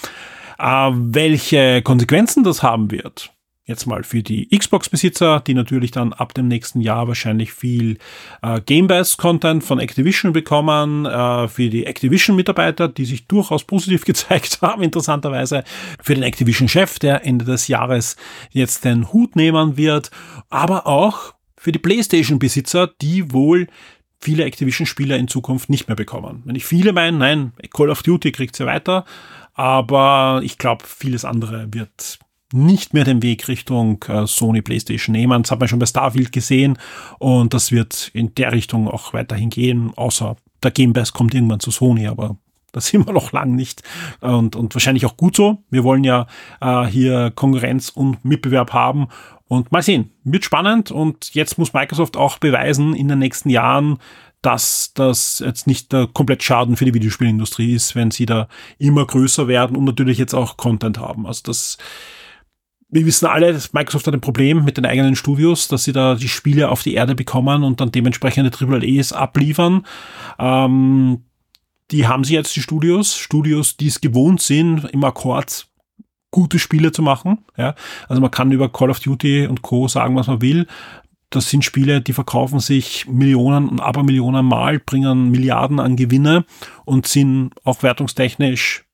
Äh, 0.57 0.91
welche 0.93 1.81
Konsequenzen 1.81 2.43
das 2.43 2.63
haben 2.63 2.89
wird, 2.89 3.33
Jetzt 3.65 3.85
mal 3.85 4.03
für 4.03 4.21
die 4.21 4.49
Xbox-Besitzer, 4.49 5.39
die 5.39 5.53
natürlich 5.53 5.91
dann 5.91 6.11
ab 6.11 6.33
dem 6.33 6.49
nächsten 6.49 6.81
Jahr 6.81 7.07
wahrscheinlich 7.07 7.53
viel 7.53 7.97
äh, 8.41 8.59
Game 8.59 8.89
Pass-Content 8.89 9.63
von 9.63 9.79
Activision 9.79 10.33
bekommen, 10.33 11.05
äh, 11.05 11.47
für 11.47 11.69
die 11.69 11.85
Activision-Mitarbeiter, 11.85 12.89
die 12.89 13.05
sich 13.05 13.25
durchaus 13.27 13.63
positiv 13.63 14.03
gezeigt 14.05 14.61
haben, 14.61 14.83
interessanterweise, 14.83 15.63
für 16.01 16.13
den 16.13 16.23
Activision-Chef, 16.23 16.99
der 16.99 17.25
Ende 17.25 17.45
des 17.45 17.69
Jahres 17.69 18.17
jetzt 18.51 18.83
den 18.83 19.13
Hut 19.13 19.37
nehmen 19.37 19.77
wird, 19.77 20.11
aber 20.49 20.85
auch 20.85 21.33
für 21.55 21.71
die 21.71 21.79
PlayStation-Besitzer, 21.79 22.91
die 23.01 23.31
wohl 23.31 23.67
viele 24.19 24.43
Activision-Spieler 24.43 25.15
in 25.15 25.29
Zukunft 25.29 25.69
nicht 25.69 25.87
mehr 25.87 25.95
bekommen. 25.95 26.41
Wenn 26.43 26.55
ich 26.55 26.65
viele 26.65 26.91
meinen, 26.91 27.17
nein, 27.17 27.53
Call 27.73 27.89
of 27.89 28.03
Duty 28.03 28.33
kriegt 28.33 28.57
sie 28.57 28.65
weiter, 28.65 29.05
aber 29.53 30.41
ich 30.43 30.57
glaube, 30.57 30.83
vieles 30.85 31.23
andere 31.23 31.67
wird 31.71 32.19
nicht 32.53 32.93
mehr 32.93 33.03
den 33.03 33.21
Weg 33.23 33.47
Richtung 33.47 34.03
äh, 34.07 34.27
Sony 34.27 34.61
PlayStation 34.61 35.13
nehmen. 35.13 35.41
Das 35.41 35.51
hat 35.51 35.59
man 35.59 35.67
schon 35.67 35.79
bei 35.79 35.85
Starfield 35.85 36.31
gesehen 36.31 36.77
und 37.19 37.53
das 37.53 37.71
wird 37.71 38.11
in 38.13 38.35
der 38.35 38.51
Richtung 38.51 38.87
auch 38.87 39.13
weiterhin 39.13 39.49
gehen, 39.49 39.91
außer 39.95 40.35
der 40.61 40.71
Game 40.71 40.93
Pass 40.93 41.13
kommt 41.13 41.33
irgendwann 41.33 41.59
zu 41.59 41.71
Sony, 41.71 42.07
aber 42.07 42.37
das 42.71 42.87
sind 42.87 43.07
wir 43.07 43.13
noch 43.13 43.31
lang 43.31 43.55
nicht 43.55 43.81
und, 44.21 44.55
und 44.55 44.75
wahrscheinlich 44.75 45.05
auch 45.05 45.17
gut 45.17 45.35
so. 45.35 45.63
Wir 45.71 45.83
wollen 45.83 46.03
ja 46.03 46.27
äh, 46.61 46.85
hier 46.85 47.31
Konkurrenz 47.31 47.89
und 47.89 48.23
Mitbewerb 48.23 48.71
haben 48.71 49.07
und 49.47 49.71
mal 49.71 49.81
sehen, 49.81 50.11
wird 50.23 50.45
spannend 50.45 50.91
und 50.91 51.33
jetzt 51.33 51.57
muss 51.57 51.73
Microsoft 51.73 52.17
auch 52.17 52.37
beweisen 52.37 52.93
in 52.93 53.07
den 53.07 53.19
nächsten 53.19 53.49
Jahren, 53.49 53.97
dass 54.43 54.91
das 54.93 55.41
jetzt 55.43 55.67
nicht 55.67 55.91
der 55.93 56.07
komplett 56.07 56.43
Schaden 56.43 56.75
für 56.75 56.85
die 56.85 56.93
Videospielindustrie 56.93 57.73
ist, 57.73 57.95
wenn 57.95 58.11
sie 58.11 58.25
da 58.25 58.47
immer 58.77 59.07
größer 59.07 59.47
werden 59.47 59.77
und 59.77 59.85
natürlich 59.85 60.17
jetzt 60.17 60.33
auch 60.33 60.57
Content 60.57 60.99
haben. 60.99 61.25
Also 61.25 61.41
das 61.45 61.77
wir 62.93 63.05
wissen 63.07 63.25
alle, 63.25 63.53
dass 63.53 63.73
Microsoft 63.73 64.05
hat 64.05 64.13
ein 64.13 64.21
Problem 64.21 64.63
mit 64.63 64.77
den 64.77 64.85
eigenen 64.85 65.15
Studios, 65.15 65.67
dass 65.67 65.83
sie 65.83 65.93
da 65.93 66.13
die 66.13 66.27
Spiele 66.27 66.69
auf 66.69 66.83
die 66.83 66.93
Erde 66.93 67.15
bekommen 67.15 67.63
und 67.63 67.81
dann 67.81 67.91
dementsprechende 67.91 68.51
AAAs 68.51 69.13
abliefern. 69.13 69.85
Ähm, 70.37 71.23
die 71.89 72.07
haben 72.07 72.23
sie 72.23 72.35
jetzt, 72.35 72.55
die 72.55 72.61
Studios. 72.61 73.17
Studios, 73.17 73.77
die 73.77 73.87
es 73.87 73.99
gewohnt 73.99 74.41
sind, 74.41 74.85
im 74.91 75.03
Akkord 75.03 75.67
gute 76.29 76.59
Spiele 76.59 76.91
zu 76.91 77.01
machen. 77.01 77.39
Ja? 77.57 77.73
Also 78.07 78.21
man 78.21 78.31
kann 78.31 78.51
über 78.51 78.69
Call 78.69 78.91
of 78.91 78.99
Duty 78.99 79.47
und 79.47 79.63
Co. 79.63 79.87
sagen, 79.87 80.15
was 80.15 80.27
man 80.27 80.41
will. 80.41 80.67
Das 81.31 81.49
sind 81.49 81.65
Spiele, 81.65 81.99
die 81.99 82.13
verkaufen 82.13 82.59
sich 82.59 83.07
Millionen 83.07 83.69
und 83.69 83.79
Abermillionen 83.79 84.45
Mal, 84.45 84.79
bringen 84.79 85.31
Milliarden 85.31 85.79
an 85.79 85.95
Gewinne 85.95 86.45
und 86.85 87.07
sind 87.07 87.51
auch 87.63 87.81
wertungstechnisch 87.81 88.85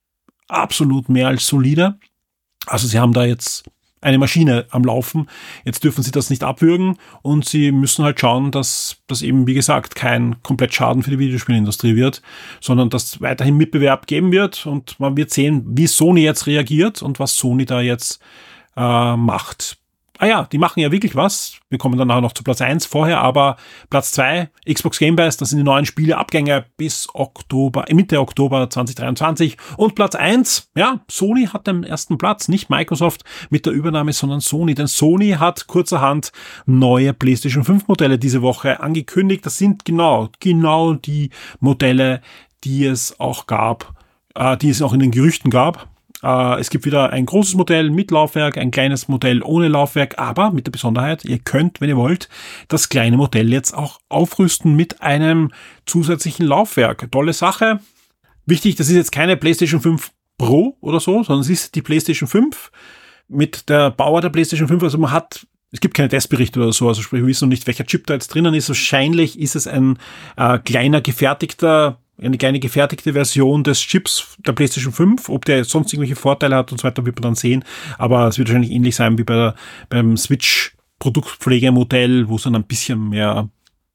absolut 0.48 1.10
mehr 1.10 1.28
als 1.28 1.46
solide. 1.46 1.98
Also 2.66 2.86
sie 2.86 2.98
haben 2.98 3.12
da 3.12 3.24
jetzt 3.26 3.64
eine 4.00 4.18
Maschine 4.18 4.66
am 4.70 4.84
Laufen. 4.84 5.28
Jetzt 5.64 5.84
dürfen 5.84 6.02
sie 6.02 6.10
das 6.10 6.30
nicht 6.30 6.42
abwürgen 6.42 6.96
und 7.22 7.44
sie 7.44 7.72
müssen 7.72 8.04
halt 8.04 8.20
schauen, 8.20 8.50
dass 8.50 8.96
das 9.06 9.22
eben, 9.22 9.46
wie 9.46 9.54
gesagt, 9.54 9.94
kein 9.94 10.42
komplett 10.42 10.74
Schaden 10.74 11.02
für 11.02 11.10
die 11.10 11.18
Videospielindustrie 11.18 11.96
wird, 11.96 12.22
sondern 12.60 12.90
dass 12.90 13.20
weiterhin 13.20 13.56
Mitbewerb 13.56 14.06
geben 14.06 14.32
wird 14.32 14.66
und 14.66 14.98
man 15.00 15.16
wird 15.16 15.30
sehen, 15.30 15.64
wie 15.66 15.86
Sony 15.86 16.22
jetzt 16.22 16.46
reagiert 16.46 17.02
und 17.02 17.20
was 17.20 17.36
Sony 17.36 17.66
da 17.66 17.80
jetzt 17.80 18.20
äh, 18.76 19.16
macht 19.16 19.76
ah 20.20 20.26
ja, 20.26 20.48
die 20.52 20.58
machen 20.58 20.80
ja 20.80 20.92
wirklich 20.92 21.16
was. 21.16 21.58
Wir 21.70 21.78
kommen 21.78 21.96
dann 21.96 22.08
nachher 22.08 22.20
noch 22.20 22.34
zu 22.34 22.44
Platz 22.44 22.60
eins 22.60 22.84
vorher, 22.84 23.20
aber 23.22 23.56
Platz 23.88 24.12
zwei 24.12 24.50
Xbox 24.70 24.98
Game 24.98 25.16
Pass, 25.16 25.38
das 25.38 25.50
sind 25.50 25.58
die 25.58 25.64
neuen 25.64 25.86
Spieleabgänge 25.86 26.66
bis 26.76 27.08
Oktober, 27.14 27.86
Mitte 27.90 28.20
Oktober 28.20 28.68
2023. 28.68 29.56
Und 29.78 29.94
Platz 29.94 30.14
eins 30.14 30.70
ja, 30.76 31.00
Sony 31.10 31.46
hat 31.46 31.66
den 31.66 31.84
ersten 31.84 32.18
Platz, 32.18 32.48
nicht 32.48 32.68
Microsoft 32.68 33.24
mit 33.48 33.64
der 33.64 33.72
Übernahme, 33.72 34.12
sondern 34.12 34.40
Sony. 34.40 34.74
Denn 34.74 34.88
Sony 34.88 35.30
hat 35.32 35.66
kurzerhand 35.66 36.32
neue 36.66 37.14
PlayStation 37.14 37.64
5 37.64 37.88
Modelle 37.88 38.18
diese 38.18 38.42
Woche 38.42 38.80
angekündigt. 38.80 39.46
Das 39.46 39.56
sind 39.56 39.86
genau, 39.86 40.28
genau 40.38 40.92
die 40.92 41.30
Modelle, 41.60 42.20
die 42.62 42.84
es 42.84 43.18
auch 43.18 43.46
gab, 43.46 43.94
äh, 44.34 44.56
die 44.58 44.68
es 44.68 44.82
auch 44.82 44.92
in 44.92 45.00
den 45.00 45.12
Gerüchten 45.12 45.50
gab. 45.50 45.89
Äh, 46.22 46.60
es 46.60 46.70
gibt 46.70 46.84
wieder 46.84 47.10
ein 47.10 47.26
großes 47.26 47.54
Modell 47.54 47.90
mit 47.90 48.10
Laufwerk, 48.10 48.58
ein 48.58 48.70
kleines 48.70 49.08
Modell 49.08 49.42
ohne 49.42 49.68
Laufwerk, 49.68 50.18
aber 50.18 50.50
mit 50.50 50.66
der 50.66 50.72
Besonderheit, 50.72 51.24
ihr 51.24 51.38
könnt, 51.38 51.80
wenn 51.80 51.88
ihr 51.88 51.96
wollt, 51.96 52.28
das 52.68 52.88
kleine 52.88 53.16
Modell 53.16 53.52
jetzt 53.52 53.74
auch 53.74 54.00
aufrüsten 54.08 54.74
mit 54.76 55.02
einem 55.02 55.50
zusätzlichen 55.86 56.46
Laufwerk. 56.46 57.10
Tolle 57.10 57.32
Sache. 57.32 57.80
Wichtig, 58.46 58.76
das 58.76 58.88
ist 58.88 58.96
jetzt 58.96 59.12
keine 59.12 59.36
PlayStation 59.36 59.80
5 59.80 60.10
Pro 60.38 60.76
oder 60.80 61.00
so, 61.00 61.22
sondern 61.22 61.40
es 61.40 61.50
ist 61.50 61.74
die 61.74 61.82
PlayStation 61.82 62.28
5 62.28 62.70
mit 63.28 63.68
der 63.68 63.90
Bauer 63.90 64.20
der 64.20 64.30
PlayStation 64.30 64.68
5. 64.68 64.82
Also 64.82 64.98
man 64.98 65.10
hat 65.10 65.46
es 65.72 65.80
gibt 65.80 65.94
keine 65.94 66.08
Testberichte 66.08 66.60
oder 66.60 66.72
so, 66.72 66.88
also 66.88 67.00
sprich, 67.00 67.20
wir 67.20 67.28
wissen 67.28 67.44
noch 67.44 67.50
nicht, 67.50 67.66
welcher 67.66 67.86
Chip 67.86 68.06
da 68.06 68.14
jetzt 68.14 68.34
drinnen 68.34 68.54
ist. 68.54 68.68
Wahrscheinlich 68.68 69.38
ist 69.38 69.54
es 69.54 69.68
ein 69.68 69.98
äh, 70.36 70.58
kleiner 70.58 71.00
gefertigter 71.00 71.99
eine 72.22 72.38
kleine 72.38 72.60
gefertigte 72.60 73.12
Version 73.12 73.64
des 73.64 73.80
Chips 73.80 74.36
der 74.38 74.52
PlayStation 74.52 74.92
5. 74.92 75.28
Ob 75.28 75.44
der 75.44 75.64
sonst 75.64 75.92
irgendwelche 75.92 76.16
Vorteile 76.16 76.56
hat 76.56 76.72
und 76.72 76.78
so 76.78 76.84
weiter, 76.86 77.06
wird 77.06 77.16
man 77.16 77.22
dann 77.22 77.34
sehen. 77.34 77.64
Aber 77.98 78.28
es 78.28 78.38
wird 78.38 78.48
wahrscheinlich 78.48 78.72
ähnlich 78.72 78.96
sein 78.96 79.18
wie 79.18 79.24
bei, 79.24 79.54
beim 79.88 80.16
Switch 80.16 80.74
Produktpflegemodell, 80.98 82.28
wo 82.28 82.36
es 82.36 82.42
dann 82.42 82.54
ein 82.54 82.64
bisschen 82.64 83.08
mehr 83.08 83.48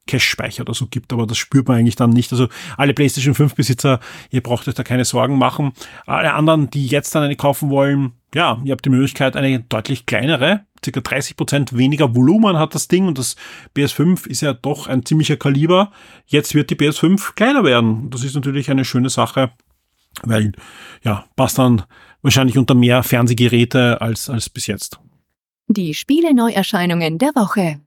Cache-Speicher 0.07 0.61
oder 0.61 0.73
so 0.73 0.87
gibt, 0.87 1.11
aber 1.13 1.25
das 1.25 1.37
spürt 1.37 1.67
man 1.67 1.77
eigentlich 1.77 1.95
dann 1.95 2.11
nicht. 2.11 2.31
Also 2.31 2.47
alle 2.77 2.93
PlayStation 2.93 3.33
5 3.33 3.55
Besitzer, 3.55 3.99
ihr 4.31 4.41
braucht 4.41 4.67
euch 4.67 4.75
da 4.75 4.83
keine 4.83 5.05
Sorgen 5.05 5.37
machen. 5.37 5.73
Alle 6.05 6.33
anderen, 6.33 6.69
die 6.69 6.85
jetzt 6.85 7.15
dann 7.15 7.23
eine 7.23 7.35
kaufen 7.35 7.69
wollen, 7.69 8.13
ja, 8.33 8.61
ihr 8.63 8.71
habt 8.71 8.85
die 8.85 8.89
Möglichkeit, 8.89 9.35
eine 9.35 9.61
deutlich 9.61 10.05
kleinere, 10.05 10.65
circa 10.83 11.01
30 11.01 11.37
Prozent 11.37 11.77
weniger 11.77 12.15
Volumen 12.15 12.57
hat 12.57 12.75
das 12.75 12.87
Ding 12.87 13.07
und 13.07 13.17
das 13.17 13.35
PS5 13.75 14.27
ist 14.27 14.41
ja 14.41 14.53
doch 14.53 14.87
ein 14.87 15.05
ziemlicher 15.05 15.37
Kaliber. 15.37 15.91
Jetzt 16.25 16.53
wird 16.53 16.69
die 16.69 16.75
PS5 16.75 17.33
kleiner 17.35 17.63
werden. 17.63 18.09
Das 18.09 18.23
ist 18.23 18.35
natürlich 18.35 18.69
eine 18.69 18.85
schöne 18.85 19.09
Sache, 19.09 19.51
weil, 20.23 20.53
ja, 21.03 21.25
passt 21.35 21.57
dann 21.57 21.83
wahrscheinlich 22.21 22.57
unter 22.57 22.75
mehr 22.75 23.03
Fernsehgeräte 23.03 24.01
als, 24.01 24.29
als 24.29 24.49
bis 24.49 24.67
jetzt. 24.67 24.99
Die 25.67 25.93
Spiele-Neuerscheinungen 25.93 27.17
der 27.17 27.29
Woche. 27.29 27.81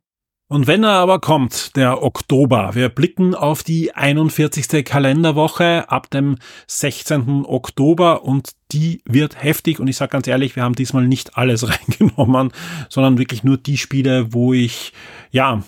Und 0.51 0.67
wenn 0.67 0.83
er 0.83 0.93
aber 0.93 1.19
kommt, 1.21 1.77
der 1.77 2.03
Oktober, 2.03 2.71
wir 2.73 2.89
blicken 2.89 3.35
auf 3.35 3.63
die 3.63 3.95
41. 3.95 4.83
Kalenderwoche 4.83 5.91
ab 5.91 6.09
dem 6.09 6.37
16. 6.67 7.45
Oktober 7.45 8.25
und 8.25 8.53
die 8.73 9.03
wird 9.05 9.43
heftig 9.43 9.79
und 9.79 9.89
ich 9.89 9.97
sage 9.97 10.13
ganz 10.13 10.27
ehrlich, 10.27 10.57
wir 10.57 10.63
haben 10.63 10.75
diesmal 10.75 11.07
nicht 11.07 11.37
alles 11.37 11.69
reingenommen, 11.69 12.53
sondern 12.89 13.19
wirklich 13.19 13.45
nur 13.45 13.59
die 13.59 13.77
Spiele, 13.77 14.33
wo 14.33 14.55
ich 14.55 14.95
ja 15.31 15.63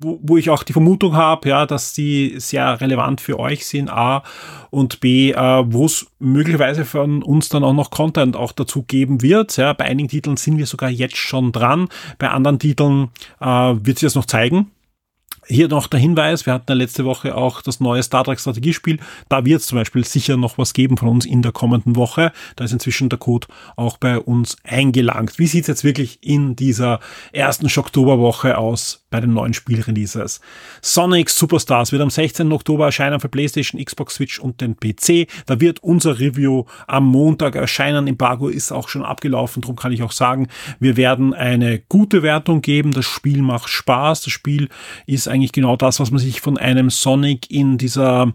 wo, 0.00 0.18
wo 0.22 0.36
ich 0.36 0.50
auch 0.50 0.62
die 0.62 0.72
Vermutung 0.72 1.14
habe, 1.14 1.48
ja, 1.48 1.66
dass 1.66 1.92
die 1.92 2.34
sehr 2.38 2.80
relevant 2.80 3.20
für 3.20 3.38
euch 3.38 3.66
sind, 3.66 3.90
A 3.90 4.22
und 4.70 5.00
B, 5.00 5.32
äh, 5.32 5.64
wo 5.66 5.84
es 5.84 6.06
möglicherweise 6.18 6.84
von 6.84 7.22
uns 7.22 7.48
dann 7.48 7.64
auch 7.64 7.74
noch 7.74 7.90
Content 7.90 8.36
auch 8.36 8.52
dazu 8.52 8.82
geben 8.82 9.22
wird. 9.22 9.56
Ja, 9.56 9.72
bei 9.72 9.84
einigen 9.84 10.08
Titeln 10.08 10.36
sind 10.36 10.58
wir 10.58 10.66
sogar 10.66 10.90
jetzt 10.90 11.16
schon 11.16 11.52
dran, 11.52 11.88
bei 12.18 12.30
anderen 12.30 12.58
Titeln 12.58 13.08
äh, 13.40 13.46
wird 13.46 13.98
sich 13.98 14.06
das 14.06 14.14
noch 14.14 14.26
zeigen. 14.26 14.70
Hier 15.50 15.66
noch 15.66 15.88
der 15.88 15.98
Hinweis, 15.98 16.46
wir 16.46 16.52
hatten 16.52 16.66
ja 16.68 16.76
letzte 16.76 17.04
Woche 17.04 17.34
auch 17.34 17.60
das 17.60 17.80
neue 17.80 18.04
Star 18.04 18.22
Trek 18.22 18.38
Strategiespiel. 18.38 19.00
Da 19.28 19.44
wird 19.44 19.60
es 19.60 19.66
zum 19.66 19.78
Beispiel 19.78 20.04
sicher 20.04 20.36
noch 20.36 20.58
was 20.58 20.74
geben 20.74 20.96
von 20.96 21.08
uns 21.08 21.26
in 21.26 21.42
der 21.42 21.50
kommenden 21.50 21.96
Woche. 21.96 22.30
Da 22.54 22.64
ist 22.64 22.72
inzwischen 22.72 23.08
der 23.08 23.18
Code 23.18 23.48
auch 23.74 23.96
bei 23.96 24.20
uns 24.20 24.56
eingelangt. 24.62 25.40
Wie 25.40 25.48
sieht 25.48 25.62
es 25.62 25.66
jetzt 25.66 25.82
wirklich 25.82 26.20
in 26.22 26.54
dieser 26.54 27.00
ersten 27.32 27.66
Oktoberwoche 27.66 28.58
aus 28.58 29.04
bei 29.10 29.20
den 29.20 29.34
neuen 29.34 29.52
Spielreleases? 29.52 30.40
Sonic 30.82 31.28
Superstars 31.28 31.90
wird 31.90 32.02
am 32.02 32.10
16. 32.10 32.52
Oktober 32.52 32.84
erscheinen 32.84 33.18
für 33.18 33.28
PlayStation, 33.28 33.84
Xbox, 33.84 34.14
Switch 34.14 34.38
und 34.38 34.60
den 34.60 34.76
PC. 34.76 35.26
Da 35.46 35.60
wird 35.60 35.82
unser 35.82 36.20
Review 36.20 36.62
am 36.86 37.06
Montag 37.06 37.56
erscheinen. 37.56 38.06
Embargo 38.06 38.46
ist 38.46 38.70
auch 38.70 38.88
schon 38.88 39.04
abgelaufen, 39.04 39.62
darum 39.62 39.74
kann 39.74 39.90
ich 39.90 40.04
auch 40.04 40.12
sagen, 40.12 40.46
wir 40.78 40.96
werden 40.96 41.34
eine 41.34 41.80
gute 41.88 42.22
Wertung 42.22 42.62
geben. 42.62 42.92
Das 42.92 43.06
Spiel 43.06 43.42
macht 43.42 43.68
Spaß. 43.68 44.20
Das 44.20 44.32
Spiel 44.32 44.68
ist 45.06 45.26
eigentlich 45.40 45.52
genau 45.52 45.76
das, 45.76 46.00
was 46.00 46.10
man 46.10 46.20
sich 46.20 46.40
von 46.40 46.58
einem 46.58 46.90
Sonic 46.90 47.50
in 47.50 47.78
dieser 47.78 48.32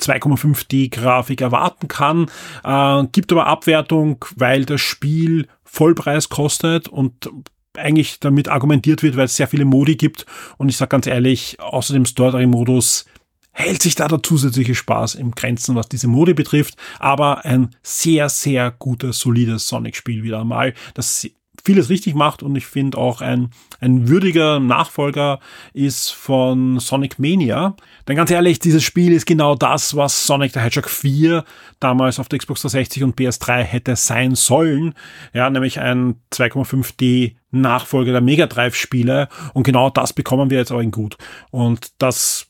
2,5D-Grafik 0.00 1.40
erwarten 1.40 1.88
kann. 1.88 2.26
Äh, 2.64 3.04
gibt 3.12 3.32
aber 3.32 3.46
Abwertung, 3.46 4.24
weil 4.36 4.64
das 4.64 4.80
Spiel 4.80 5.46
Vollpreis 5.64 6.28
kostet 6.28 6.88
und 6.88 7.30
eigentlich 7.76 8.20
damit 8.20 8.48
argumentiert 8.48 9.02
wird, 9.02 9.16
weil 9.16 9.26
es 9.26 9.36
sehr 9.36 9.48
viele 9.48 9.64
Modi 9.64 9.96
gibt. 9.96 10.26
Und 10.56 10.68
ich 10.68 10.76
sage 10.76 10.88
ganz 10.90 11.06
ehrlich, 11.06 11.60
außer 11.60 11.94
dem 11.94 12.06
Story-Modus 12.06 13.06
hält 13.52 13.82
sich 13.82 13.94
da 13.94 14.08
der 14.08 14.22
zusätzliche 14.22 14.74
Spaß 14.74 15.14
im 15.14 15.30
Grenzen, 15.30 15.76
was 15.76 15.88
diese 15.88 16.08
Modi 16.08 16.34
betrifft. 16.34 16.76
Aber 16.98 17.44
ein 17.44 17.70
sehr, 17.82 18.28
sehr 18.28 18.70
gutes, 18.70 19.18
solides 19.18 19.68
Sonic-Spiel 19.68 20.22
wieder 20.22 20.40
einmal, 20.40 20.74
das 20.94 21.28
vieles 21.66 21.90
richtig 21.90 22.14
macht 22.14 22.42
und 22.42 22.54
ich 22.56 22.64
finde 22.64 22.96
auch 22.96 23.20
ein, 23.20 23.50
ein 23.80 24.08
würdiger 24.08 24.60
Nachfolger 24.60 25.40
ist 25.74 26.10
von 26.10 26.78
Sonic 26.78 27.18
Mania. 27.18 27.76
Denn 28.06 28.16
ganz 28.16 28.30
ehrlich, 28.30 28.60
dieses 28.60 28.84
Spiel 28.84 29.12
ist 29.12 29.26
genau 29.26 29.56
das, 29.56 29.96
was 29.96 30.26
Sonic 30.26 30.52
the 30.52 30.60
Hedgehog 30.60 30.88
4 30.88 31.44
damals 31.80 32.20
auf 32.20 32.28
der 32.28 32.38
Xbox 32.38 32.62
360 32.62 33.02
und 33.02 33.18
PS3 33.18 33.62
hätte 33.62 33.96
sein 33.96 34.36
sollen. 34.36 34.94
Ja, 35.34 35.50
nämlich 35.50 35.80
ein 35.80 36.20
2,5D 36.32 37.34
Nachfolger 37.50 38.12
der 38.12 38.20
Mega 38.20 38.46
Drive 38.46 38.76
Spiele 38.76 39.28
und 39.52 39.64
genau 39.64 39.90
das 39.90 40.12
bekommen 40.12 40.50
wir 40.50 40.58
jetzt 40.58 40.70
auch 40.70 40.80
in 40.80 40.92
gut. 40.92 41.16
Und 41.50 41.90
das 41.98 42.46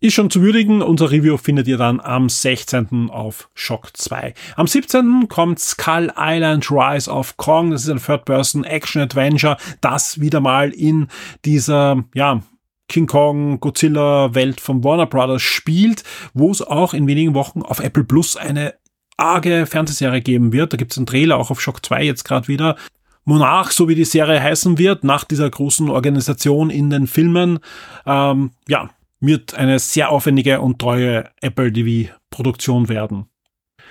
ist 0.00 0.14
schon 0.14 0.30
zu 0.30 0.42
würdigen. 0.42 0.82
Unser 0.82 1.10
Review 1.10 1.36
findet 1.36 1.66
ihr 1.66 1.76
dann 1.76 2.00
am 2.00 2.28
16. 2.28 3.10
auf 3.10 3.48
Shock 3.54 3.96
2. 3.96 4.34
Am 4.56 4.66
17. 4.66 5.28
kommt 5.28 5.58
Skull 5.58 6.12
Island 6.16 6.70
Rise 6.70 7.10
of 7.10 7.36
Kong. 7.36 7.72
Das 7.72 7.82
ist 7.82 7.90
ein 7.90 8.02
Third-Person-Action-Adventure, 8.02 9.56
das 9.80 10.20
wieder 10.20 10.40
mal 10.40 10.70
in 10.70 11.08
dieser, 11.44 12.04
ja, 12.14 12.42
King 12.88 13.06
Kong 13.06 13.60
Godzilla 13.60 14.34
Welt 14.34 14.60
von 14.60 14.82
Warner 14.82 15.06
Brothers 15.06 15.42
spielt, 15.42 16.04
wo 16.32 16.50
es 16.50 16.62
auch 16.62 16.94
in 16.94 17.06
wenigen 17.06 17.34
Wochen 17.34 17.60
auf 17.62 17.80
Apple 17.80 18.04
Plus 18.04 18.36
eine 18.36 18.74
arge 19.18 19.66
Fernsehserie 19.66 20.22
geben 20.22 20.52
wird. 20.52 20.72
Da 20.72 20.76
gibt 20.76 20.92
es 20.92 20.98
einen 20.98 21.06
Trailer 21.06 21.36
auch 21.36 21.50
auf 21.50 21.60
Shock 21.60 21.84
2 21.84 22.04
jetzt 22.04 22.24
gerade 22.24 22.48
wieder. 22.48 22.76
Monarch, 23.24 23.72
so 23.72 23.88
wie 23.88 23.94
die 23.94 24.06
Serie 24.06 24.42
heißen 24.42 24.78
wird, 24.78 25.04
nach 25.04 25.24
dieser 25.24 25.50
großen 25.50 25.90
Organisation 25.90 26.70
in 26.70 26.88
den 26.88 27.06
Filmen. 27.06 27.58
Ähm, 28.06 28.52
ja, 28.66 28.88
wird 29.20 29.54
eine 29.54 29.78
sehr 29.78 30.10
aufwendige 30.10 30.60
und 30.60 30.78
treue 30.78 31.30
Apple 31.40 31.72
TV 31.72 32.12
Produktion 32.30 32.88
werden. 32.88 33.26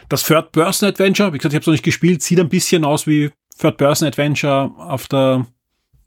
Das 0.10 0.24
Third 0.24 0.52
Person 0.52 0.90
Adventure, 0.90 1.34
wie 1.34 1.38
gesagt, 1.38 1.54
ich 1.54 1.58
habe 1.58 1.62
es 1.62 1.68
noch 1.68 1.74
nicht 1.74 1.84
gespielt, 1.84 2.22
sieht 2.22 2.40
ein 2.40 2.50
bisschen 2.50 2.86
aus 2.86 3.08
wie 3.08 3.32
Third 3.60 3.78
Person 3.78 4.08
Adventure 4.08 4.72
auf 4.78 5.08
der 5.08 5.46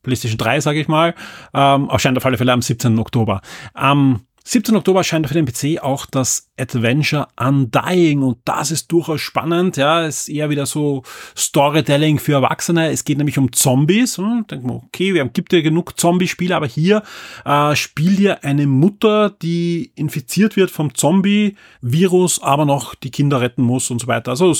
PlayStation 0.02 0.38
3, 0.38 0.60
sage 0.60 0.80
ich 0.80 0.88
mal. 0.88 1.14
Ähm, 1.52 1.88
erscheint 1.90 2.16
auf 2.16 2.24
alle 2.24 2.38
Fälle 2.38 2.52
am 2.52 2.62
17. 2.62 2.98
Oktober. 2.98 3.42
Am 3.74 4.26
17. 4.52 4.74
Oktober 4.74 4.98
erscheint 4.98 5.28
für 5.28 5.34
den 5.34 5.46
PC 5.46 5.80
auch 5.80 6.06
das 6.06 6.50
Adventure 6.58 7.28
Undying 7.38 8.22
und 8.22 8.38
das 8.46 8.72
ist 8.72 8.90
durchaus 8.90 9.20
spannend. 9.20 9.76
Ja, 9.76 10.04
ist 10.04 10.28
eher 10.28 10.50
wieder 10.50 10.66
so 10.66 11.04
Storytelling 11.36 12.18
für 12.18 12.32
Erwachsene. 12.32 12.90
Es 12.90 13.04
geht 13.04 13.18
nämlich 13.18 13.38
um 13.38 13.52
Zombies. 13.52 14.18
Hm, 14.18 14.44
denkt 14.50 14.66
man, 14.66 14.78
okay, 14.78 15.14
wir 15.14 15.20
haben, 15.20 15.32
gibt 15.32 15.52
ja 15.52 15.60
genug 15.60 16.00
Zombie-Spiele, 16.00 16.56
aber 16.56 16.66
hier 16.66 17.04
äh, 17.44 17.76
spielt 17.76 18.18
ihr 18.18 18.42
eine 18.42 18.66
Mutter, 18.66 19.30
die 19.30 19.92
infiziert 19.94 20.56
wird 20.56 20.72
vom 20.72 20.96
Zombie-Virus, 20.96 22.42
aber 22.42 22.64
noch 22.64 22.96
die 22.96 23.12
Kinder 23.12 23.40
retten 23.40 23.62
muss 23.62 23.88
und 23.92 24.00
so 24.00 24.08
weiter. 24.08 24.32
Also 24.32 24.52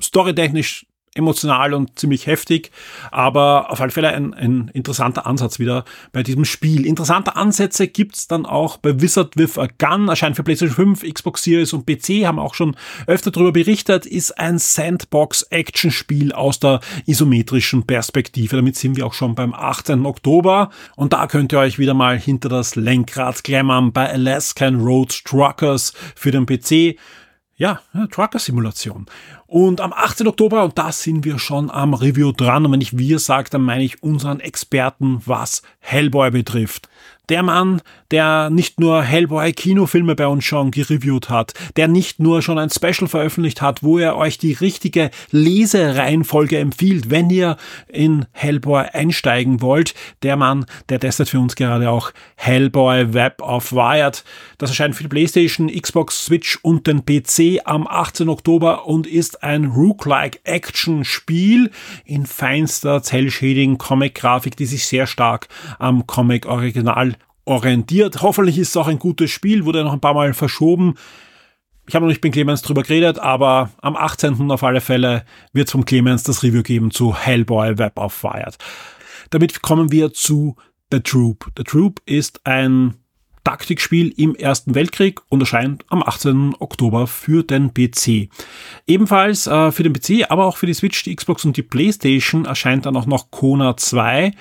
storytechnisch 0.00 0.86
emotional 1.14 1.74
und 1.74 1.98
ziemlich 1.98 2.26
heftig, 2.26 2.70
aber 3.10 3.70
auf 3.70 3.80
alle 3.80 3.90
Fälle 3.90 4.08
ein, 4.08 4.34
ein 4.34 4.70
interessanter 4.72 5.26
Ansatz 5.26 5.58
wieder 5.58 5.84
bei 6.12 6.22
diesem 6.22 6.44
Spiel. 6.44 6.86
Interessante 6.86 7.36
Ansätze 7.36 7.88
gibt's 7.88 8.28
dann 8.28 8.46
auch 8.46 8.76
bei 8.76 9.00
Wizard 9.00 9.36
with 9.36 9.58
a 9.58 9.66
Gun, 9.78 10.08
erscheint 10.08 10.36
für 10.36 10.42
PlayStation 10.42 10.96
5, 10.96 11.14
Xbox 11.14 11.42
Series 11.42 11.72
und 11.72 11.86
PC, 11.86 12.26
haben 12.26 12.38
auch 12.38 12.54
schon 12.54 12.76
öfter 13.06 13.30
darüber 13.30 13.52
berichtet, 13.52 14.06
ist 14.06 14.38
ein 14.38 14.58
Sandbox-Action-Spiel 14.58 16.32
aus 16.32 16.60
der 16.60 16.80
isometrischen 17.06 17.84
Perspektive. 17.86 18.56
Damit 18.56 18.76
sind 18.76 18.96
wir 18.96 19.06
auch 19.06 19.14
schon 19.14 19.34
beim 19.34 19.54
18. 19.54 20.06
Oktober 20.06 20.70
und 20.96 21.12
da 21.12 21.26
könnt 21.26 21.52
ihr 21.52 21.58
euch 21.58 21.78
wieder 21.78 21.94
mal 21.94 22.18
hinter 22.18 22.48
das 22.48 22.76
Lenkrad 22.76 23.44
klemmern 23.44 23.92
bei 23.92 24.10
Alaskan 24.10 24.80
Road 24.80 25.24
Truckers 25.24 25.92
für 26.14 26.30
den 26.30 26.46
PC. 26.46 26.98
Ja, 27.58 27.80
Trucker-Simulation. 28.12 29.06
Und 29.48 29.80
am 29.80 29.92
18. 29.92 30.28
Oktober, 30.28 30.62
und 30.62 30.78
da 30.78 30.92
sind 30.92 31.24
wir 31.24 31.40
schon 31.40 31.72
am 31.72 31.92
Review 31.92 32.30
dran, 32.30 32.64
und 32.64 32.70
wenn 32.70 32.80
ich 32.80 32.96
wir 32.96 33.18
sage, 33.18 33.50
dann 33.50 33.62
meine 33.62 33.82
ich 33.82 34.00
unseren 34.00 34.38
Experten, 34.38 35.20
was 35.26 35.62
Hellboy 35.80 36.30
betrifft. 36.30 36.87
Der 37.28 37.42
Mann, 37.42 37.82
der 38.10 38.48
nicht 38.48 38.80
nur 38.80 39.02
Hellboy-Kinofilme 39.02 40.14
bei 40.14 40.26
uns 40.26 40.44
schon 40.44 40.70
gereviewt 40.70 41.28
hat, 41.28 41.52
der 41.76 41.86
nicht 41.86 42.20
nur 42.20 42.40
schon 42.40 42.58
ein 42.58 42.70
Special 42.70 43.06
veröffentlicht 43.06 43.60
hat, 43.60 43.82
wo 43.82 43.98
er 43.98 44.16
euch 44.16 44.38
die 44.38 44.54
richtige 44.54 45.10
Lesereihenfolge 45.30 46.58
empfiehlt, 46.58 47.10
wenn 47.10 47.28
ihr 47.28 47.58
in 47.86 48.24
Hellboy 48.32 48.86
einsteigen 48.94 49.60
wollt. 49.60 49.94
Der 50.22 50.36
Mann, 50.36 50.64
der 50.88 51.00
testet 51.00 51.28
für 51.28 51.38
uns 51.38 51.54
gerade 51.54 51.90
auch 51.90 52.12
Hellboy 52.36 53.12
Web 53.12 53.42
of 53.42 53.72
Wired. 53.72 54.24
Das 54.56 54.70
erscheint 54.70 54.96
für 54.96 55.02
die 55.02 55.10
PlayStation, 55.10 55.68
Xbox, 55.68 56.24
Switch 56.24 56.58
und 56.62 56.86
den 56.86 57.04
PC 57.04 57.60
am 57.64 57.86
18. 57.86 58.30
Oktober 58.30 58.86
und 58.86 59.06
ist 59.06 59.42
ein 59.42 59.66
Rook-like 59.66 60.40
Action-Spiel 60.44 61.70
in 62.06 62.24
feinster 62.24 63.02
Cell-Shading-Comic-Grafik, 63.02 64.56
die 64.56 64.66
sich 64.66 64.86
sehr 64.86 65.06
stark 65.06 65.48
am 65.78 66.06
Comic-Original 66.06 67.17
orientiert. 67.48 68.22
Hoffentlich 68.22 68.58
ist 68.58 68.68
es 68.68 68.76
auch 68.76 68.86
ein 68.86 68.98
gutes 68.98 69.30
Spiel, 69.30 69.64
wurde 69.64 69.82
noch 69.82 69.92
ein 69.92 70.00
paar 70.00 70.14
Mal 70.14 70.34
verschoben. 70.34 70.94
Ich 71.88 71.94
habe 71.94 72.04
noch 72.04 72.10
nicht 72.10 72.22
mit 72.22 72.34
Clemens 72.34 72.62
drüber 72.62 72.82
geredet, 72.82 73.18
aber 73.18 73.70
am 73.80 73.96
18. 73.96 74.50
auf 74.50 74.62
alle 74.62 74.82
Fälle 74.82 75.24
wird 75.54 75.68
es 75.68 75.72
vom 75.72 75.86
Clemens 75.86 76.22
das 76.22 76.42
Review 76.42 76.62
geben 76.62 76.90
zu 76.90 77.16
Hellboy 77.16 77.78
Web 77.78 77.98
of 77.98 78.22
Wired. 78.22 78.58
Damit 79.30 79.62
kommen 79.62 79.90
wir 79.90 80.12
zu 80.12 80.56
The 80.92 81.00
Troop. 81.00 81.50
The 81.56 81.64
Troop 81.64 82.02
ist 82.04 82.44
ein 82.44 82.94
Taktikspiel 83.44 84.12
im 84.18 84.34
Ersten 84.34 84.74
Weltkrieg 84.74 85.22
und 85.30 85.40
erscheint 85.40 85.86
am 85.88 86.02
18. 86.02 86.56
Oktober 86.58 87.06
für 87.06 87.42
den 87.42 87.72
PC. 87.72 88.28
Ebenfalls 88.86 89.46
äh, 89.46 89.72
für 89.72 89.82
den 89.82 89.94
PC, 89.94 90.30
aber 90.30 90.44
auch 90.44 90.58
für 90.58 90.66
die 90.66 90.74
Switch, 90.74 91.02
die 91.04 91.16
Xbox 91.16 91.46
und 91.46 91.56
die 91.56 91.62
PlayStation 91.62 92.44
erscheint 92.44 92.84
dann 92.84 92.96
auch 92.96 93.06
noch 93.06 93.30
Kona 93.30 93.78
2 93.78 94.32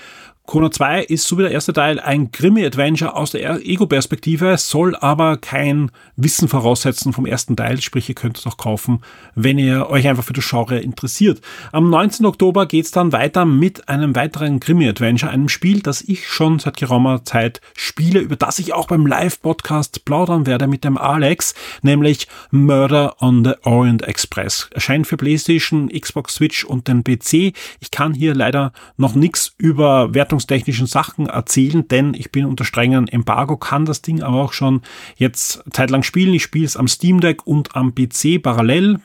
Kona 0.47 0.71
2 0.71 1.03
ist 1.03 1.27
so 1.27 1.37
wie 1.37 1.41
der 1.41 1.51
erste 1.51 1.73
Teil 1.73 1.99
ein 1.99 2.31
Krimi-Adventure 2.31 3.17
aus 3.17 3.31
der 3.31 3.67
Ego-Perspektive, 3.67 4.57
soll 4.57 4.95
aber 4.95 5.35
kein 5.35 5.91
Wissen 6.15 6.47
voraussetzen 6.47 7.11
vom 7.11 7.25
ersten 7.25 7.57
Teil, 7.57 7.81
sprich 7.81 8.07
ihr 8.07 8.15
könnt 8.15 8.37
es 8.37 8.47
auch 8.47 8.55
kaufen, 8.55 9.01
wenn 9.35 9.59
ihr 9.59 9.89
euch 9.89 10.07
einfach 10.07 10.23
für 10.23 10.31
das 10.31 10.49
Genre 10.49 10.79
interessiert. 10.79 11.41
Am 11.73 11.89
19. 11.89 12.25
Oktober 12.25 12.65
geht's 12.65 12.91
dann 12.91 13.11
weiter 13.11 13.43
mit 13.43 13.89
einem 13.89 14.15
weiteren 14.15 14.61
Krimi-Adventure, 14.61 15.29
einem 15.29 15.49
Spiel, 15.49 15.81
das 15.81 16.01
ich 16.01 16.29
schon 16.29 16.59
seit 16.59 16.77
geraumer 16.77 17.25
Zeit 17.25 17.59
spiele, 17.75 18.21
über 18.21 18.37
das 18.37 18.57
ich 18.57 18.71
auch 18.71 18.87
beim 18.87 19.05
Live-Podcast 19.05 20.05
plaudern 20.05 20.45
werde 20.45 20.67
mit 20.67 20.85
dem 20.85 20.97
Alex, 20.97 21.55
nämlich 21.81 22.29
Murder 22.51 23.21
on 23.21 23.43
the 23.43 23.55
Orient 23.63 24.03
Express. 24.03 24.69
Erscheint 24.73 25.07
für 25.07 25.17
PlayStation, 25.17 25.89
Xbox 25.89 26.35
Switch 26.35 26.63
und 26.63 26.87
den 26.87 27.03
PC. 27.03 27.53
Ich 27.81 27.91
kann 27.91 28.13
hier 28.13 28.33
leider 28.33 28.71
noch 28.95 29.13
nichts 29.13 29.53
über 29.57 30.13
Wertung 30.13 30.36
verwaltungstechnischen 30.37 30.87
Sachen 30.87 31.27
erzählen, 31.27 31.87
denn 31.87 32.13
ich 32.13 32.31
bin 32.31 32.45
unter 32.45 32.63
strengen 32.63 33.07
Embargo, 33.07 33.57
kann 33.57 33.85
das 33.85 34.01
Ding 34.01 34.21
aber 34.21 34.41
auch 34.41 34.53
schon 34.53 34.81
jetzt 35.15 35.63
zeitlang 35.71 36.03
spielen. 36.03 36.33
Ich 36.33 36.43
spiele 36.43 36.65
es 36.65 36.77
am 36.77 36.87
Steam 36.87 37.19
Deck 37.19 37.45
und 37.45 37.75
am 37.75 37.93
PC 37.93 38.41
parallel 38.41 38.99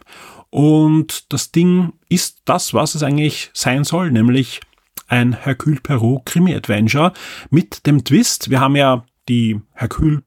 und 0.50 1.32
das 1.32 1.50
Ding 1.50 1.94
ist 2.08 2.42
das, 2.44 2.74
was 2.74 2.94
es 2.94 3.02
eigentlich 3.02 3.50
sein 3.54 3.84
soll, 3.84 4.10
nämlich 4.10 4.60
ein 5.08 5.32
Hercule 5.32 5.80
Perot 5.80 6.26
Krimi 6.26 6.54
Adventure 6.54 7.12
mit 7.50 7.86
dem 7.86 8.04
Twist. 8.04 8.50
Wir 8.50 8.60
haben 8.60 8.76
ja 8.76 9.04
die 9.28 9.60
Hercule 9.72 10.22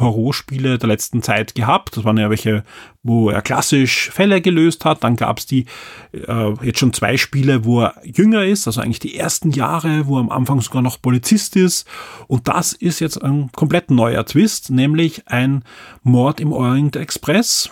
Poirot-Spiele 0.00 0.78
der 0.78 0.88
letzten 0.88 1.22
Zeit 1.22 1.54
gehabt. 1.54 1.94
Das 1.94 2.04
waren 2.04 2.16
ja 2.16 2.30
welche, 2.30 2.64
wo 3.02 3.28
er 3.28 3.42
klassisch 3.42 4.10
Fälle 4.10 4.40
gelöst 4.40 4.86
hat. 4.86 5.04
Dann 5.04 5.14
gab 5.14 5.38
es 5.38 5.44
die 5.44 5.66
äh, 6.12 6.54
jetzt 6.62 6.78
schon 6.78 6.94
zwei 6.94 7.18
Spiele, 7.18 7.66
wo 7.66 7.82
er 7.82 7.94
jünger 8.02 8.44
ist, 8.46 8.66
also 8.66 8.80
eigentlich 8.80 8.98
die 8.98 9.16
ersten 9.16 9.50
Jahre, 9.50 10.06
wo 10.06 10.16
er 10.16 10.20
am 10.20 10.30
Anfang 10.30 10.62
sogar 10.62 10.80
noch 10.80 11.02
Polizist 11.02 11.54
ist. 11.54 11.86
Und 12.28 12.48
das 12.48 12.72
ist 12.72 13.00
jetzt 13.00 13.22
ein 13.22 13.50
komplett 13.52 13.90
neuer 13.90 14.24
Twist, 14.24 14.70
nämlich 14.70 15.28
ein 15.28 15.64
Mord 16.02 16.40
im 16.40 16.52
Orient 16.52 16.96
Express 16.96 17.70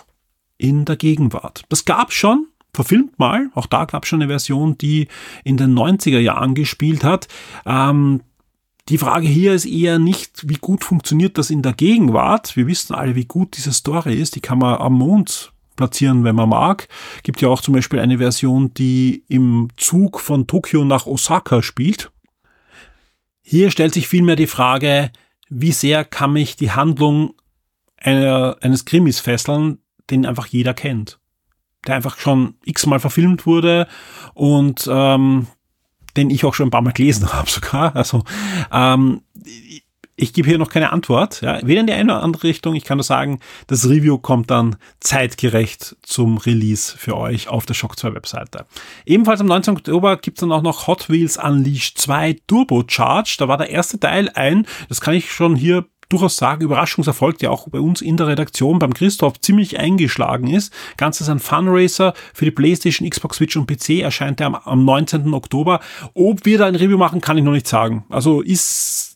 in 0.59 0.85
der 0.85 0.97
Gegenwart. 0.97 1.63
Das 1.69 1.83
gab 1.83 2.13
schon, 2.13 2.45
verfilmt 2.75 3.17
mal. 3.17 3.49
Auch 3.55 3.65
da 3.65 3.85
gab 3.85 4.03
es 4.03 4.09
schon 4.09 4.21
eine 4.21 4.29
Version, 4.29 4.77
die 4.77 5.07
in 5.43 5.57
den 5.57 5.73
90er 5.73 6.19
Jahren 6.19 6.53
gespielt 6.53 7.03
hat. 7.03 7.27
Ähm, 7.65 8.21
die 8.89 8.97
Frage 8.97 9.27
hier 9.27 9.53
ist 9.53 9.65
eher 9.65 9.99
nicht, 9.99 10.49
wie 10.49 10.55
gut 10.55 10.83
funktioniert 10.83 11.37
das 11.37 11.51
in 11.51 11.61
der 11.61 11.73
Gegenwart. 11.73 12.55
Wir 12.55 12.65
wissen 12.65 12.95
alle, 12.95 13.15
wie 13.15 13.25
gut 13.25 13.55
diese 13.55 13.71
Story 13.71 14.15
ist. 14.15 14.35
Die 14.35 14.41
kann 14.41 14.57
man 14.57 14.79
am 14.79 14.93
Mond 14.93 15.53
platzieren, 15.75 16.23
wenn 16.23 16.35
man 16.35 16.49
mag. 16.49 16.87
Gibt 17.21 17.39
ja 17.41 17.49
auch 17.49 17.61
zum 17.61 17.75
Beispiel 17.75 17.99
eine 17.99 18.17
Version, 18.17 18.73
die 18.73 19.23
im 19.27 19.69
Zug 19.77 20.19
von 20.19 20.47
Tokio 20.47 20.83
nach 20.85 21.05
Osaka 21.05 21.61
spielt. 21.61 22.11
Hier 23.41 23.69
stellt 23.69 23.93
sich 23.93 24.07
vielmehr 24.07 24.35
die 24.35 24.47
Frage, 24.47 25.11
wie 25.49 25.71
sehr 25.71 26.03
kann 26.03 26.33
mich 26.33 26.55
die 26.55 26.71
Handlung 26.71 27.35
einer, 27.97 28.57
eines 28.61 28.85
Krimis 28.85 29.19
fesseln, 29.19 29.79
den 30.09 30.25
einfach 30.25 30.47
jeder 30.47 30.73
kennt. 30.73 31.19
Der 31.85 31.95
einfach 31.95 32.17
schon 32.17 32.55
x-mal 32.65 32.99
verfilmt 32.99 33.45
wurde 33.45 33.87
und 34.33 34.89
ähm, 34.91 35.47
den 36.17 36.29
ich 36.29 36.45
auch 36.45 36.53
schon 36.53 36.67
ein 36.67 36.71
paar 36.71 36.81
Mal 36.81 36.93
gelesen 36.93 37.31
habe 37.33 37.49
sogar. 37.49 37.95
Also 37.95 38.23
ähm, 38.71 39.21
ich 40.21 40.33
gebe 40.33 40.49
hier 40.49 40.57
noch 40.57 40.69
keine 40.69 40.91
Antwort, 40.91 41.41
ja, 41.41 41.65
weder 41.65 41.79
in 41.79 41.87
die 41.87 41.93
eine 41.93 42.13
oder 42.13 42.23
andere 42.23 42.43
Richtung. 42.43 42.75
Ich 42.75 42.83
kann 42.83 42.97
nur 42.97 43.03
sagen, 43.03 43.39
das 43.67 43.87
Review 43.87 44.17
kommt 44.17 44.51
dann 44.51 44.75
zeitgerecht 44.99 45.95
zum 46.01 46.37
Release 46.37 46.95
für 46.97 47.15
euch 47.15 47.47
auf 47.47 47.65
der 47.65 47.73
Shock 47.73 47.97
2 47.97 48.15
Webseite. 48.15 48.65
Ebenfalls 49.05 49.39
am 49.39 49.47
19. 49.47 49.77
Oktober 49.77 50.17
gibt's 50.17 50.41
dann 50.41 50.51
auch 50.51 50.61
noch 50.61 50.87
Hot 50.87 51.09
Wheels 51.09 51.37
Unleashed 51.37 51.97
2 51.99 52.37
Turbo 52.47 52.83
Charge. 52.85 53.37
Da 53.39 53.47
war 53.47 53.57
der 53.57 53.69
erste 53.69 53.99
Teil 53.99 54.29
ein, 54.33 54.67
das 54.89 54.99
kann 54.99 55.13
ich 55.13 55.31
schon 55.31 55.55
hier 55.55 55.85
durchaus 56.09 56.37
sagen, 56.37 56.63
Überraschungserfolg, 56.63 57.37
der 57.37 57.51
auch 57.51 57.67
bei 57.69 57.79
uns 57.79 58.01
in 58.01 58.17
der 58.17 58.27
Redaktion 58.27 58.79
beim 58.79 58.93
Christoph 58.93 59.39
ziemlich 59.39 59.79
eingeschlagen 59.79 60.47
ist. 60.47 60.73
Ganzes 60.97 61.29
ein 61.29 61.39
Funracer 61.39 62.13
für 62.33 62.45
die 62.45 62.51
PlayStation, 62.51 63.09
Xbox 63.09 63.37
Switch 63.37 63.55
und 63.55 63.67
PC 63.67 64.01
erscheint 64.01 64.41
er 64.41 64.47
am, 64.47 64.55
am 64.55 64.85
19. 64.85 65.33
Oktober. 65.33 65.79
Ob 66.15 66.45
wir 66.45 66.57
da 66.57 66.65
ein 66.65 66.75
Review 66.75 66.97
machen, 66.97 67.21
kann 67.21 67.37
ich 67.37 67.43
noch 67.43 67.51
nicht 67.51 67.67
sagen. 67.67 68.05
Also 68.09 68.41
ist 68.41 69.15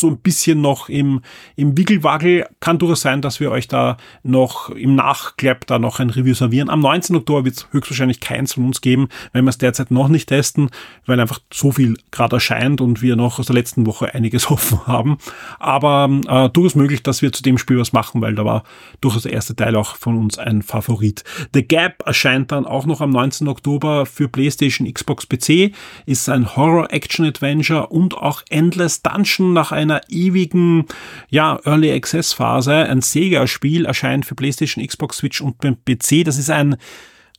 so 0.00 0.08
ein 0.08 0.18
bisschen 0.18 0.60
noch 0.60 0.88
im, 0.88 1.20
im 1.56 1.76
Wickelwagel. 1.76 2.46
Kann 2.60 2.78
durchaus 2.78 3.02
sein, 3.02 3.22
dass 3.22 3.40
wir 3.40 3.50
euch 3.50 3.68
da 3.68 3.96
noch 4.22 4.70
im 4.70 4.94
Nachklapp 4.94 5.66
da 5.66 5.78
noch 5.78 6.00
ein 6.00 6.10
Review 6.10 6.34
servieren. 6.34 6.70
Am 6.70 6.80
19. 6.80 7.16
Oktober 7.16 7.44
wird 7.44 7.56
es 7.56 7.68
höchstwahrscheinlich 7.70 8.20
keins 8.20 8.54
von 8.54 8.64
uns 8.64 8.80
geben, 8.80 9.08
wenn 9.32 9.44
wir 9.44 9.50
es 9.50 9.58
derzeit 9.58 9.90
noch 9.90 10.08
nicht 10.08 10.28
testen, 10.28 10.70
weil 11.06 11.20
einfach 11.20 11.40
so 11.52 11.72
viel 11.72 11.96
gerade 12.10 12.36
erscheint 12.36 12.80
und 12.80 13.02
wir 13.02 13.16
noch 13.16 13.38
aus 13.38 13.46
der 13.46 13.54
letzten 13.54 13.86
Woche 13.86 14.14
einiges 14.14 14.50
offen 14.50 14.86
haben. 14.86 15.18
Aber 15.58 16.08
äh, 16.26 16.48
durchaus 16.48 16.74
möglich, 16.74 17.02
dass 17.02 17.22
wir 17.22 17.32
zu 17.32 17.42
dem 17.42 17.58
Spiel 17.58 17.78
was 17.78 17.92
machen, 17.92 18.20
weil 18.20 18.34
da 18.34 18.44
war 18.44 18.64
durchaus 19.00 19.22
der 19.22 19.32
erste 19.32 19.54
Teil 19.54 19.76
auch 19.76 19.96
von 19.96 20.16
uns 20.16 20.38
ein 20.38 20.62
Favorit. 20.62 21.24
The 21.54 21.66
Gap 21.66 22.02
erscheint 22.06 22.52
dann 22.52 22.66
auch 22.66 22.86
noch 22.86 23.00
am 23.00 23.10
19. 23.10 23.48
Oktober 23.48 24.06
für 24.06 24.28
PlayStation, 24.28 24.92
Xbox, 24.92 25.26
PC, 25.26 25.72
ist 26.06 26.28
ein 26.28 26.56
Horror-Action-Adventure 26.56 27.88
und 27.88 28.16
auch 28.16 28.42
Endless 28.48 29.02
Dungeon 29.02 29.52
nach 29.52 29.72
einer 29.72 29.89
einer 29.90 30.02
ewigen 30.08 30.86
ja, 31.28 31.58
Early 31.64 31.92
Access 31.92 32.32
Phase. 32.32 32.74
Ein 32.74 33.02
Sega-Spiel 33.02 33.86
erscheint 33.86 34.26
für 34.26 34.34
PlayStation, 34.34 34.86
Xbox, 34.86 35.18
Switch 35.18 35.40
und 35.40 35.58
PC. 35.58 36.24
Das 36.24 36.38
ist 36.38 36.50
ein 36.50 36.76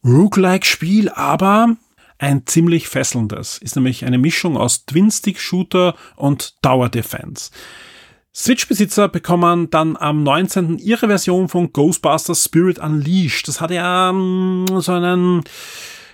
Roguelike-Spiel, 0.03 1.09
aber 1.09 1.75
ein 2.17 2.45
ziemlich 2.45 2.87
fesselndes. 2.87 3.57
Ist 3.57 3.75
nämlich 3.75 4.05
eine 4.05 4.17
Mischung 4.17 4.57
aus 4.57 4.85
Twin-Stick-Shooter 4.85 5.95
und 6.15 6.61
Tower 6.61 6.89
Defense. 6.89 7.51
Switch-Besitzer 8.33 9.09
bekommen 9.09 9.69
dann 9.71 9.97
am 9.97 10.23
19. 10.23 10.77
ihre 10.77 11.07
Version 11.07 11.49
von 11.49 11.73
Ghostbusters 11.73 12.45
Spirit 12.45 12.79
Unleashed. 12.79 13.47
Das 13.47 13.59
hat 13.59 13.71
ja 13.71 14.09
um, 14.09 14.65
so 14.79 14.93
einen 14.93 15.43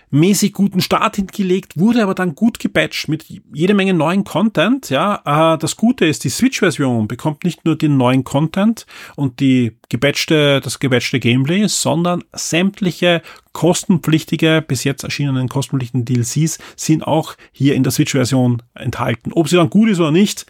mäßig 0.10 0.53
guten 0.53 0.82
Start 0.82 1.18
hingelegt, 1.18 1.78
wurde 1.78 2.03
aber 2.03 2.16
dann 2.16 2.36
gut 2.36 2.60
gepatcht 2.60 3.08
mit 3.08 3.26
jede 3.53 3.74
Menge 3.74 3.93
neuen 3.93 4.24
Content. 4.24 4.89
Ja, 4.89 5.53
äh, 5.53 5.58
das 5.58 5.76
Gute 5.76 6.05
ist, 6.05 6.24
die 6.24 6.30
Switch-Version 6.30 7.08
bekommt 7.08 7.43
nicht 7.43 7.66
nur 7.66 7.76
den 7.76 7.97
neuen 7.97 8.24
Content 8.24 8.86
und 9.16 9.39
die 9.39 9.78
gepatchte, 9.89 10.62
das 10.62 10.80
gepatchte 10.80 11.20
Gameplay, 11.20 11.68
sondern 11.68 12.24
sämtliche 12.34 13.22
kostenpflichtige, 13.53 14.64
bis 14.66 14.84
jetzt 14.84 15.03
erschienenen 15.03 15.49
kostenpflichtigen 15.49 16.05
DLCs 16.05 16.60
sind 16.76 17.05
auch 17.05 17.36
hier 17.51 17.76
in 17.76 17.84
der 17.84 17.91
Switch-Version 17.91 18.62
enthalten. 18.76 19.34
Ob 19.34 19.49
sie 19.49 19.58
dann 19.58 19.70
gut 19.70 19.89
ist 19.89 19.99
oder 19.99 20.12
nicht, 20.12 20.45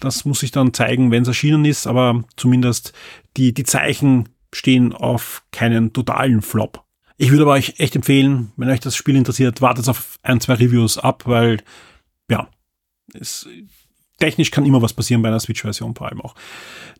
das 0.00 0.24
muss 0.24 0.40
sich 0.40 0.50
dann 0.50 0.74
zeigen, 0.74 1.10
wenn 1.10 1.22
es 1.22 1.28
erschienen 1.28 1.64
ist, 1.64 1.86
aber 1.86 2.24
zumindest 2.36 2.92
die, 3.36 3.54
die 3.54 3.64
Zeichen 3.64 4.28
stehen 4.52 4.92
auf 4.92 5.42
keinen 5.52 5.92
totalen 5.92 6.42
Flop. 6.42 6.85
Ich 7.18 7.30
würde 7.30 7.44
aber 7.44 7.52
euch 7.52 7.74
echt 7.78 7.96
empfehlen, 7.96 8.52
wenn 8.56 8.68
euch 8.68 8.80
das 8.80 8.94
Spiel 8.94 9.16
interessiert, 9.16 9.62
wartet 9.62 9.88
auf 9.88 10.18
ein, 10.22 10.40
zwei 10.40 10.54
Reviews 10.54 10.98
ab, 10.98 11.22
weil, 11.26 11.62
ja, 12.30 12.48
es, 13.14 13.48
technisch 14.18 14.50
kann 14.50 14.66
immer 14.66 14.82
was 14.82 14.92
passieren 14.92 15.22
bei 15.22 15.28
einer 15.28 15.40
Switch-Version 15.40 15.94
vor 15.94 16.08
allem 16.08 16.20
auch. 16.20 16.34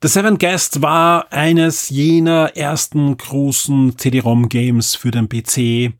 The 0.03 0.09
Seven 0.09 0.39
Guest 0.39 0.83
war 0.83 1.33
eines 1.33 1.91
jener 1.91 2.57
ersten 2.57 3.17
großen 3.17 3.99
CD-ROM-Games 3.99 4.95
für 4.95 5.11
den 5.11 5.29
PC. 5.29 5.95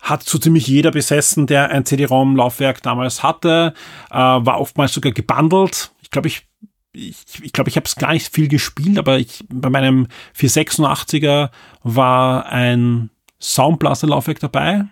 Hat 0.00 0.22
so 0.22 0.38
ziemlich 0.38 0.66
jeder 0.66 0.90
besessen, 0.90 1.46
der 1.46 1.70
ein 1.70 1.86
CD-ROM-Laufwerk 1.86 2.82
damals 2.82 3.22
hatte. 3.22 3.74
Äh, 4.10 4.14
war 4.14 4.60
oftmals 4.60 4.92
sogar 4.92 5.12
gebundelt. 5.12 5.92
Ich 6.02 6.10
glaube, 6.10 6.28
ich 6.28 6.46
ich, 6.94 7.16
ich 7.42 7.52
glaube, 7.52 7.68
ich 7.68 7.76
habe 7.76 7.86
es 7.86 7.96
gar 7.96 8.12
nicht 8.12 8.32
viel 8.32 8.48
gespielt, 8.48 8.98
aber 8.98 9.18
ich, 9.18 9.44
bei 9.52 9.68
meinem 9.68 10.06
486er 10.38 11.50
war 11.82 12.46
ein 12.46 13.10
Soundblaster-Laufwerk 13.40 14.40
dabei 14.40 14.86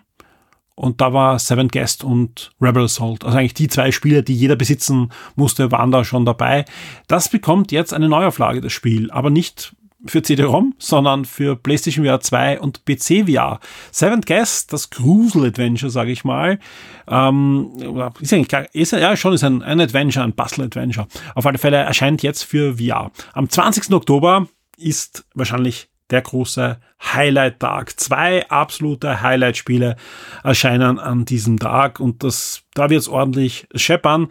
und 0.75 1.01
da 1.01 1.13
war 1.13 1.39
Seven 1.39 1.69
Guest 1.69 2.03
und 2.03 2.51
Rebel 2.61 2.85
Assault. 2.85 3.23
Also 3.23 3.37
eigentlich 3.37 3.53
die 3.53 3.67
zwei 3.67 3.91
Spiele, 3.91 4.23
die 4.23 4.35
jeder 4.35 4.55
besitzen 4.55 5.11
musste, 5.35 5.71
waren 5.71 5.91
da 5.91 6.03
schon 6.03 6.25
dabei. 6.25 6.65
Das 7.07 7.29
bekommt 7.29 7.71
jetzt 7.71 7.93
eine 7.93 8.09
Neuauflage, 8.09 8.61
das 8.61 8.73
Spiel, 8.73 9.09
aber 9.11 9.29
nicht 9.29 9.75
für 10.05 10.21
CD-ROM, 10.21 10.75
sondern 10.77 11.25
für 11.25 11.55
PlayStation 11.55 12.05
VR 12.05 12.19
2 12.19 12.59
und 12.59 12.85
PC 12.85 13.29
VR. 13.29 13.59
Seventh 13.91 14.25
Guest, 14.25 14.73
das 14.73 14.89
Grusel 14.89 15.45
Adventure, 15.45 15.89
sage 15.89 16.11
ich 16.11 16.23
mal, 16.23 16.59
ähm, 17.07 17.71
ist 18.19 18.33
eigentlich 18.33 18.49
gar, 18.49 18.65
ist, 18.73 18.91
ja 18.91 19.15
schon 19.15 19.33
ist 19.33 19.43
ein, 19.43 19.61
ein 19.61 19.79
Adventure, 19.79 20.25
ein 20.25 20.33
Puzzle 20.33 20.65
Adventure. 20.65 21.07
Auf 21.35 21.45
alle 21.45 21.57
Fälle 21.57 21.77
erscheint 21.77 22.23
jetzt 22.23 22.43
für 22.43 22.77
VR. 22.77 23.11
Am 23.33 23.49
20. 23.49 23.91
Oktober 23.93 24.47
ist 24.77 25.25
wahrscheinlich 25.33 25.89
der 26.09 26.21
große 26.21 26.79
Highlight-Tag. 27.13 27.99
Zwei 27.99 28.47
absolute 28.49 29.21
Highlight-Spiele 29.21 29.95
erscheinen 30.43 30.99
an 30.99 31.25
diesem 31.25 31.59
Tag 31.59 31.99
und 31.99 32.23
das, 32.23 32.63
da 32.73 32.89
wird 32.89 33.01
es 33.01 33.07
ordentlich 33.07 33.67
scheppern. 33.73 34.25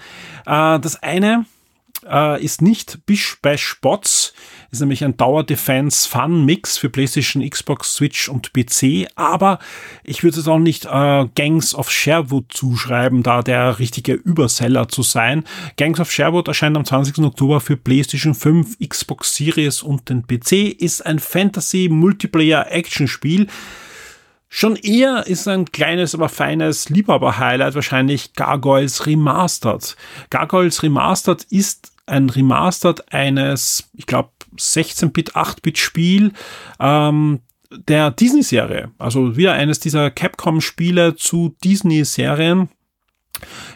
Äh, 0.47 0.79
das 0.79 1.03
eine 1.03 1.47
äh, 2.09 2.43
ist 2.43 2.63
nicht 2.63 3.05
Bish 3.07 3.39
Bash 3.43 3.79
Bots, 3.81 4.33
ist 4.71 4.81
nämlich 4.81 5.05
ein 5.05 5.17
Tower 5.17 5.45
Defense 5.45 6.09
Fun 6.09 6.45
Mix 6.45 6.79
für 6.79 6.89
PlayStation, 6.89 7.49
Xbox, 7.49 7.95
Switch 7.95 8.29
und 8.29 8.53
PC. 8.53 9.09
Aber 9.17 9.59
ich 10.05 10.23
würde 10.23 10.41
es 10.41 10.49
auch 10.49 10.59
nicht 10.59 10.87
äh, 10.87 11.27
Gangs 11.35 11.75
of 11.75 11.91
Sherwood 11.91 12.47
zuschreiben, 12.53 13.23
da 13.23 13.43
der 13.43 13.79
richtige 13.79 14.15
Überseller 14.15 14.89
zu 14.89 15.03
sein. 15.03 15.45
Gangs 15.77 16.01
of 16.01 16.11
Sherwood 16.11 16.49
erscheint 16.49 16.77
am 16.77 16.85
20. 16.85 17.19
Oktober 17.19 17.61
für 17.61 17.77
PlayStation 17.77 18.35
5, 18.35 18.79
Xbox 18.79 19.35
Series 19.35 19.83
und 19.83 20.09
den 20.09 20.27
PC. 20.27 20.81
Ist 20.81 21.05
ein 21.05 21.19
Fantasy 21.19 21.89
Multiplayer 21.91 22.71
Action 22.71 23.09
Spiel. 23.09 23.49
Schon 24.55 24.77
eher 24.77 25.27
ist 25.27 25.49
ein 25.49 25.65
kleines, 25.65 26.15
aber 26.15 26.29
feines 26.29 26.91
Liebhaber-Highlight 26.91 27.75
wahrscheinlich 27.75 28.35
Gargoyles 28.35 29.07
Remastered. 29.07 29.97
Gargoyles 30.29 30.83
Remastered 30.83 31.45
ist 31.45 31.92
ein 32.07 32.31
Remastered 32.31 33.13
eines, 33.13 33.91
ich 33.95 34.07
glaube, 34.07 34.31
16-Bit, 34.57 35.35
8-Bit-Spiel 35.35 36.33
ähm, 36.81 37.41
der 37.71 38.11
Disney-Serie. 38.11 38.91
Also 38.99 39.37
wieder 39.37 39.53
eines 39.55 39.81
dieser 39.81 40.11
Capcom-Spiele 40.11 41.17
zu 41.17 41.57
Disney-Serien. 41.65 42.69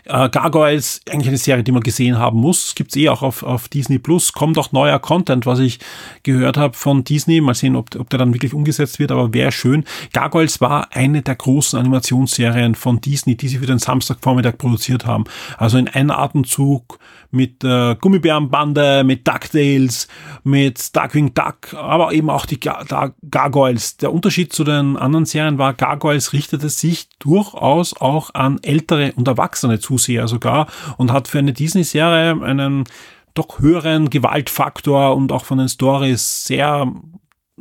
Äh, 0.08 0.28
Gargoyles, 0.28 1.00
eigentlich 1.10 1.28
eine 1.28 1.36
Serie, 1.36 1.64
die 1.64 1.72
man 1.72 1.82
gesehen 1.82 2.18
haben 2.18 2.38
muss. 2.38 2.74
Gibt's 2.74 2.94
eh 2.96 3.08
auch 3.08 3.22
auf, 3.22 3.42
auf 3.42 3.68
Disney 3.68 3.98
Plus. 3.98 4.32
Kommt 4.32 4.56
auch 4.56 4.70
neuer 4.70 4.98
Content, 5.00 5.46
was 5.46 5.58
ich 5.58 5.80
gehört 6.22 6.56
habe 6.56 6.74
von 6.74 7.02
Disney. 7.02 7.40
Mal 7.40 7.54
sehen, 7.54 7.74
ob, 7.74 7.94
ob 7.96 8.08
der 8.10 8.18
dann 8.18 8.32
wirklich 8.32 8.54
umgesetzt 8.54 8.98
wird, 8.98 9.10
aber 9.10 9.34
wäre 9.34 9.50
schön. 9.50 9.84
Gargoyles 10.12 10.60
war 10.60 10.88
eine 10.92 11.22
der 11.22 11.34
großen 11.34 11.78
Animationsserien 11.78 12.76
von 12.76 13.00
Disney, 13.00 13.36
die 13.36 13.48
sie 13.48 13.58
für 13.58 13.66
den 13.66 13.80
Samstagvormittag 13.80 14.58
produziert 14.58 15.06
haben. 15.06 15.24
Also 15.58 15.76
in 15.78 15.88
einem 15.88 16.10
Atemzug 16.10 16.98
mit 17.30 17.64
äh, 17.64 17.96
Gummibärenbande, 17.96 19.04
mit 19.04 19.26
DuckTales, 19.26 20.08
mit 20.44 20.94
Darkwing 20.94 21.34
Duck, 21.34 21.74
aber 21.74 22.12
eben 22.12 22.30
auch 22.30 22.46
die 22.46 22.60
Gar 22.60 22.84
Gar 22.84 23.14
Gargoyles. 23.30 23.96
Der 23.96 24.12
Unterschied 24.12 24.52
zu 24.52 24.64
den 24.64 24.96
anderen 24.96 25.26
Serien 25.26 25.58
war, 25.58 25.74
Gargoyles 25.74 26.32
richtete 26.32 26.68
sich 26.68 27.08
durchaus 27.18 27.94
auch 27.96 28.34
an 28.34 28.58
ältere 28.62 29.12
und 29.16 29.28
erwachsene 29.28 29.78
Zuseher 29.96 30.28
sogar 30.28 30.66
und 30.98 31.12
hat 31.12 31.28
für 31.28 31.38
eine 31.38 31.52
Disney-Serie 31.52 32.42
einen 32.42 32.84
doch 33.34 33.58
höheren 33.58 34.10
Gewaltfaktor 34.10 35.14
und 35.14 35.32
auch 35.32 35.44
von 35.44 35.58
den 35.58 35.68
Stories 35.68 36.46
sehr 36.46 36.90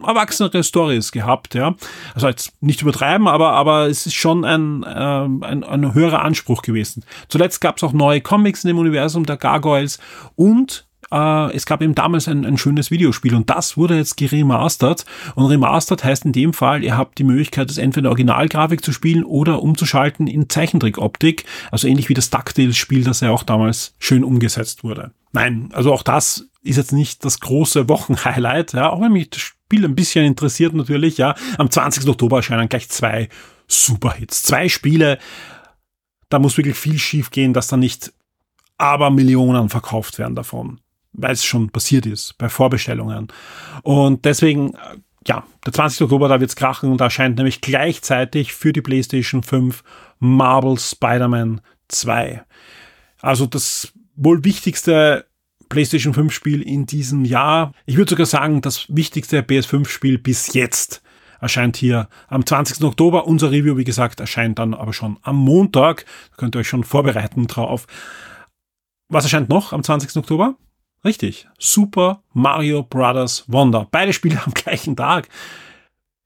erwachsenere 0.06 0.62
Stories 0.64 1.14
gehabt, 1.14 1.56
ja. 1.56 1.74
Also 2.14 2.28
jetzt 2.28 2.62
nicht 2.62 2.82
übertreiben, 2.82 3.30
aber, 3.30 3.54
aber 3.54 3.88
es 3.88 4.06
ist 4.06 4.16
schon 4.16 4.44
ein, 4.44 4.84
äh, 4.84 5.46
ein, 5.46 5.64
ein 5.64 5.94
höherer 5.94 6.22
Anspruch 6.22 6.64
gewesen. 6.64 7.06
Zuletzt 7.30 7.62
gab 7.62 7.78
es 7.78 7.84
auch 7.84 7.94
neue 7.94 8.20
Comics 8.20 8.66
in 8.66 8.70
dem 8.70 8.78
Universum 8.78 9.26
der 9.26 9.38
Gargoyles 9.38 10.00
und 10.36 10.86
äh, 11.12 11.56
es 11.56 11.66
gab 11.66 11.82
eben 11.82 11.96
damals 11.96 12.28
ein, 12.28 12.46
ein 12.46 12.58
schönes 12.58 12.92
Videospiel 12.92 13.36
und 13.36 13.50
das 13.50 13.78
wurde 13.78 13.98
jetzt 13.98 14.18
geremastert. 14.18 15.06
Und 15.36 15.46
remastert 15.46 16.04
heißt 16.04 16.26
in 16.26 16.32
dem 16.32 16.54
Fall, 16.54 16.84
ihr 16.84 16.98
habt 16.98 17.18
die 17.18 17.24
Möglichkeit, 17.24 17.70
es 17.70 17.78
entweder 17.78 18.10
Originalgrafik 18.10 18.84
zu 18.84 18.92
spielen 18.92 19.24
oder 19.24 19.62
umzuschalten 19.62 20.28
in 20.28 20.50
Zeichentrickoptik. 20.50 21.46
Also 21.72 21.88
ähnlich 21.88 22.10
wie 22.10 22.14
das 22.14 22.30
DuckTales-Spiel, 22.30 23.04
das 23.04 23.22
ja 23.22 23.32
auch 23.32 23.44
damals 23.44 23.96
schön 24.00 24.24
umgesetzt 24.24 24.84
wurde. 24.84 25.12
Nein, 25.32 25.70
also 25.74 25.94
auch 25.94 26.04
das 26.04 26.48
ist 26.64 26.78
jetzt 26.78 26.94
nicht 26.94 27.24
das 27.26 27.40
große 27.40 27.88
Wochenhighlight, 27.90 28.74
ja, 28.74 28.90
auch 28.90 29.02
wenn 29.02 29.12
mich 29.12 29.30
das 29.30 29.42
Spiel 29.42 29.86
ein 29.86 29.96
bisschen 29.96 30.26
interessiert 30.26 30.74
natürlich, 30.74 31.18
ja. 31.18 31.36
Am 31.58 31.70
20. 31.70 32.08
Oktober 32.08 32.38
erscheinen 32.38 32.70
gleich 32.70 32.90
zwei 32.90 33.30
Superhits. 33.68 34.44
Zwei 34.44 34.70
Spiele, 34.70 35.20
da 36.30 36.40
muss 36.40 36.58
wirklich 36.58 36.76
viel 36.76 36.98
schief 36.98 37.30
gehen, 37.32 37.54
dass 37.54 37.68
da 37.68 37.78
nicht 37.78 38.14
aber 38.78 39.10
Millionen 39.10 39.70
verkauft 39.70 40.18
werden 40.20 40.36
davon 40.36 40.80
weil 41.18 41.34
es 41.34 41.46
schon 41.46 41.70
passiert 41.70 42.06
ist 42.06 42.38
bei 42.38 42.50
Vorbestellungen. 42.50 43.28
Und 43.84 44.26
deswegen, 44.26 44.74
äh, 44.74 44.98
ja, 45.28 45.44
der 45.66 45.74
20. 45.74 46.02
Oktober, 46.02 46.28
da 46.28 46.40
wird's 46.40 46.56
krachen 46.56 46.92
und 46.92 47.02
da 47.02 47.06
erscheint 47.06 47.38
nämlich 47.38 47.62
gleichzeitig 47.62 48.54
für 48.54 48.74
die 48.74 48.82
PlayStation 48.82 49.44
5 49.44 49.84
Marvel 50.20 50.78
Spider-Man 50.78 51.62
2. 51.88 52.44
Also 53.22 53.46
das 53.46 53.94
wohl 54.16 54.44
wichtigste 54.44 55.26
PlayStation 55.70 56.14
5 56.14 56.32
Spiel 56.32 56.62
in 56.62 56.86
diesem 56.86 57.26
Jahr. 57.26 57.72
Ich 57.86 57.98
würde 57.98 58.12
sogar 58.12 58.28
sagen, 58.28 58.62
das 58.62 58.86
wichtigste 58.88 59.42
PS5 59.42 59.88
Spiel 59.88 60.18
bis 60.18 60.54
jetzt 60.54 61.02
erscheint 61.42 61.78
hier 61.78 62.08
am 62.28 62.46
20. 62.46 62.84
Oktober. 62.84 63.28
Unser 63.28 63.52
Review, 63.52 63.78
wie 63.78 63.84
gesagt, 63.84 64.20
erscheint 64.20 64.60
dann 64.60 64.74
aber 64.74 64.94
schon 64.94 65.18
am 65.22 65.38
Montag. 65.38 66.06
Könnt 66.38 66.56
ihr 66.56 66.60
euch 66.60 66.68
schon 66.68 66.84
vorbereiten 66.84 67.48
drauf. 67.48 67.88
Was 69.10 69.26
erscheint 69.26 69.50
noch 69.50 69.74
am 69.74 69.84
20. 69.84 70.16
Oktober? 70.18 70.56
Richtig. 71.06 71.48
Super 71.60 72.24
Mario 72.34 72.82
Bros. 72.82 73.46
Wonder. 73.48 73.88
Beide 73.92 74.12
Spiele 74.12 74.42
am 74.46 74.54
gleichen 74.54 74.96
Tag. 74.96 75.30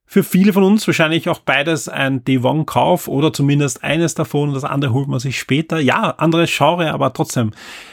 Für 0.06 0.24
viele 0.24 0.52
von 0.52 0.64
uns 0.64 0.84
wahrscheinlich 0.88 1.28
auch 1.28 1.38
beides 1.38 1.88
ein 1.88 2.24
Day-One-Kauf 2.24 3.06
oder 3.06 3.32
zumindest 3.32 3.84
eines 3.84 4.14
davon. 4.14 4.54
Das 4.54 4.64
andere 4.64 4.92
holt 4.92 5.06
man 5.06 5.20
sich 5.20 5.38
später. 5.38 5.78
Ja, 5.78 6.10
anderes 6.16 6.50
Genre, 6.56 6.92
aber 6.92 7.12
trotzdem 7.12 7.52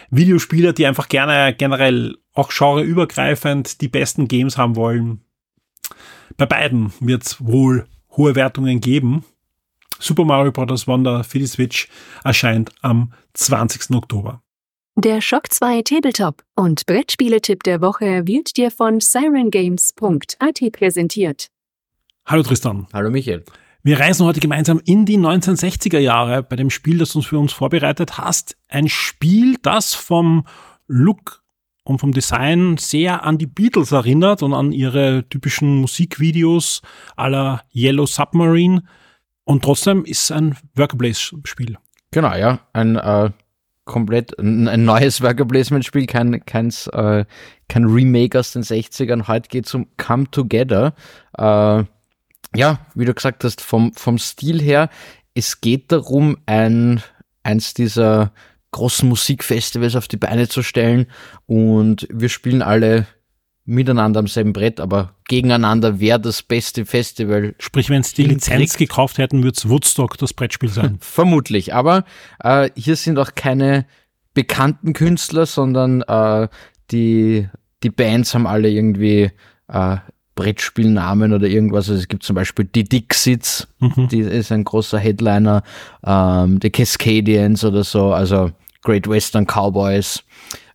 Videospieler, 0.10 0.74
die 0.74 0.88
einfach 0.88 1.10
gerne 1.10 1.54
generell 1.54 2.18
auch 2.34 2.50
genreübergreifend 2.50 3.82
die 3.82 3.88
besten 3.88 4.28
Games 4.28 4.58
haben 4.58 4.76
wollen. 4.76 5.22
Bei 6.38 6.48
beiden 6.48 6.92
wird 7.00 7.24
es 7.24 7.46
wohl 7.46 7.86
hohe 8.16 8.34
Wertungen 8.34 8.82
geben. 8.82 9.24
Super 10.00 10.26
Mario 10.26 10.52
Bros. 10.52 10.88
Wonder 10.88 11.24
für 11.24 11.40
die 11.40 11.48
Switch 11.48 11.88
erscheint 12.24 12.72
am 12.82 13.14
20. 13.34 13.96
Oktober. 13.96 14.42
Der 15.00 15.22
Shock 15.22 15.54
2 15.54 15.84
Tabletop 15.84 16.42
und 16.56 16.88
Brettspieletipp 16.88 17.62
der 17.62 17.82
Woche 17.82 18.26
wird 18.26 18.58
dir 18.58 18.72
von 18.72 19.00
sirengames.at 19.00 20.72
präsentiert. 20.72 21.50
Hallo 22.26 22.42
Tristan. 22.42 22.88
Hallo 22.92 23.12
Michael. 23.12 23.44
Wir 23.84 24.00
reisen 24.00 24.26
heute 24.26 24.40
gemeinsam 24.40 24.82
in 24.86 25.06
die 25.06 25.20
1960er 25.20 26.00
Jahre 26.00 26.42
bei 26.42 26.56
dem 26.56 26.72
Spiel, 26.72 26.98
das 26.98 27.14
du 27.14 27.22
für 27.22 27.38
uns 27.38 27.54
vorbereitet 27.54 28.18
hast. 28.18 28.58
Ein 28.70 28.90
Spiel, 28.90 29.58
das 29.62 29.94
vom 29.94 30.48
Look 30.88 31.44
und 31.84 32.00
vom 32.00 32.12
Design 32.12 32.78
sehr 32.78 33.24
an 33.24 33.38
die 33.38 33.46
Beatles 33.46 33.92
erinnert 33.92 34.42
und 34.42 34.56
an 34.56 34.72
ihre 34.72 35.30
typischen 35.30 35.76
Musikvideos 35.76 36.82
aller 37.16 37.62
Yellow 37.72 38.08
Submarine. 38.08 38.82
Und 39.44 39.64
trotzdem 39.64 40.06
ist 40.06 40.24
es 40.24 40.32
ein 40.32 40.58
Worker 40.74 40.98
Place-Spiel. 40.98 41.78
Genau, 42.10 42.34
ja. 42.36 42.62
Ein 42.74 42.96
äh, 42.96 43.30
komplett 43.88 44.38
ein, 44.38 44.86
neues 44.86 45.22
Worker 45.22 45.46
Placement 45.46 45.84
Spiel, 45.84 46.06
kein, 46.06 46.46
keins, 46.46 46.86
äh, 46.88 47.26
kein 47.68 47.86
Remake 47.86 48.38
aus 48.40 48.52
den 48.52 48.62
60ern. 48.62 49.28
Heute 49.28 49.50
geht 49.50 49.66
es 49.66 49.74
um 49.74 49.88
Come 49.98 50.30
Together. 50.30 50.94
Äh, 51.36 51.84
ja, 52.56 52.80
wie 52.94 53.06
du 53.06 53.14
gesagt 53.14 53.44
hast, 53.44 53.62
vom, 53.62 53.94
vom 53.94 54.20
Stil 54.20 54.62
her, 54.62 54.90
es 55.34 55.62
geht 55.62 55.92
darum, 55.92 56.38
ein, 56.46 57.02
eins 57.44 57.74
dieser 57.74 58.32
großen 58.72 59.08
Musikfestivals 59.08 59.96
auf 59.96 60.08
die 60.08 60.18
Beine 60.18 60.48
zu 60.48 60.62
stellen 60.62 61.08
und 61.46 62.08
wir 62.12 62.30
spielen 62.30 62.62
alle 62.62 63.08
miteinander 63.68 64.22
am 64.22 64.28
selben 64.28 64.54
Brett, 64.54 64.80
aber 64.80 65.14
gegeneinander 65.28 66.00
wäre 66.00 66.20
das 66.20 66.42
beste 66.42 66.86
Festival. 66.86 67.54
Sprich, 67.60 67.90
wenn 67.90 68.00
es 68.00 68.14
die 68.14 68.24
Lizenz 68.24 68.74
Trick. 68.74 68.88
gekauft 68.88 69.18
hätten, 69.18 69.44
würde 69.44 69.58
es 69.58 69.70
Woodstock 69.70 70.18
das 70.18 70.34
Brettspiel 70.34 70.70
sein. 70.70 70.98
Vermutlich, 71.02 71.74
aber 71.74 72.06
äh, 72.42 72.70
hier 72.76 72.96
sind 72.96 73.20
auch 73.20 73.36
keine 73.36 73.86
bekannten 74.34 74.94
Künstler, 74.94 75.46
sondern 75.46 76.02
äh, 76.04 76.48
die, 76.92 77.50
die 77.84 77.90
Bands 77.90 78.34
haben 78.34 78.48
alle 78.48 78.70
irgendwie 78.70 79.32
äh, 79.68 79.98
Brettspielnamen 80.36 81.34
oder 81.34 81.48
irgendwas. 81.48 81.90
Also 81.90 82.00
es 82.00 82.08
gibt 82.08 82.24
zum 82.24 82.36
Beispiel 82.36 82.64
die 82.64 82.86
Dixies, 82.86 83.68
mhm. 83.80 84.08
die 84.08 84.20
ist 84.20 84.54
ein 84.54 84.64
großer 84.64 84.98
Headliner, 84.98 85.64
ähm, 86.06 86.62
die 86.62 86.70
Cascadians 86.70 87.66
oder 87.66 87.84
so, 87.84 88.14
also 88.14 88.52
Great 88.82 89.10
Western 89.10 89.46
Cowboys. 89.46 90.24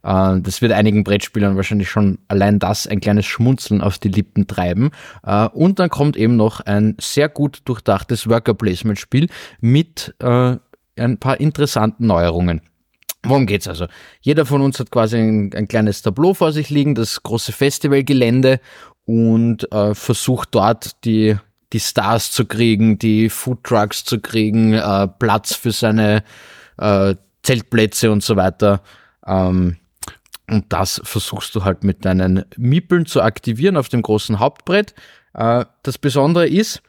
Äh, 0.03 0.41
das 0.41 0.63
wird 0.63 0.73
einigen 0.73 1.05
Brettspielern 1.05 1.57
wahrscheinlich 1.57 1.91
schon 1.91 2.19
allein 2.29 2.59
das 2.59 2.87
ein 2.87 3.01
kleines 3.01 3.27
Schmunzeln 3.27 3.81
auf 3.81 3.99
die 3.99 4.09
Lippen 4.09 4.47
treiben. 4.47 4.91
Äh, 5.25 5.49
und 5.49 5.79
dann 5.79 5.91
kommt 5.91 6.17
eben 6.17 6.37
noch 6.37 6.61
ein 6.61 6.97
sehr 7.01 7.29
gut 7.29 7.61
durchdachtes 7.65 8.29
Worker 8.29 8.55
Placement 8.55 8.99
Spiel 8.99 9.29
mit 9.61 10.15
äh, 10.21 10.57
ein 10.97 11.19
paar 11.19 11.41
interessanten 11.41 12.07
Neuerungen. 12.07 12.61
Worum 13.25 13.47
geht's 13.47 13.69
also? 13.69 13.87
Jeder 14.21 14.47
von 14.47 14.63
uns 14.63 14.81
hat 14.81 14.91
quasi 14.91 15.17
ein, 15.17 15.53
ein 15.55 15.69
kleines 15.69 16.03
Tableau 16.03 16.35
vor 16.35 16.53
sich 16.53 16.71
liegen, 16.71 16.95
das 16.95 17.23
große 17.23 17.53
Festivalgelände 17.53 18.61
und 19.05 19.71
äh, 19.73 19.95
versucht 19.95 20.49
dort 20.53 21.05
die 21.05 21.37
die 21.73 21.81
Stars 21.81 22.31
zu 22.31 22.45
kriegen, 22.45 22.99
die 22.99 23.31
Food 23.31 23.65
Trucks 23.65 24.05
zu 24.05 24.21
kriegen, 24.21 24.75
äh, 24.75 25.09
Platz 25.09 25.55
für 25.55 25.73
seine 25.73 26.23
äh, 26.79 27.15
Zeltplätze 27.43 28.11
und 28.11 28.23
so 28.23 28.37
weiter. 28.37 28.83
Ähm, 29.27 29.77
und 30.53 30.67
das 30.71 31.01
versuchst 31.03 31.55
du 31.55 31.65
halt 31.65 31.83
mit 31.83 32.05
deinen 32.05 32.45
Miepeln 32.59 33.07
zu 33.07 33.23
aktivieren 33.23 33.79
auf 33.79 33.89
dem 33.89 34.03
großen 34.03 34.39
Hauptbrett. 34.39 34.95
Äh, 35.33 35.65
das 35.83 35.97
Besondere 35.97 36.47
ist, 36.47 36.83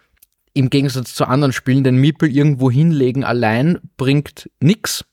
im 0.53 0.69
Gegensatz 0.69 1.15
zu 1.15 1.25
anderen 1.25 1.53
Spielen, 1.53 1.85
den 1.85 1.95
Miepel 1.95 2.29
irgendwo 2.29 2.69
hinlegen 2.69 3.23
allein 3.23 3.79
bringt 3.95 4.49
nichts. 4.59 5.05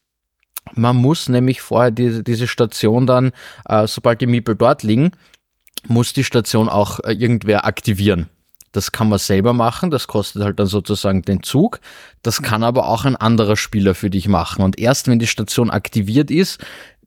Man 0.74 0.96
muss 0.96 1.28
nämlich 1.28 1.60
vorher 1.60 1.92
diese, 1.92 2.24
diese 2.24 2.48
Station 2.48 3.06
dann, 3.06 3.30
äh, 3.66 3.86
sobald 3.86 4.20
die 4.20 4.26
Miepel 4.26 4.56
dort 4.56 4.82
liegen, 4.82 5.12
muss 5.86 6.12
die 6.12 6.24
Station 6.24 6.68
auch 6.68 6.98
äh, 7.04 7.12
irgendwer 7.12 7.64
aktivieren. 7.64 8.28
Das 8.72 8.90
kann 8.90 9.08
man 9.08 9.18
selber 9.20 9.52
machen, 9.52 9.90
das 9.90 10.08
kostet 10.08 10.42
halt 10.42 10.58
dann 10.58 10.66
sozusagen 10.66 11.22
den 11.22 11.44
Zug. 11.44 11.80
Das 12.22 12.42
kann 12.42 12.64
aber 12.64 12.88
auch 12.88 13.04
ein 13.04 13.16
anderer 13.16 13.56
Spieler 13.56 13.94
für 13.94 14.10
dich 14.10 14.26
machen. 14.28 14.62
Und 14.62 14.78
erst 14.78 15.06
wenn 15.06 15.18
die 15.20 15.26
Station 15.26 15.70
aktiviert 15.70 16.30
ist, 16.30 16.60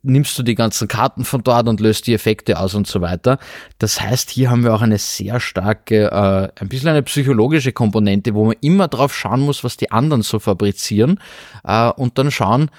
nimmst 0.04 0.38
du 0.38 0.44
die 0.44 0.56
ganzen 0.56 0.88
Karten 0.88 1.26
von 1.26 1.44
dort 1.44 1.68
und 1.68 1.80
löst 1.80 2.08
die 2.08 2.14
Effekte 2.14 2.60
aus 2.60 2.76
und 2.76 2.88
so 2.88 3.02
weiter. 3.02 3.40
Das 3.80 4.02
heißt, 4.02 4.30
hier 4.30 4.52
haben 4.52 4.64
wir 4.64 4.76
auch 4.76 4.82
eine 4.82 4.98
sehr 4.98 5.40
starke, 5.40 6.12
äh, 6.12 6.62
ein 6.62 6.70
bisschen 6.70 6.90
eine 6.90 7.04
psychologische 7.04 7.72
Komponente, 7.72 8.34
wo 8.36 8.46
man 8.46 8.56
immer 8.62 8.88
drauf 8.90 9.16
schauen 9.16 9.42
muss, 9.42 9.64
was 9.64 9.78
die 9.78 9.92
anderen 9.92 10.22
so 10.22 10.40
fabrizieren 10.40 11.20
äh, 11.64 11.90
und 11.90 12.18
dann 12.18 12.32
schauen, 12.32 12.70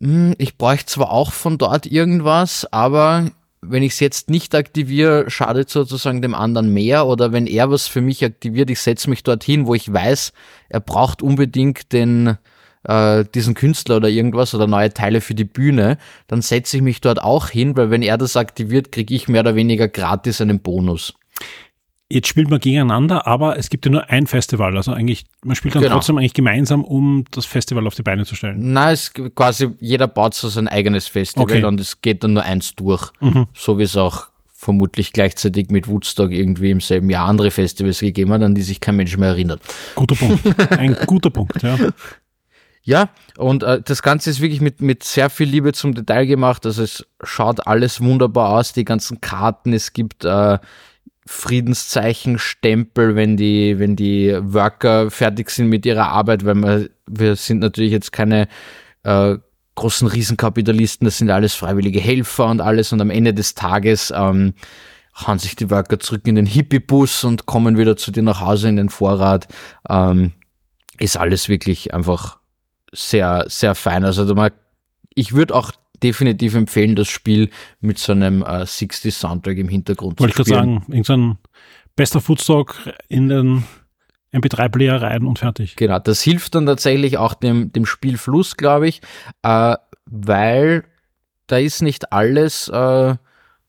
mh, 0.00 0.08
hm, 0.08 0.34
ich 0.38 0.56
bräuchte 0.58 0.86
zwar 0.86 1.10
auch 1.10 1.32
von 1.32 1.58
dort 1.58 1.86
irgendwas, 1.86 2.70
aber 2.70 3.30
wenn 3.60 3.82
ich 3.82 3.92
es 3.92 4.00
jetzt 4.00 4.30
nicht 4.30 4.54
aktiviere, 4.54 5.30
schadet 5.30 5.68
sozusagen 5.68 6.22
dem 6.22 6.34
anderen 6.34 6.72
mehr 6.72 7.06
oder 7.06 7.32
wenn 7.32 7.46
er 7.46 7.70
was 7.70 7.88
für 7.88 8.00
mich 8.00 8.24
aktiviert, 8.24 8.70
ich 8.70 8.80
setze 8.80 9.10
mich 9.10 9.24
dorthin, 9.24 9.66
wo 9.66 9.74
ich 9.74 9.92
weiß, 9.92 10.32
er 10.68 10.80
braucht 10.80 11.22
unbedingt 11.22 11.92
den 11.92 12.36
äh, 12.84 13.24
diesen 13.34 13.54
Künstler 13.54 13.96
oder 13.96 14.08
irgendwas 14.08 14.54
oder 14.54 14.66
neue 14.66 14.92
Teile 14.92 15.20
für 15.20 15.34
die 15.34 15.44
Bühne, 15.44 15.98
dann 16.26 16.42
setze 16.42 16.76
ich 16.76 16.82
mich 16.82 17.00
dort 17.00 17.22
auch 17.22 17.48
hin, 17.48 17.76
weil 17.76 17.90
wenn 17.90 18.02
er 18.02 18.18
das 18.18 18.36
aktiviert, 18.36 18.92
kriege 18.92 19.14
ich 19.14 19.28
mehr 19.28 19.40
oder 19.40 19.54
weniger 19.54 19.88
gratis 19.88 20.40
einen 20.40 20.60
Bonus. 20.60 21.14
Jetzt 22.10 22.28
spielt 22.28 22.48
man 22.48 22.58
gegeneinander, 22.58 23.26
aber 23.26 23.58
es 23.58 23.68
gibt 23.68 23.84
ja 23.84 23.92
nur 23.92 24.08
ein 24.08 24.26
Festival. 24.26 24.74
Also 24.78 24.92
eigentlich, 24.92 25.26
man 25.44 25.54
spielt 25.54 25.74
dann 25.74 25.82
genau. 25.82 25.96
trotzdem 25.96 26.16
eigentlich 26.16 26.32
gemeinsam, 26.32 26.82
um 26.82 27.26
das 27.32 27.44
Festival 27.44 27.86
auf 27.86 27.94
die 27.96 28.02
Beine 28.02 28.24
zu 28.24 28.34
stellen. 28.34 28.72
Nein, 28.72 28.94
es 28.94 29.12
quasi, 29.12 29.72
jeder 29.78 30.08
baut 30.08 30.32
so 30.32 30.48
sein 30.48 30.68
eigenes 30.68 31.06
Festival 31.06 31.44
okay. 31.44 31.64
und 31.64 31.78
es 31.78 32.00
geht 32.00 32.24
dann 32.24 32.32
nur 32.32 32.44
eins 32.44 32.74
durch. 32.76 33.10
Mhm. 33.20 33.46
So 33.52 33.78
wie 33.78 33.82
es 33.82 33.94
auch 33.94 34.28
vermutlich 34.54 35.12
gleichzeitig 35.12 35.68
mit 35.68 35.86
Woodstock 35.86 36.32
irgendwie 36.32 36.70
im 36.70 36.80
selben 36.80 37.10
Jahr 37.10 37.28
andere 37.28 37.50
Festivals 37.50 38.00
gegeben 38.00 38.32
hat, 38.32 38.42
an 38.42 38.54
die 38.54 38.62
sich 38.62 38.80
kein 38.80 38.96
Mensch 38.96 39.16
mehr 39.18 39.28
erinnert. 39.28 39.60
Guter 39.94 40.14
Punkt. 40.14 40.72
Ein 40.72 40.96
guter 41.06 41.30
Punkt, 41.30 41.62
ja. 41.62 41.78
Ja, 42.88 43.10
und 43.36 43.64
äh, 43.64 43.82
das 43.82 44.00
Ganze 44.00 44.30
ist 44.30 44.40
wirklich 44.40 44.62
mit, 44.62 44.80
mit 44.80 45.04
sehr 45.04 45.28
viel 45.28 45.46
Liebe 45.46 45.74
zum 45.74 45.92
Detail 45.94 46.24
gemacht. 46.24 46.64
Also 46.64 46.82
es 46.82 47.06
schaut 47.22 47.66
alles 47.66 48.00
wunderbar 48.00 48.48
aus, 48.48 48.72
die 48.72 48.86
ganzen 48.86 49.20
Karten, 49.20 49.74
es 49.74 49.92
gibt 49.92 50.24
äh, 50.24 50.58
Friedenszeichen, 51.26 52.38
Stempel, 52.38 53.14
wenn 53.14 53.36
die, 53.36 53.78
wenn 53.78 53.94
die 53.94 54.34
Worker 54.40 55.10
fertig 55.10 55.50
sind 55.50 55.68
mit 55.68 55.84
ihrer 55.84 56.08
Arbeit, 56.08 56.46
weil 56.46 56.54
wir, 56.54 56.90
wir 57.06 57.36
sind 57.36 57.58
natürlich 57.58 57.92
jetzt 57.92 58.10
keine 58.10 58.48
äh, 59.02 59.36
großen 59.74 60.08
Riesenkapitalisten, 60.08 61.04
das 61.04 61.18
sind 61.18 61.28
alles 61.28 61.52
freiwillige 61.52 62.00
Helfer 62.00 62.46
und 62.46 62.62
alles 62.62 62.94
und 62.94 63.02
am 63.02 63.10
Ende 63.10 63.34
des 63.34 63.54
Tages 63.54 64.10
ähm, 64.16 64.54
hauen 65.14 65.38
sich 65.38 65.56
die 65.56 65.68
Worker 65.68 66.00
zurück 66.00 66.26
in 66.26 66.36
den 66.36 66.46
Hippie-Bus 66.46 67.24
und 67.24 67.44
kommen 67.44 67.76
wieder 67.76 67.98
zu 67.98 68.12
dir 68.12 68.22
nach 68.22 68.40
Hause 68.40 68.70
in 68.70 68.76
den 68.76 68.88
Vorrat. 68.88 69.46
Ähm, 69.90 70.32
ist 70.98 71.18
alles 71.18 71.50
wirklich 71.50 71.92
einfach 71.92 72.37
sehr, 72.92 73.44
sehr 73.48 73.74
fein. 73.74 74.04
Also 74.04 74.34
man, 74.34 74.50
ich 75.14 75.32
würde 75.32 75.54
auch 75.54 75.72
definitiv 76.02 76.54
empfehlen, 76.54 76.94
das 76.96 77.08
Spiel 77.08 77.50
mit 77.80 77.98
so 77.98 78.12
einem 78.12 78.42
äh, 78.42 78.64
60 78.64 79.14
Soundtrack 79.14 79.58
im 79.58 79.68
Hintergrund 79.68 80.20
Wollte 80.20 80.34
zu 80.34 80.42
ich 80.42 80.46
gerade 80.48 80.60
spielen. 80.60 80.80
sagen, 80.80 80.92
irgendein 80.92 81.38
bester 81.96 82.20
Foodstock 82.20 82.76
in 83.08 83.28
den 83.28 83.64
MP3-Player 84.32 85.00
rein 85.02 85.24
und 85.24 85.38
fertig. 85.40 85.74
Genau, 85.76 85.98
das 85.98 86.22
hilft 86.22 86.54
dann 86.54 86.66
tatsächlich 86.66 87.18
auch 87.18 87.34
dem, 87.34 87.72
dem 87.72 87.86
Spielfluss, 87.86 88.56
glaube 88.56 88.88
ich, 88.88 89.00
äh, 89.42 89.74
weil 90.06 90.84
da 91.46 91.56
ist 91.58 91.82
nicht 91.82 92.12
alles 92.12 92.68
äh, 92.68 93.14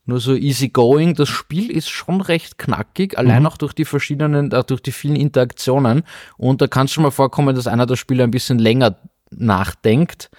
nur 0.05 0.19
so 0.19 0.35
easy 0.35 0.69
going. 0.69 1.15
Das 1.15 1.29
Spiel 1.29 1.71
ist 1.71 1.89
schon 1.89 2.19
recht 2.21 2.57
knackig, 2.57 3.17
allein 3.17 3.41
Mhm. 3.43 3.47
auch 3.47 3.57
durch 3.57 3.73
die 3.73 3.85
verschiedenen, 3.85 4.51
äh, 4.51 4.63
durch 4.65 4.81
die 4.81 4.91
vielen 4.91 5.15
Interaktionen. 5.15 6.03
Und 6.37 6.61
da 6.61 6.67
kann 6.67 6.85
es 6.85 6.91
schon 6.91 7.03
mal 7.03 7.11
vorkommen, 7.11 7.55
dass 7.55 7.67
einer 7.67 7.85
der 7.85 7.95
Spieler 7.95 8.25
ein 8.25 8.31
bisschen 8.31 8.59
länger 8.59 8.97
nachdenkt. 9.31 10.29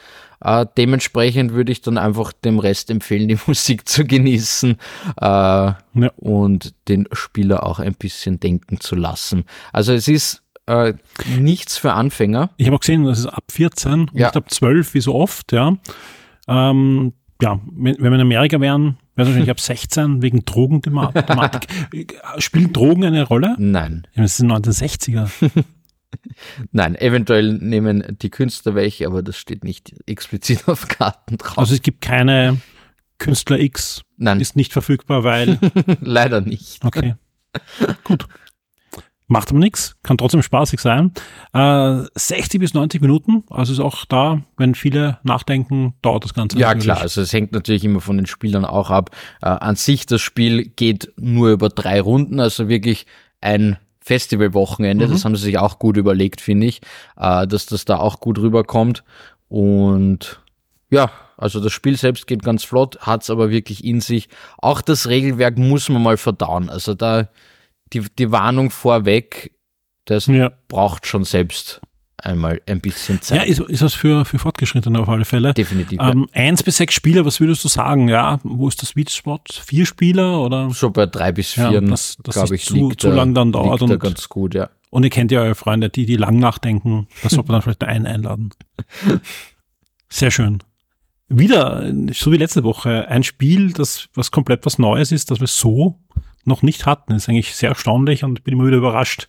Äh, 0.42 0.64
dementsprechend 0.78 1.52
würde 1.52 1.70
ich 1.70 1.82
dann 1.82 1.98
einfach 1.98 2.32
dem 2.32 2.58
Rest 2.58 2.90
empfehlen, 2.90 3.28
die 3.28 3.38
Musik 3.46 3.88
zu 3.88 4.04
genießen 4.04 4.76
äh, 5.20 5.72
und 6.16 6.74
den 6.88 7.06
Spieler 7.12 7.64
auch 7.66 7.78
ein 7.78 7.94
bisschen 7.94 8.40
denken 8.40 8.80
zu 8.80 8.96
lassen. 8.96 9.44
Also 9.72 9.92
es 9.92 10.08
ist 10.08 10.42
äh, 10.66 10.94
nichts 11.38 11.76
für 11.76 11.92
Anfänger. 11.92 12.50
Ich 12.56 12.66
habe 12.66 12.76
auch 12.76 12.80
gesehen, 12.80 13.04
das 13.04 13.18
ist 13.18 13.26
ab 13.26 13.44
14 13.50 13.92
und 13.92 14.10
Ja. 14.14 14.26
ich 14.28 14.32
glaube 14.32 14.48
12, 14.48 14.94
wie 14.94 15.00
so 15.00 15.14
oft, 15.14 15.52
ja. 15.52 15.74
Ähm, 16.48 17.12
ja, 17.42 17.58
wenn, 17.72 17.96
wenn 17.98 18.10
wir 18.12 18.14
in 18.14 18.20
Amerika 18.20 18.60
wären, 18.60 18.96
wäre 19.14 19.22
es 19.22 19.28
wahrscheinlich 19.28 19.50
ab 19.50 19.60
16 19.60 20.22
wegen 20.22 20.44
Drogenthematik. 20.44 21.66
Spielen 22.38 22.72
Drogen 22.72 23.04
eine 23.04 23.24
Rolle? 23.24 23.56
Nein. 23.58 24.06
Ja, 24.14 24.22
das 24.22 24.36
sind 24.38 24.50
1960er. 24.52 25.28
Nein, 26.72 26.96
eventuell 26.96 27.54
nehmen 27.54 28.16
die 28.20 28.30
Künstler 28.30 28.74
welche, 28.74 29.06
aber 29.06 29.22
das 29.22 29.36
steht 29.36 29.64
nicht 29.64 29.94
explizit 30.06 30.64
auf 30.68 30.88
Karten 30.88 31.38
drauf. 31.38 31.58
Also 31.58 31.74
es 31.74 31.82
gibt 31.82 32.00
keine 32.00 32.58
Künstler 33.18 33.60
X. 33.60 34.02
Nein. 34.16 34.40
Ist 34.40 34.56
nicht 34.56 34.72
verfügbar, 34.72 35.24
weil. 35.24 35.58
Leider 36.00 36.40
nicht. 36.40 36.84
Okay. 36.84 37.14
Gut. 38.04 38.26
Macht 39.30 39.50
aber 39.50 39.60
nichts, 39.60 39.94
kann 40.02 40.18
trotzdem 40.18 40.42
spaßig 40.42 40.80
sein. 40.80 41.12
Äh, 41.52 42.02
60 42.16 42.58
bis 42.58 42.74
90 42.74 43.00
Minuten, 43.00 43.44
also 43.48 43.72
ist 43.72 43.78
auch 43.78 44.04
da, 44.04 44.42
wenn 44.56 44.74
viele 44.74 45.20
nachdenken, 45.22 45.94
dauert 46.02 46.24
das 46.24 46.34
Ganze. 46.34 46.58
Ja, 46.58 46.74
klar, 46.74 47.00
also 47.00 47.20
es 47.20 47.32
hängt 47.32 47.52
natürlich 47.52 47.84
immer 47.84 48.00
von 48.00 48.16
den 48.16 48.26
Spielern 48.26 48.64
auch 48.64 48.90
ab. 48.90 49.10
Äh, 49.40 49.46
an 49.46 49.76
sich, 49.76 50.04
das 50.06 50.20
Spiel 50.20 50.64
geht 50.64 51.12
nur 51.16 51.50
über 51.52 51.68
drei 51.68 52.00
Runden, 52.00 52.40
also 52.40 52.68
wirklich 52.68 53.06
ein 53.40 53.76
Festivalwochenende. 54.10 55.06
Mhm. 55.06 55.12
Das 55.12 55.24
haben 55.24 55.36
sie 55.36 55.44
sich 55.44 55.58
auch 55.58 55.78
gut 55.78 55.96
überlegt, 55.96 56.40
finde 56.40 56.66
ich, 56.66 56.80
äh, 57.16 57.46
dass 57.46 57.66
das 57.66 57.84
da 57.84 57.98
auch 57.98 58.18
gut 58.18 58.38
rüberkommt. 58.38 59.04
Und 59.48 60.40
ja, 60.90 61.12
also 61.36 61.60
das 61.60 61.72
Spiel 61.72 61.96
selbst 61.96 62.26
geht 62.26 62.42
ganz 62.42 62.64
flott, 62.64 62.98
hat's 63.02 63.30
aber 63.30 63.50
wirklich 63.50 63.84
in 63.84 64.00
sich. 64.00 64.28
Auch 64.58 64.82
das 64.82 65.08
Regelwerk 65.08 65.58
muss 65.58 65.88
man 65.88 66.02
mal 66.02 66.16
verdauen. 66.16 66.68
Also 66.68 66.94
da 66.94 67.28
die, 67.92 68.04
die 68.18 68.32
Warnung 68.32 68.70
vorweg, 68.70 69.52
das 70.06 70.28
braucht 70.66 71.06
schon 71.06 71.22
selbst 71.22 71.80
einmal 72.24 72.60
ein 72.66 72.80
bisschen 72.80 73.20
Zeit. 73.22 73.38
Ja, 73.38 73.42
ist, 73.44 73.60
ist 73.60 73.82
das 73.82 73.94
für, 73.94 74.24
für 74.24 74.38
Fortgeschrittene 74.38 74.98
auf 75.00 75.08
alle 75.08 75.24
Fälle. 75.24 75.52
Definitiv. 75.54 75.98
Ähm, 76.00 76.28
eins 76.32 76.62
bis 76.62 76.76
sechs 76.76 76.94
Spieler, 76.94 77.24
was 77.24 77.40
würdest 77.40 77.64
du 77.64 77.68
sagen? 77.68 78.08
Ja, 78.08 78.40
wo 78.42 78.68
ist 78.68 78.80
das 78.82 78.90
Sweet 78.90 79.10
Spot? 79.10 79.40
Vier 79.50 79.86
Spieler 79.86 80.40
oder? 80.40 80.70
So 80.70 80.90
bei 80.90 81.06
drei 81.06 81.32
bis 81.32 81.56
Ja, 81.56 81.70
vier, 81.70 81.80
dass 81.80 82.16
das 82.22 82.34
glaube 82.34 82.52
nicht 82.52 82.62
ich, 82.62 82.68
zu, 82.68 82.90
zu 82.90 83.08
da- 83.08 83.14
lang 83.14 83.34
dann 83.34 83.52
dauert. 83.52 83.80
da 83.80 83.84
Und, 83.86 83.98
ganz 84.00 84.28
gut, 84.28 84.54
ja. 84.54 84.70
und 84.90 85.02
ihr 85.04 85.10
kennt 85.10 85.30
ja 85.32 85.40
eure 85.40 85.54
Freunde, 85.54 85.88
die, 85.90 86.06
die 86.06 86.16
lang 86.16 86.38
nachdenken. 86.38 87.08
Das 87.22 87.32
sollte 87.32 87.48
man 87.48 87.54
dann 87.56 87.62
vielleicht 87.62 87.84
einen 87.84 88.06
einladen. 88.06 88.50
Sehr 90.08 90.30
schön. 90.30 90.58
Wieder, 91.28 91.92
so 92.12 92.32
wie 92.32 92.36
letzte 92.36 92.64
Woche, 92.64 93.06
ein 93.08 93.22
Spiel, 93.22 93.72
das 93.72 94.08
was 94.14 94.32
komplett 94.32 94.66
was 94.66 94.78
Neues 94.78 95.12
ist, 95.12 95.30
das 95.30 95.38
wir 95.38 95.46
so 95.46 96.00
noch 96.44 96.62
nicht 96.62 96.86
hatten. 96.86 97.12
Das 97.12 97.22
ist 97.22 97.28
eigentlich 97.28 97.54
sehr 97.54 97.68
erstaunlich 97.68 98.24
und 98.24 98.42
bin 98.42 98.54
immer 98.54 98.66
wieder 98.66 98.78
überrascht, 98.78 99.28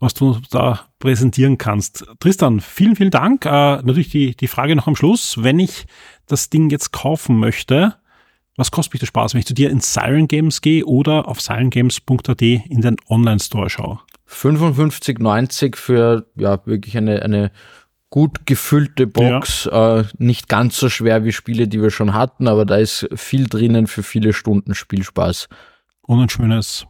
was 0.00 0.14
du 0.14 0.38
da 0.50 0.80
präsentieren 0.98 1.58
kannst. 1.58 2.06
Tristan, 2.20 2.60
vielen, 2.60 2.96
vielen 2.96 3.10
Dank. 3.10 3.44
Äh, 3.44 3.48
natürlich 3.82 4.10
die, 4.10 4.36
die 4.36 4.48
Frage 4.48 4.76
noch 4.76 4.86
am 4.86 4.96
Schluss. 4.96 5.42
Wenn 5.42 5.58
ich 5.58 5.86
das 6.26 6.50
Ding 6.50 6.70
jetzt 6.70 6.92
kaufen 6.92 7.38
möchte, 7.38 7.96
was 8.56 8.70
kostet 8.70 8.94
mich 8.94 9.00
der 9.00 9.06
Spaß, 9.06 9.34
wenn 9.34 9.40
ich 9.40 9.46
zu 9.46 9.54
dir 9.54 9.70
in 9.70 9.80
Siren 9.80 10.28
Games 10.28 10.60
gehe 10.60 10.84
oder 10.84 11.28
auf 11.28 11.40
sirengames.at 11.40 12.42
in 12.42 12.80
den 12.80 12.96
Online-Store 13.08 13.70
schaue? 13.70 14.00
55,90 14.28 15.76
für 15.76 16.26
ja 16.36 16.60
wirklich 16.66 16.96
eine, 16.96 17.22
eine 17.22 17.50
gut 18.10 18.46
gefüllte 18.46 19.06
Box. 19.06 19.66
Äh, 19.66 20.04
nicht 20.18 20.48
ganz 20.48 20.76
so 20.76 20.88
schwer 20.88 21.24
wie 21.24 21.32
Spiele, 21.32 21.68
die 21.68 21.80
wir 21.80 21.90
schon 21.90 22.14
hatten, 22.14 22.48
aber 22.48 22.64
da 22.64 22.76
ist 22.76 23.08
viel 23.14 23.46
drinnen 23.46 23.86
für 23.86 24.02
viele 24.02 24.32
Stunden 24.32 24.74
Spielspaß. 24.74 25.48
Und 26.02 26.20
ein 26.20 26.28
schönes, 26.28 26.86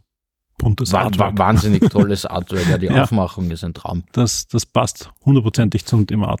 buntes 0.59 0.93
Wa 0.93 0.99
Artwork. 1.05 1.33
wa 1.39 1.45
wahnsinnig 1.45 1.89
tolles 1.89 2.25
Artwork. 2.27 2.67
Ja, 2.69 2.77
die 2.77 2.85
Ja. 2.85 3.01
Aufmachung 3.03 3.49
ist 3.49 3.63
ein 3.63 3.73
Traum. 3.73 4.03
Das, 4.11 4.47
das 4.47 4.67
passt 4.67 5.09
hundertprozentig 5.25 5.85
zum 5.85 6.05
Thema. 6.05 6.35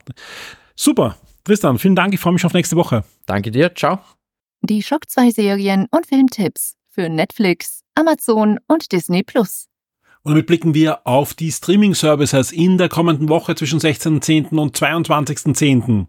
Super. 0.75 1.17
Tristan, 1.43 1.79
vielen 1.79 1.95
Dank. 1.95 2.13
Ich 2.13 2.19
freue 2.19 2.33
mich 2.33 2.45
auf 2.45 2.53
nächste 2.53 2.75
Woche. 2.75 3.03
Danke 3.25 3.49
dir. 3.49 3.73
Ciao. 3.73 3.99
Die 4.61 4.83
Schock 4.83 5.09
2 5.09 5.31
Serien 5.31 5.87
und 5.89 6.05
Filmtipps 6.05 6.75
für 6.89 7.09
Netflix, 7.09 7.81
Amazon 7.95 8.59
und 8.67 8.91
Disney 8.91 9.23
Plus. 9.23 9.65
Und 10.21 10.33
damit 10.33 10.47
blicken 10.47 10.73
wir 10.73 11.07
auf 11.07 11.33
die 11.33 11.49
Streaming-Services 11.51 12.51
in 12.51 12.77
der 12.77 12.89
kommenden 12.89 13.29
Woche 13.29 13.55
zwischen 13.55 13.79
16.10. 13.79 14.57
und 14.57 14.77
22.10. 14.77 16.07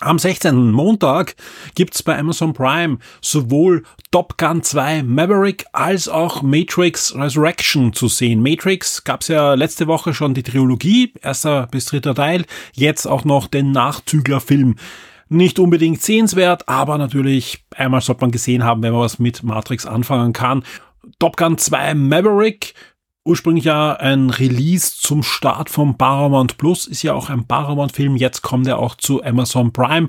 Am 0.00 0.18
16. 0.18 0.72
Montag 0.72 1.36
gibt's 1.76 2.02
bei 2.02 2.18
Amazon 2.18 2.54
Prime 2.54 2.98
sowohl 3.20 3.84
Top 4.10 4.36
Gun 4.36 4.62
2 4.62 5.04
Maverick 5.04 5.64
als 5.72 6.08
auch 6.08 6.42
Matrix 6.42 7.14
Resurrection 7.14 7.92
zu 7.92 8.08
sehen. 8.08 8.42
Matrix 8.42 9.04
gab's 9.04 9.28
ja 9.28 9.54
letzte 9.54 9.86
Woche 9.86 10.12
schon 10.12 10.34
die 10.34 10.42
Trilogie, 10.42 11.12
erster 11.22 11.68
bis 11.70 11.84
dritter 11.84 12.16
Teil, 12.16 12.46
jetzt 12.72 13.06
auch 13.06 13.24
noch 13.24 13.46
den 13.46 13.70
Nachzüglerfilm. 13.70 14.74
Nicht 15.28 15.60
unbedingt 15.60 16.02
sehenswert, 16.02 16.68
aber 16.68 16.98
natürlich 16.98 17.64
einmal 17.76 18.00
sollte 18.00 18.22
man 18.22 18.32
gesehen 18.32 18.64
haben, 18.64 18.82
wenn 18.82 18.92
man 18.92 19.02
was 19.02 19.20
mit 19.20 19.44
Matrix 19.44 19.86
anfangen 19.86 20.32
kann. 20.32 20.64
Top 21.20 21.36
Gun 21.36 21.58
2 21.58 21.94
Maverick 21.94 22.74
ursprünglich 23.24 23.64
ja 23.64 23.94
ein 23.94 24.30
Release 24.30 24.94
zum 24.98 25.22
Start 25.22 25.70
von 25.70 25.96
Paramount 25.96 26.58
Plus, 26.58 26.86
ist 26.86 27.02
ja 27.02 27.14
auch 27.14 27.30
ein 27.30 27.46
Paramount-Film, 27.46 28.16
jetzt 28.16 28.42
kommt 28.42 28.66
er 28.66 28.78
auch 28.78 28.96
zu 28.96 29.22
Amazon 29.22 29.72
Prime. 29.72 30.08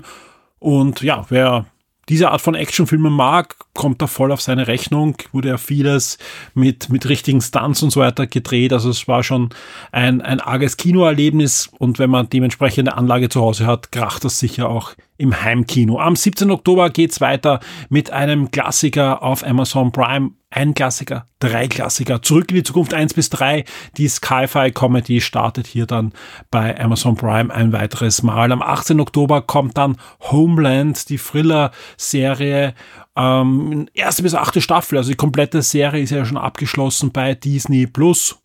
Und 0.58 1.02
ja, 1.02 1.24
wer 1.28 1.66
diese 2.08 2.30
Art 2.30 2.40
von 2.40 2.54
Actionfilmen 2.54 3.12
mag, 3.12 3.56
kommt 3.74 4.00
da 4.00 4.06
voll 4.06 4.32
auf 4.32 4.40
seine 4.40 4.66
Rechnung. 4.66 5.16
Wurde 5.32 5.48
ja 5.48 5.58
vieles 5.58 6.18
mit, 6.54 6.88
mit 6.88 7.08
richtigen 7.08 7.40
Stunts 7.40 7.82
und 7.82 7.90
so 7.90 8.00
weiter 8.00 8.26
gedreht. 8.26 8.72
Also 8.72 8.88
es 8.88 9.06
war 9.08 9.22
schon 9.22 9.50
ein, 9.92 10.22
ein 10.22 10.40
arges 10.40 10.76
Kinoerlebnis. 10.76 11.70
Und 11.78 11.98
wenn 11.98 12.10
man 12.10 12.30
dementsprechende 12.30 12.96
Anlage 12.96 13.28
zu 13.28 13.40
Hause 13.40 13.66
hat, 13.66 13.92
kracht 13.92 14.24
das 14.24 14.38
sicher 14.38 14.68
auch 14.68 14.94
im 15.16 15.42
Heimkino. 15.42 15.98
Am 15.98 16.16
17. 16.16 16.50
Oktober 16.50 16.90
geht's 16.90 17.20
weiter 17.20 17.60
mit 17.88 18.10
einem 18.10 18.50
Klassiker 18.50 19.22
auf 19.22 19.44
Amazon 19.44 19.92
Prime. 19.92 20.32
Ein 20.50 20.74
Klassiker, 20.74 21.26
drei 21.40 21.66
Klassiker. 21.66 22.22
Zurück 22.22 22.50
in 22.50 22.56
die 22.56 22.62
Zukunft 22.62 22.94
1 22.94 23.14
bis 23.14 23.28
3. 23.30 23.64
Die 23.96 24.06
Sci-Fi 24.06 24.70
Comedy 24.70 25.20
startet 25.20 25.66
hier 25.66 25.86
dann 25.86 26.12
bei 26.52 26.78
Amazon 26.78 27.16
Prime 27.16 27.52
ein 27.52 27.72
weiteres 27.72 28.22
Mal. 28.22 28.52
Am 28.52 28.62
18. 28.62 29.00
Oktober 29.00 29.42
kommt 29.42 29.76
dann 29.76 29.96
Homeland, 30.30 31.08
die 31.08 31.18
Thriller-Serie. 31.18 32.74
Ähm, 33.16 33.88
erste 33.94 34.22
bis 34.22 34.34
achte 34.34 34.60
Staffel, 34.60 34.98
also 34.98 35.10
die 35.10 35.16
komplette 35.16 35.62
Serie 35.62 36.02
ist 36.02 36.10
ja 36.10 36.24
schon 36.24 36.36
abgeschlossen 36.36 37.12
bei 37.12 37.34
Disney 37.34 37.86
Plus. 37.86 38.38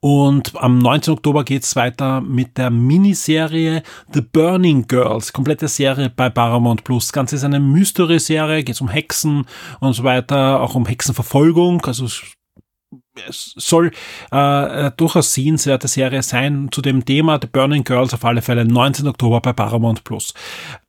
Und 0.00 0.56
am 0.56 0.78
19. 0.78 1.14
Oktober 1.14 1.44
geht's 1.44 1.76
weiter 1.76 2.20
mit 2.20 2.58
der 2.58 2.70
Miniserie 2.70 3.82
The 4.12 4.20
Burning 4.20 4.86
Girls. 4.88 5.32
Komplette 5.32 5.68
Serie 5.68 6.10
bei 6.10 6.30
Paramount 6.30 6.84
Plus. 6.84 7.06
Das 7.06 7.12
Ganze 7.12 7.36
ist 7.36 7.44
eine 7.44 7.60
Mystery-Serie, 7.60 8.64
geht 8.64 8.80
um 8.80 8.88
Hexen 8.88 9.46
und 9.80 9.92
so 9.92 10.02
weiter, 10.02 10.60
auch 10.60 10.74
um 10.74 10.86
Hexenverfolgung. 10.86 11.84
Also 11.86 12.06
es 13.28 13.54
soll 13.56 13.92
äh, 14.30 14.90
durchaus 14.96 15.34
sehenswerte 15.34 15.86
Serie 15.86 16.22
sein 16.22 16.68
zu 16.72 16.82
dem 16.82 17.04
Thema 17.04 17.38
The 17.40 17.46
Burning 17.46 17.84
Girls 17.84 18.14
auf 18.14 18.24
alle 18.24 18.42
Fälle 18.42 18.64
19. 18.64 19.06
Oktober 19.06 19.40
bei 19.40 19.52
Paramount 19.52 20.02
Plus. 20.02 20.34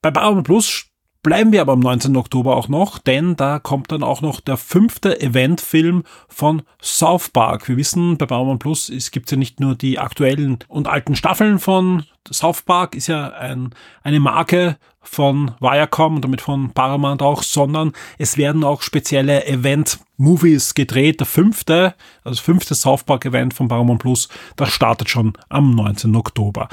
Bei 0.01 0.09
Paramount 0.09 0.45
Plus 0.45 0.85
Bleiben 1.23 1.53
wir 1.53 1.61
aber 1.61 1.71
am 1.71 1.79
19. 1.79 2.17
Oktober 2.17 2.57
auch 2.57 2.67
noch, 2.67 2.99
denn 2.99 3.37
da 3.37 3.57
kommt 3.57 3.93
dann 3.93 4.03
auch 4.03 4.19
noch 4.19 4.41
der 4.41 4.57
fünfte 4.57 5.21
Eventfilm 5.21 6.03
von 6.27 6.63
South 6.81 7.29
Park. 7.29 7.69
Wir 7.69 7.77
wissen, 7.77 8.17
bei 8.17 8.25
Paramount 8.25 8.59
Plus 8.59 8.89
es 8.89 9.09
gibt 9.09 9.31
ja 9.31 9.37
nicht 9.37 9.61
nur 9.61 9.73
die 9.73 9.99
aktuellen 9.99 10.59
und 10.67 10.89
alten 10.89 11.15
Staffeln 11.15 11.59
von 11.59 12.03
South 12.29 12.63
Park, 12.63 12.93
ist 12.93 13.07
ja 13.07 13.29
ein, 13.29 13.69
eine 14.03 14.19
Marke 14.19 14.77
von 15.01 15.51
Viacom 15.61 16.15
und 16.15 16.25
damit 16.25 16.41
von 16.41 16.73
Paramount 16.73 17.21
auch, 17.21 17.41
sondern 17.41 17.93
es 18.17 18.37
werden 18.37 18.65
auch 18.65 18.81
spezielle 18.81 19.45
Event-Movies 19.45 20.73
gedreht. 20.73 21.21
Der 21.21 21.27
fünfte, 21.27 21.95
also 22.25 22.41
fünfte 22.41 22.75
South 22.75 23.05
Park-Event 23.05 23.53
von 23.53 23.69
Paramount 23.69 24.01
Plus, 24.01 24.27
das 24.57 24.73
startet 24.73 25.09
schon 25.09 25.31
am 25.47 25.73
19. 25.73 26.13
Oktober. 26.17 26.67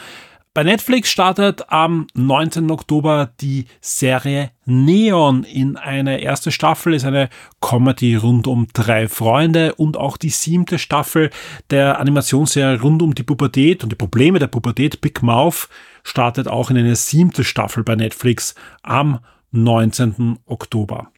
Bei 0.53 0.65
Netflix 0.65 1.13
startet 1.13 1.71
am 1.71 2.09
19. 2.15 2.73
Oktober 2.73 3.31
die 3.41 3.67
Serie 3.81 4.51
Neon 4.65 5.45
in 5.45 5.77
eine 5.77 6.21
erste 6.21 6.51
Staffel, 6.51 6.93
ist 6.93 7.05
eine 7.05 7.29
Comedy 7.61 8.17
rund 8.17 8.49
um 8.49 8.67
drei 8.73 9.07
Freunde 9.07 9.77
und 9.77 9.97
auch 9.97 10.17
die 10.17 10.31
siebte 10.31 10.81
Staffel 10.81 11.31
der 11.71 12.01
Animationsserie 12.01 12.81
rund 12.81 13.01
um 13.01 13.15
die 13.15 13.23
Pubertät 13.23 13.85
und 13.85 13.93
die 13.93 13.97
Probleme 13.97 14.41
der 14.41 14.49
Pubertät 14.49 15.01
Big 15.01 15.23
Mouth 15.23 15.69
startet 16.03 16.49
auch 16.49 16.69
in 16.71 16.79
eine 16.79 16.97
siebte 16.97 17.45
Staffel 17.45 17.85
bei 17.85 17.95
Netflix 17.95 18.57
am 18.83 19.21
19. 19.53 20.41
Oktober. 20.47 21.13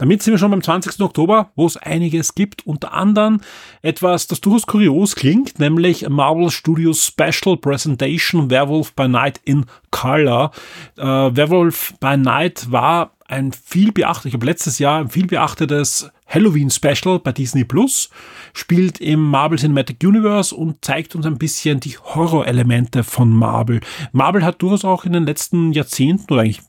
Damit 0.00 0.22
sind 0.22 0.32
wir 0.32 0.38
schon 0.38 0.50
beim 0.50 0.62
20. 0.62 0.98
Oktober, 1.02 1.50
wo 1.56 1.66
es 1.66 1.76
einiges 1.76 2.34
gibt. 2.34 2.66
Unter 2.66 2.94
anderem 2.94 3.42
etwas, 3.82 4.26
das 4.26 4.40
durchaus 4.40 4.66
kurios 4.66 5.14
klingt, 5.14 5.58
nämlich 5.58 6.08
Marvel 6.08 6.50
Studios 6.50 7.06
Special 7.06 7.58
Presentation 7.58 8.48
Werewolf 8.48 8.94
by 8.94 9.08
Night 9.08 9.42
in 9.44 9.66
Color. 9.90 10.52
Äh, 10.96 11.04
Werewolf 11.04 11.92
by 12.00 12.16
Night 12.16 12.72
war 12.72 13.12
ein 13.28 13.52
viel 13.52 13.92
beachtetes, 13.92 14.24
ich 14.24 14.32
habe 14.32 14.46
letztes 14.46 14.78
Jahr 14.78 15.00
ein 15.00 15.10
viel 15.10 15.26
beachtetes 15.26 16.10
Halloween 16.26 16.70
Special 16.70 17.18
bei 17.18 17.32
Disney 17.32 17.64
Plus, 17.64 18.08
spielt 18.54 19.02
im 19.02 19.20
Marvel 19.20 19.58
Cinematic 19.58 19.98
Universe 20.02 20.54
und 20.54 20.82
zeigt 20.82 21.14
uns 21.14 21.26
ein 21.26 21.36
bisschen 21.36 21.78
die 21.78 21.98
Horrorelemente 21.98 23.04
von 23.04 23.30
Marvel. 23.30 23.80
Marvel 24.12 24.44
hat 24.44 24.62
durchaus 24.62 24.86
auch 24.86 25.04
in 25.04 25.12
den 25.12 25.26
letzten 25.26 25.72
Jahrzehnten 25.72 26.32
oder 26.32 26.40
eigentlich 26.42 26.62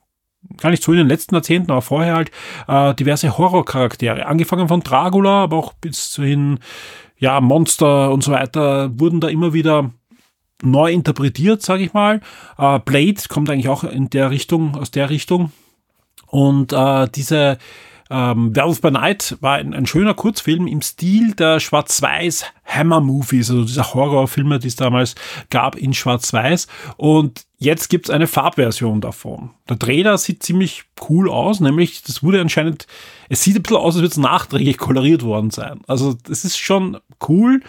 gar 0.61 0.69
nicht 0.69 0.83
so 0.83 0.91
in 0.91 0.99
den 0.99 1.07
letzten 1.07 1.35
Jahrzehnten, 1.35 1.71
aber 1.71 1.81
vorher 1.81 2.15
halt 2.15 2.31
äh, 2.67 2.93
diverse 2.95 3.37
Horrorcharaktere. 3.37 4.25
Angefangen 4.25 4.67
von 4.67 4.81
Dracula, 4.81 5.43
aber 5.43 5.57
auch 5.57 5.73
bis 5.73 6.15
hin, 6.15 6.59
ja, 7.17 7.41
Monster 7.41 8.11
und 8.11 8.23
so 8.23 8.31
weiter, 8.31 8.91
wurden 8.99 9.19
da 9.19 9.27
immer 9.27 9.53
wieder 9.53 9.91
neu 10.63 10.91
interpretiert, 10.91 11.61
sage 11.61 11.83
ich 11.83 11.93
mal. 11.93 12.21
Äh, 12.57 12.79
Blade 12.79 13.21
kommt 13.29 13.49
eigentlich 13.49 13.69
auch 13.69 13.83
in 13.83 14.09
der 14.09 14.29
Richtung, 14.29 14.75
aus 14.75 14.91
der 14.91 15.09
Richtung. 15.09 15.51
Und 16.27 16.71
äh, 16.71 17.07
diese 17.13 17.57
ähm, 18.11 18.53
Werewolf 18.53 18.81
by 18.81 18.91
Night 18.91 19.37
war 19.39 19.55
ein, 19.55 19.73
ein, 19.73 19.85
schöner 19.85 20.13
Kurzfilm 20.13 20.67
im 20.67 20.81
Stil 20.81 21.33
der 21.33 21.61
Schwarz-Weiß 21.61 22.45
Hammer-Movies, 22.65 23.49
also 23.49 23.63
dieser 23.63 23.93
Horrorfilme, 23.93 24.59
die 24.59 24.67
es 24.67 24.75
damals 24.75 25.15
gab 25.49 25.77
in 25.77 25.93
Schwarz-Weiß. 25.93 26.67
Und 26.97 27.45
jetzt 27.57 27.89
gibt's 27.89 28.09
eine 28.09 28.27
Farbversion 28.27 28.99
davon. 28.99 29.51
Der 29.69 29.79
Trailer 29.79 30.17
sieht 30.17 30.43
ziemlich 30.43 30.83
cool 31.09 31.29
aus, 31.29 31.61
nämlich 31.61 32.03
das 32.03 32.21
wurde 32.21 32.41
anscheinend, 32.41 32.85
es 33.29 33.43
sieht 33.43 33.55
ein 33.55 33.63
bisschen 33.63 33.77
aus, 33.77 33.95
als 33.95 34.01
würde 34.01 34.11
es 34.11 34.17
nachträglich 34.17 34.77
koloriert 34.77 35.23
worden 35.23 35.49
sein. 35.49 35.79
Also 35.87 36.13
das 36.25 36.43
ist 36.43 36.57
schon 36.57 36.97
cool 37.29 37.61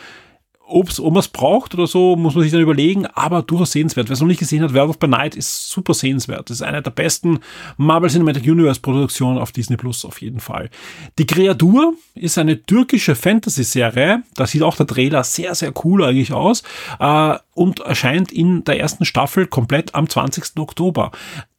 ob 0.72 1.16
es 1.16 1.28
braucht 1.28 1.74
oder 1.74 1.86
so, 1.86 2.16
muss 2.16 2.34
man 2.34 2.42
sich 2.42 2.52
dann 2.52 2.60
überlegen, 2.60 3.06
aber 3.06 3.42
durchaus 3.42 3.72
sehenswert. 3.72 4.08
Wer 4.08 4.14
es 4.14 4.20
noch 4.20 4.26
nicht 4.26 4.40
gesehen 4.40 4.62
hat, 4.62 4.72
Werewolf 4.72 4.98
by 4.98 5.08
Night 5.08 5.34
ist 5.34 5.68
super 5.68 5.94
sehenswert. 5.94 6.50
Das 6.50 6.58
ist 6.58 6.62
eine 6.62 6.82
der 6.82 6.90
besten 6.90 7.40
Marvel 7.76 8.10
Cinematic 8.10 8.44
Universe 8.44 8.80
Produktionen 8.80 9.38
auf 9.38 9.52
Disney 9.52 9.76
Plus 9.76 10.04
auf 10.04 10.20
jeden 10.20 10.40
Fall. 10.40 10.70
Die 11.18 11.26
Kreatur 11.26 11.94
ist 12.14 12.38
eine 12.38 12.62
türkische 12.62 13.14
Fantasy-Serie. 13.14 14.22
Da 14.34 14.46
sieht 14.46 14.62
auch 14.62 14.76
der 14.76 14.86
Trailer 14.86 15.24
sehr, 15.24 15.54
sehr 15.54 15.72
cool 15.84 16.04
eigentlich 16.04 16.32
aus. 16.32 16.62
Äh, 16.98 17.36
und 17.54 17.80
erscheint 17.80 18.32
in 18.32 18.64
der 18.64 18.80
ersten 18.80 19.04
Staffel 19.04 19.46
komplett 19.46 19.94
am 19.94 20.08
20. 20.08 20.58
Oktober. 20.58 21.10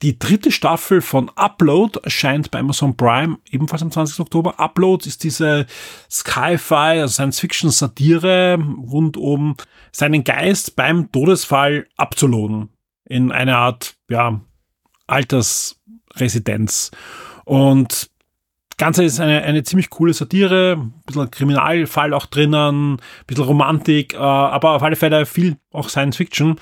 Die 0.02 0.18
dritte 0.18 0.50
Staffel 0.50 1.00
von 1.00 1.30
Upload 1.36 2.00
erscheint 2.02 2.50
bei 2.50 2.58
Amazon 2.58 2.96
Prime 2.96 3.38
ebenfalls 3.50 3.82
am 3.82 3.90
20. 3.90 4.20
Oktober. 4.20 4.58
Upload 4.58 5.06
ist 5.06 5.22
diese 5.22 5.66
Sci-Fi, 6.10 7.00
also 7.00 7.14
Science-Fiction-Satire 7.14 8.58
rund 8.90 9.16
um 9.16 9.56
seinen 9.92 10.24
Geist 10.24 10.76
beim 10.76 11.12
Todesfall 11.12 11.86
abzuladen. 11.96 12.70
In 13.04 13.30
eine 13.30 13.56
Art, 13.56 13.96
ja, 14.08 14.40
Altersresidenz. 15.06 16.90
Und 17.44 18.10
Ganze 18.76 19.04
ist 19.04 19.20
eine, 19.20 19.42
eine 19.42 19.62
ziemlich 19.62 19.90
coole 19.90 20.12
Satire, 20.12 20.76
ein 20.78 21.02
bisschen 21.06 21.30
Kriminalfall 21.30 22.12
auch 22.12 22.26
drinnen, 22.26 22.94
ein 22.94 23.00
bisschen 23.26 23.44
Romantik, 23.44 24.14
äh, 24.14 24.18
aber 24.18 24.72
auf 24.72 24.82
alle 24.82 24.96
Fälle 24.96 25.26
viel 25.26 25.56
auch 25.72 25.88
Science 25.88 26.16
Fiction. 26.16 26.56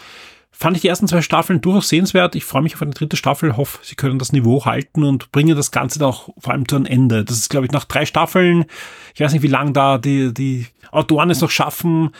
Fand 0.50 0.76
ich 0.76 0.82
die 0.82 0.88
ersten 0.88 1.08
zwei 1.08 1.22
Staffeln 1.22 1.60
durchaus 1.60 1.88
sehenswert. 1.88 2.34
Ich 2.34 2.44
freue 2.44 2.62
mich 2.62 2.74
auf 2.74 2.82
eine 2.82 2.92
dritte 2.92 3.16
Staffel, 3.16 3.56
hoffe, 3.56 3.78
sie 3.82 3.94
können 3.94 4.18
das 4.18 4.32
Niveau 4.32 4.64
halten 4.64 5.02
und 5.02 5.32
bringen 5.32 5.56
das 5.56 5.70
Ganze 5.70 5.98
dann 5.98 6.10
auch 6.10 6.28
vor 6.38 6.52
allem 6.52 6.68
zu 6.68 6.76
einem 6.76 6.84
Ende. 6.84 7.24
Das 7.24 7.38
ist, 7.38 7.48
glaube 7.48 7.66
ich, 7.66 7.72
nach 7.72 7.84
drei 7.84 8.04
Staffeln, 8.04 8.66
ich 9.14 9.20
weiß 9.20 9.32
nicht, 9.32 9.42
wie 9.42 9.48
lange 9.48 9.72
da 9.72 9.98
die, 9.98 10.32
die 10.32 10.66
Autoren 10.90 11.30
es 11.30 11.40
noch 11.40 11.50
schaffen, 11.50 12.10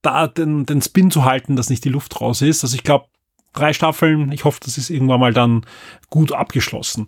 da 0.00 0.26
den, 0.26 0.64
den 0.66 0.80
Spin 0.80 1.10
zu 1.10 1.24
halten, 1.24 1.54
dass 1.54 1.68
nicht 1.68 1.84
die 1.84 1.90
Luft 1.90 2.20
raus 2.20 2.40
ist. 2.40 2.64
Also 2.64 2.74
ich 2.74 2.82
glaube, 2.82 3.06
drei 3.52 3.72
Staffeln, 3.72 4.32
ich 4.32 4.44
hoffe, 4.44 4.60
das 4.64 4.78
ist 4.78 4.90
irgendwann 4.90 5.20
mal 5.20 5.32
dann 5.32 5.66
gut 6.08 6.32
abgeschlossen. 6.32 7.06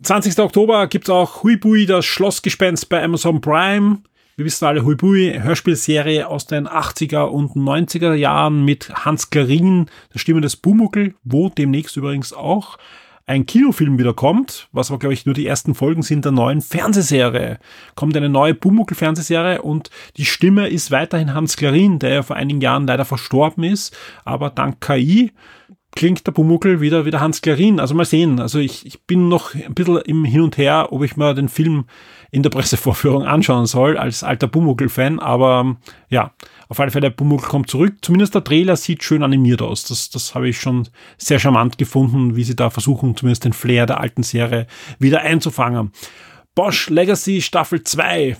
20. 0.00 0.38
Oktober 0.38 0.86
gibt's 0.86 1.10
auch 1.10 1.42
Huibui, 1.42 1.84
das 1.84 2.06
Schlossgespenst 2.06 2.88
bei 2.88 3.02
Amazon 3.02 3.40
Prime. 3.40 3.98
Wir 4.36 4.44
wissen 4.44 4.64
alle, 4.64 4.84
Huibui, 4.84 5.36
Hörspielserie 5.42 6.28
aus 6.28 6.46
den 6.46 6.68
80er 6.68 7.24
und 7.24 7.56
90er 7.56 8.14
Jahren 8.14 8.64
mit 8.64 8.90
Hans 8.94 9.30
Klarin, 9.30 9.86
der 10.14 10.20
Stimme 10.20 10.40
des 10.40 10.54
Bumuckel, 10.54 11.14
wo 11.24 11.48
demnächst 11.48 11.96
übrigens 11.96 12.32
auch 12.32 12.78
ein 13.26 13.44
Kinofilm 13.44 13.98
wieder 13.98 14.14
kommt, 14.14 14.68
was 14.70 14.90
aber, 14.92 15.00
glaube 15.00 15.14
ich, 15.14 15.26
nur 15.26 15.34
die 15.34 15.48
ersten 15.48 15.74
Folgen 15.74 16.02
sind 16.02 16.24
der 16.24 16.32
neuen 16.32 16.60
Fernsehserie. 16.60 17.58
Kommt 17.96 18.16
eine 18.16 18.28
neue 18.28 18.54
Bumuckel-Fernsehserie 18.54 19.62
und 19.62 19.90
die 20.16 20.24
Stimme 20.24 20.68
ist 20.68 20.92
weiterhin 20.92 21.34
Hans 21.34 21.56
Klarin, 21.56 21.98
der 21.98 22.10
ja 22.10 22.22
vor 22.22 22.36
einigen 22.36 22.60
Jahren 22.60 22.86
leider 22.86 23.04
verstorben 23.04 23.64
ist, 23.64 23.96
aber 24.24 24.50
dank 24.50 24.80
KI 24.80 25.32
klingt 25.98 26.24
der 26.28 26.32
Pumuckel 26.32 26.80
wieder, 26.80 27.06
wieder 27.06 27.18
Hans 27.18 27.42
Klarin. 27.42 27.80
Also 27.80 27.92
mal 27.92 28.04
sehen. 28.04 28.38
Also 28.38 28.60
ich, 28.60 28.86
ich 28.86 29.02
bin 29.02 29.28
noch 29.28 29.52
ein 29.54 29.74
bisschen 29.74 29.96
im 30.02 30.24
Hin 30.24 30.42
und 30.42 30.56
Her, 30.56 30.92
ob 30.92 31.02
ich 31.02 31.16
mir 31.16 31.34
den 31.34 31.48
Film 31.48 31.86
in 32.30 32.44
der 32.44 32.50
Pressevorführung 32.50 33.24
anschauen 33.24 33.66
soll, 33.66 33.98
als 33.98 34.22
alter 34.22 34.46
Pumuckel-Fan. 34.46 35.18
Aber 35.18 35.76
ja, 36.08 36.30
auf 36.68 36.78
alle 36.78 36.92
Fälle, 36.92 37.10
der 37.10 37.16
Pumuckel 37.16 37.48
kommt 37.48 37.68
zurück. 37.68 37.96
Zumindest 38.00 38.36
der 38.36 38.44
Trailer 38.44 38.76
sieht 38.76 39.02
schön 39.02 39.24
animiert 39.24 39.60
aus. 39.60 39.86
Das, 39.86 40.08
das 40.08 40.36
habe 40.36 40.48
ich 40.48 40.60
schon 40.60 40.86
sehr 41.16 41.40
charmant 41.40 41.78
gefunden, 41.78 42.36
wie 42.36 42.44
sie 42.44 42.54
da 42.54 42.70
versuchen, 42.70 43.16
zumindest 43.16 43.44
den 43.44 43.52
Flair 43.52 43.86
der 43.86 43.98
alten 43.98 44.22
Serie 44.22 44.68
wieder 45.00 45.22
einzufangen. 45.22 45.90
Bosch 46.54 46.90
Legacy 46.90 47.42
Staffel 47.42 47.82
2 47.82 48.36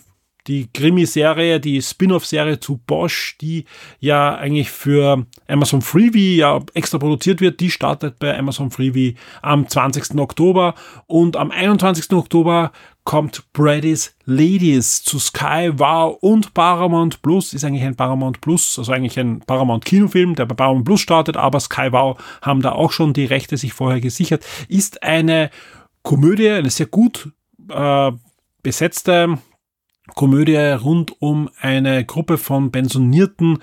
die 0.46 0.68
Krimi-Serie, 0.72 1.60
die 1.60 1.82
Spin-off-Serie 1.82 2.60
zu 2.60 2.78
Bosch, 2.86 3.36
die 3.40 3.64
ja 4.00 4.34
eigentlich 4.34 4.70
für 4.70 5.26
Amazon 5.46 5.82
Freebie 5.82 6.36
ja 6.36 6.60
extra 6.74 6.98
produziert 6.98 7.40
wird, 7.40 7.60
die 7.60 7.70
startet 7.70 8.18
bei 8.18 8.36
Amazon 8.38 8.70
Freebie 8.70 9.16
am 9.42 9.68
20. 9.68 10.18
Oktober 10.18 10.74
und 11.06 11.36
am 11.36 11.50
21. 11.50 12.12
Oktober 12.12 12.72
kommt 13.04 13.42
Brady's 13.54 14.14
Ladies 14.26 15.02
zu 15.02 15.18
Sky, 15.18 15.70
Wow 15.74 16.18
und 16.20 16.52
Paramount 16.52 17.22
Plus. 17.22 17.54
Ist 17.54 17.64
eigentlich 17.64 17.84
ein 17.84 17.96
Paramount 17.96 18.42
Plus, 18.42 18.78
also 18.78 18.92
eigentlich 18.92 19.18
ein 19.18 19.40
Paramount 19.40 19.86
Kinofilm, 19.86 20.34
der 20.34 20.44
bei 20.44 20.54
Paramount 20.54 20.84
Plus 20.84 21.00
startet, 21.00 21.38
aber 21.38 21.58
Sky 21.58 21.90
Wow 21.90 22.20
haben 22.42 22.60
da 22.60 22.72
auch 22.72 22.92
schon 22.92 23.14
die 23.14 23.24
Rechte 23.24 23.56
sich 23.56 23.72
vorher 23.72 24.02
gesichert. 24.02 24.44
Ist 24.68 25.02
eine 25.02 25.48
Komödie, 26.02 26.50
eine 26.50 26.68
sehr 26.68 26.84
gut 26.86 27.32
äh, 27.70 28.12
besetzte 28.62 29.38
Komödie 30.14 30.56
rund 30.56 31.20
um 31.20 31.48
eine 31.60 32.04
Gruppe 32.04 32.38
von 32.38 32.70
pensionierten 32.70 33.58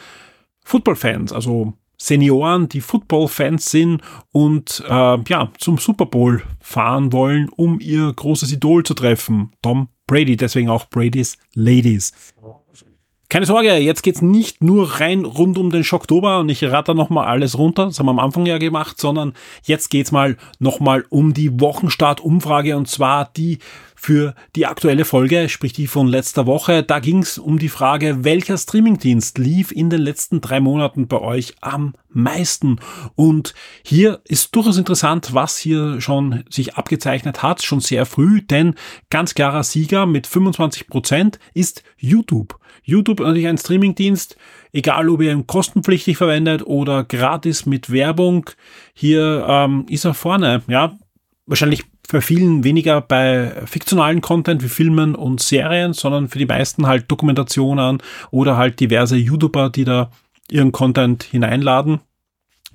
Footballfans, 0.63 1.31
also 1.31 1.73
Senioren, 1.97 2.67
die 2.69 2.81
Footballfans 2.81 3.71
sind 3.71 4.01
und 4.31 4.83
äh, 4.87 5.17
ja 5.27 5.51
zum 5.57 5.77
Super 5.77 6.05
Bowl 6.05 6.43
fahren 6.59 7.13
wollen, 7.13 7.49
um 7.49 7.79
ihr 7.79 8.11
großes 8.13 8.51
Idol 8.51 8.83
zu 8.83 8.93
treffen, 8.93 9.53
Tom 9.61 9.87
Brady. 10.07 10.35
Deswegen 10.35 10.69
auch 10.69 10.89
Brady's 10.89 11.37
Ladies. 11.53 12.13
Keine 13.27 13.47
Sorge, 13.47 13.75
jetzt 13.77 14.03
geht's 14.03 14.21
nicht 14.21 14.63
nur 14.63 14.99
rein 14.99 15.25
rund 15.25 15.57
um 15.57 15.71
den 15.71 15.83
Schocktober 15.83 16.39
und 16.39 16.49
ich 16.49 16.63
ratter 16.63 16.93
nochmal 16.93 17.25
alles 17.25 17.57
runter, 17.57 17.85
das 17.85 17.97
haben 17.97 18.05
wir 18.05 18.11
am 18.11 18.19
Anfang 18.19 18.45
ja 18.45 18.59
gemacht, 18.59 18.99
sondern 19.01 19.33
jetzt 19.63 19.89
geht's 19.89 20.11
mal 20.11 20.37
nochmal 20.59 21.05
um 21.09 21.33
die 21.33 21.59
Wochenstartumfrage 21.59 22.77
und 22.77 22.87
zwar 22.87 23.25
die 23.35 23.57
für 24.06 24.36
die 24.56 24.68
aktuelle 24.68 25.03
Folge, 25.03 25.49
sprich 25.49 25.74
die 25.74 25.88
von 25.88 26.06
letzter 26.06 26.45
Woche. 26.45 26.84
Da 26.84 26.99
ging 26.99 27.24
es 27.24 27.39
um 27.39 27.58
die 27.58 27.70
Frage, 27.70 28.24
welcher 28.24 28.56
Streamingdienst 28.56 29.39
lief 29.39 29.72
in 29.72 29.89
den 29.89 29.99
letzten 29.99 30.41
drei 30.41 30.60
Monaten 30.60 31.08
bei 31.08 31.20
euch 31.20 31.56
am 31.62 31.95
meisten. 32.10 32.80
Und 33.16 33.56
hier 33.84 34.22
ist 34.26 34.56
durchaus 34.56 34.78
interessant, 34.78 35.34
was 35.34 35.58
hier 35.58 36.01
schon 36.01 36.43
sich 36.51 36.76
abgezeichnet 36.76 37.41
hat, 37.41 37.64
schon 37.64 37.80
sehr 37.80 38.06
früh, 38.06 38.43
denn 38.43 38.76
ganz 39.10 39.34
klarer 39.34 39.64
Sieger 39.64 40.06
mit 40.06 40.28
25 40.28 40.86
Prozent 40.86 41.39
ist 41.56 41.82
YouTube. 41.97 42.60
YouTube 42.84 43.22
natürlich 43.22 43.47
ein 43.47 43.58
Streamingdienst, 43.58 44.38
egal 44.72 45.10
ob 45.10 45.20
ihr 45.24 45.32
ihn 45.32 45.47
kostenpflichtig 45.47 46.18
verwendet 46.18 46.62
oder 46.62 47.03
gratis 47.06 47.66
mit 47.66 47.91
Werbung. 47.91 48.51
Hier 48.93 49.47
ähm, 49.49 49.88
ist 49.89 50.06
er 50.06 50.14
vorne, 50.14 50.62
ja. 50.68 50.95
Wahrscheinlich 51.47 51.86
für 52.08 52.22
vielen 52.22 52.64
weniger 52.64 53.01
bei 53.01 53.51
fiktionalen 53.66 54.22
Content 54.22 54.64
wie 54.64 54.70
Filmen 54.70 55.16
und 55.16 55.41
Serien, 55.41 55.93
sondern 55.93 56.28
für 56.28 56.38
die 56.38 56.45
meisten 56.45 56.88
halt 56.88 57.10
Dokumentationen 57.10 58.01
oder 58.32 58.58
halt 58.58 58.80
diverse 58.80 59.16
YouTuber, 59.16 59.70
die 59.70 59.86
da 59.86 60.12
ihren 60.49 60.72
Content 60.72 61.24
hineinladen. 61.24 62.01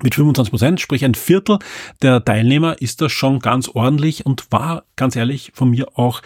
Mit 0.03 0.15
25 0.15 0.51
Prozent, 0.51 0.81
sprich 0.81 1.05
ein 1.05 1.13
Viertel 1.13 1.59
der 2.01 2.25
Teilnehmer 2.25 2.81
ist 2.81 3.01
das 3.01 3.11
schon 3.11 3.39
ganz 3.39 3.69
ordentlich 3.69 4.25
und 4.25 4.51
war 4.51 4.83
ganz 4.95 5.15
ehrlich 5.15 5.51
von 5.53 5.69
mir 5.69 5.87
auch 5.97 6.21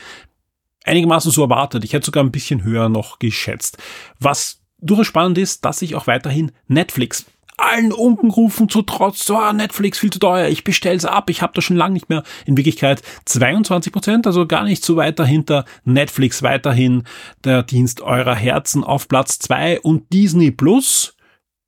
einigermaßen 0.85 1.31
so 1.31 1.43
erwartet. 1.43 1.83
Ich 1.83 1.93
hätte 1.93 2.05
sogar 2.05 2.23
ein 2.23 2.31
bisschen 2.31 2.63
höher 2.63 2.89
noch 2.89 3.19
geschätzt. 3.19 3.77
Was 4.19 4.61
durchaus 4.79 5.07
spannend 5.07 5.37
ist, 5.37 5.65
dass 5.65 5.79
sich 5.79 5.95
auch 5.95 6.07
weiterhin 6.07 6.51
Netflix 6.67 7.25
allen 7.57 7.91
Unkenrufen 7.91 8.69
zu 8.69 8.81
trotz, 8.81 9.29
oh, 9.29 9.51
Netflix 9.53 9.99
viel 9.99 10.11
zu 10.11 10.19
teuer, 10.19 10.47
ich 10.47 10.63
bestell's 10.63 11.05
ab, 11.05 11.29
ich 11.29 11.41
habe 11.41 11.53
das 11.53 11.63
schon 11.63 11.77
lange 11.77 11.93
nicht 11.93 12.09
mehr. 12.09 12.23
In 12.45 12.57
Wirklichkeit 12.57 13.01
22 13.25 13.93
Prozent, 13.93 14.27
also 14.27 14.45
gar 14.45 14.63
nicht 14.63 14.83
so 14.83 14.95
weit 14.95 15.19
dahinter. 15.19 15.65
Netflix 15.83 16.43
weiterhin 16.43 17.03
der 17.43 17.63
Dienst 17.63 18.01
eurer 18.01 18.35
Herzen 18.35 18.83
auf 18.83 19.07
Platz 19.07 19.39
zwei 19.39 19.79
und 19.79 20.11
Disney 20.11 20.51
Plus 20.51 21.15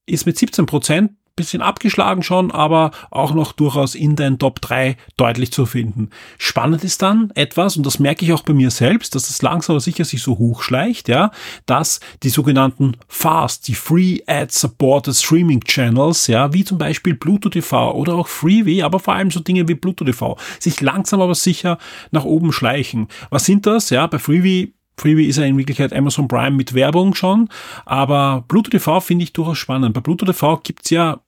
ist 0.06 0.26
mit 0.26 0.38
17 0.38 0.66
Prozent 0.66 1.12
bisschen 1.38 1.62
abgeschlagen 1.62 2.24
schon, 2.24 2.52
aber 2.52 2.92
auch 3.10 3.34
noch 3.34 3.54
durchaus 3.54 3.96
in 3.96 4.18
den 4.18 4.40
Top 4.40 4.60
3 4.60 4.98
deutlich 5.16 5.54
zu 5.54 5.66
finden. 5.66 6.10
Spannend 6.38 6.84
ist 6.84 7.02
dann 7.02 7.32
etwas, 7.36 7.78
und 7.78 7.86
das 7.86 8.00
merke 8.00 8.26
ich 8.26 8.34
auch 8.34 8.42
bei 8.42 8.52
mir 8.52 8.72
selbst, 8.72 9.16
dass 9.16 9.28
das 9.28 9.42
langsam 9.42 9.76
aber 9.76 9.80
sicher 9.82 10.04
sich 10.04 10.22
so 10.22 10.38
hochschleicht, 10.38 11.08
ja, 11.08 11.32
dass 11.66 12.02
die 12.24 12.30
sogenannten 12.30 12.98
FAST, 13.08 13.70
die 13.70 13.76
Free 13.76 14.20
Ad 14.28 14.52
Supported 14.52 15.16
Streaming 15.16 15.62
Channels, 15.62 16.28
ja, 16.28 16.52
wie 16.52 16.66
zum 16.66 16.78
Beispiel 16.78 17.14
Bluetooth 17.14 17.54
TV 17.54 17.94
oder 17.94 18.16
auch 18.16 18.28
Freeway, 18.28 18.82
aber 18.82 19.00
vor 19.00 19.14
allem 19.14 19.32
so 19.32 19.40
Dinge 19.40 19.68
wie 19.68 19.76
Bluetooth 19.76 20.08
TV, 20.08 20.38
sich 20.60 20.82
langsam 20.82 21.22
aber 21.22 21.36
sicher 21.36 21.78
nach 22.12 22.26
oben 22.26 22.52
schleichen. 22.52 23.08
Was 23.30 23.46
sind 23.46 23.66
das? 23.66 23.90
Ja, 23.92 24.08
bei 24.08 24.20
Freeway 24.20 24.74
Freebie 25.00 25.28
ist 25.28 25.38
ja 25.38 25.44
in 25.44 25.58
Wirklichkeit 25.58 25.94
Amazon 25.94 26.28
Prime 26.28 26.52
mit 26.56 26.74
Werbung 26.74 27.14
schon, 27.14 27.50
aber 27.86 28.44
Bluetooth 28.48 28.72
TV 28.72 29.00
finde 29.00 29.24
ich 29.24 29.34
durchaus 29.34 29.60
spannend. 29.60 29.94
Bei 29.94 30.02
Bluetooth 30.02 30.28
TV 30.28 30.58
gibt's 30.64 30.90
ja 30.90 31.20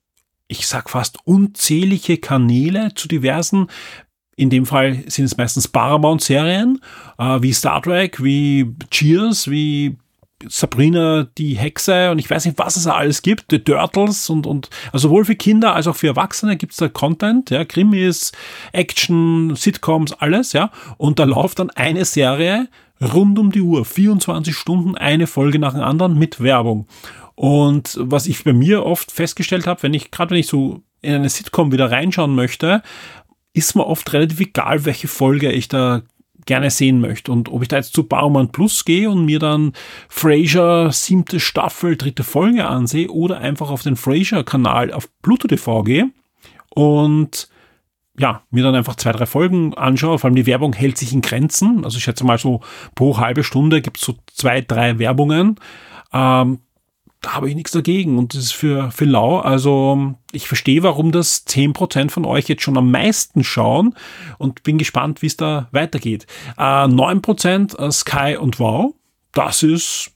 ich 0.50 0.68
sag 0.68 0.90
fast 0.90 1.20
unzählige 1.26 2.18
Kanäle 2.18 2.94
zu 2.96 3.08
diversen 3.08 3.68
in 4.40 4.50
dem 4.50 4.66
Fall 4.66 5.04
sind 5.08 5.26
es 5.26 5.36
meistens 5.36 5.68
Paramount-Serien, 5.68 6.80
äh, 7.18 7.42
wie 7.42 7.52
Star 7.52 7.82
Trek, 7.82 8.24
wie 8.24 8.74
Cheers, 8.90 9.50
wie 9.50 9.98
Sabrina 10.48 11.28
die 11.38 11.58
Hexe 11.58 12.12
und 12.12 12.20
ich 12.20 12.30
weiß 12.30 12.46
nicht, 12.46 12.58
was 12.58 12.78
es 12.78 12.88
alles 12.88 13.22
gibt, 13.22 13.48
The 13.50 13.60
Turtles 13.60 14.30
und, 14.30 14.48
und 14.48 14.70
also 14.94 15.10
sowohl 15.10 15.26
für 15.26 15.36
Kinder 15.36 15.76
als 15.76 15.88
auch 15.88 15.98
für 15.98 16.08
Erwachsene 16.08 16.56
gibt 16.56 16.72
es 16.72 16.78
da 16.78 16.88
Content, 16.88 17.50
ja, 17.50 17.66
Krimis, 17.66 18.32
Action, 18.72 19.58
Sitcoms, 19.58 20.14
alles, 20.14 20.54
ja. 20.54 20.72
Und 20.98 21.20
da 21.20 21.26
läuft 21.26 21.60
dann 21.60 21.70
eine 21.72 22.06
Serie 22.06 22.70
rund 23.02 23.38
um 23.40 23.52
die 23.52 23.62
Uhr, 23.62 23.84
24 23.84 24.56
Stunden, 24.56 24.96
eine 24.96 25.28
Folge 25.28 25.60
nach 25.60 25.74
der 25.74 25.86
anderen 25.86 26.18
mit 26.18 26.42
Werbung. 26.42 26.88
Und 27.40 27.96
was 28.02 28.28
ich 28.28 28.44
bei 28.44 28.52
mir 28.52 28.86
oft 28.86 29.14
festgestellt 29.14 29.66
habe, 29.66 29.84
wenn 29.84 29.94
ich, 29.94 30.12
gerade 30.12 30.32
wenn 30.32 30.40
ich 30.40 30.48
so 30.48 30.82
in 31.00 31.14
eine 31.14 31.30
Sitcom 31.30 31.72
wieder 31.72 31.90
reinschauen 31.90 32.36
möchte, 32.36 32.84
ist 33.54 33.78
mir 33.78 33.88
oft 33.88 34.12
relativ 34.12 34.42
egal, 34.42 34.84
welche 34.84 35.08
Folge 35.08 35.50
ich 35.50 35.70
da 35.70 36.02
gerne 36.46 36.70
sehen 36.70 37.00
möchte. 37.00 37.32
Und 37.32 37.48
ob 37.48 37.62
ich 37.62 37.70
da 37.70 37.78
jetzt 37.78 37.94
zu 37.94 38.04
Baumann 38.04 38.52
Plus 38.52 38.84
gehe 38.84 39.10
und 39.10 39.24
mir 39.24 39.40
dann 39.40 39.72
Frasier 40.10 40.90
siebte 40.92 41.40
Staffel, 41.40 41.96
dritte 41.96 42.26
Folge 42.26 42.68
ansehe 42.68 43.08
oder 43.08 43.38
einfach 43.38 43.70
auf 43.70 43.84
den 43.84 43.96
Frasier-Kanal 43.96 44.92
auf 44.92 45.08
Pluto 45.22 45.48
TV 45.48 45.84
gehe 45.84 46.10
und 46.76 47.48
ja, 48.18 48.44
mir 48.52 48.64
dann 48.64 48.76
einfach 48.76 48.96
zwei, 48.96 49.14
drei 49.14 49.26
Folgen 49.26 49.74
anschaue. 49.76 50.20
Vor 50.20 50.28
allem 50.28 50.36
die 50.36 50.46
Werbung 50.46 50.74
hält 50.74 50.98
sich 50.98 51.14
in 51.14 51.22
Grenzen. 51.22 51.86
Also 51.86 52.00
ich 52.00 52.04
schätze 52.04 52.26
mal 52.26 52.38
so 52.38 52.60
pro 52.96 53.18
halbe 53.18 53.46
Stunde 53.46 53.82
gibt 53.82 53.96
es 53.96 54.04
so 54.04 54.16
zwei, 54.34 54.60
drei 54.60 55.00
Werbungen. 55.00 55.56
Ähm, 56.12 56.60
da 57.22 57.34
habe 57.34 57.50
ich 57.50 57.56
nichts 57.56 57.72
dagegen 57.72 58.18
und 58.18 58.34
das 58.34 58.44
ist 58.44 58.54
für, 58.54 58.92
für 58.92 59.06
lau. 59.06 59.40
Also 59.40 60.16
ich 60.32 60.48
verstehe, 60.48 60.84
warum 60.84 61.12
das 61.12 61.44
zehn 61.44 61.74
Prozent 61.74 62.12
von 62.12 62.26
euch 62.26 62.48
jetzt 62.48 62.64
schon 62.64 62.78
am 62.78 62.92
meisten 62.92 63.44
schauen 63.44 63.96
und 64.38 64.64
bin 64.64 64.78
gespannt, 64.78 65.22
wie 65.22 65.28
es 65.28 65.36
da 65.36 65.68
weitergeht. 65.72 66.28
Äh, 66.58 66.62
9% 66.62 67.78
äh, 67.78 67.92
Sky 67.92 68.38
und 68.38 68.60
Wow, 68.60 68.96
das 69.34 69.64
ist 69.64 70.12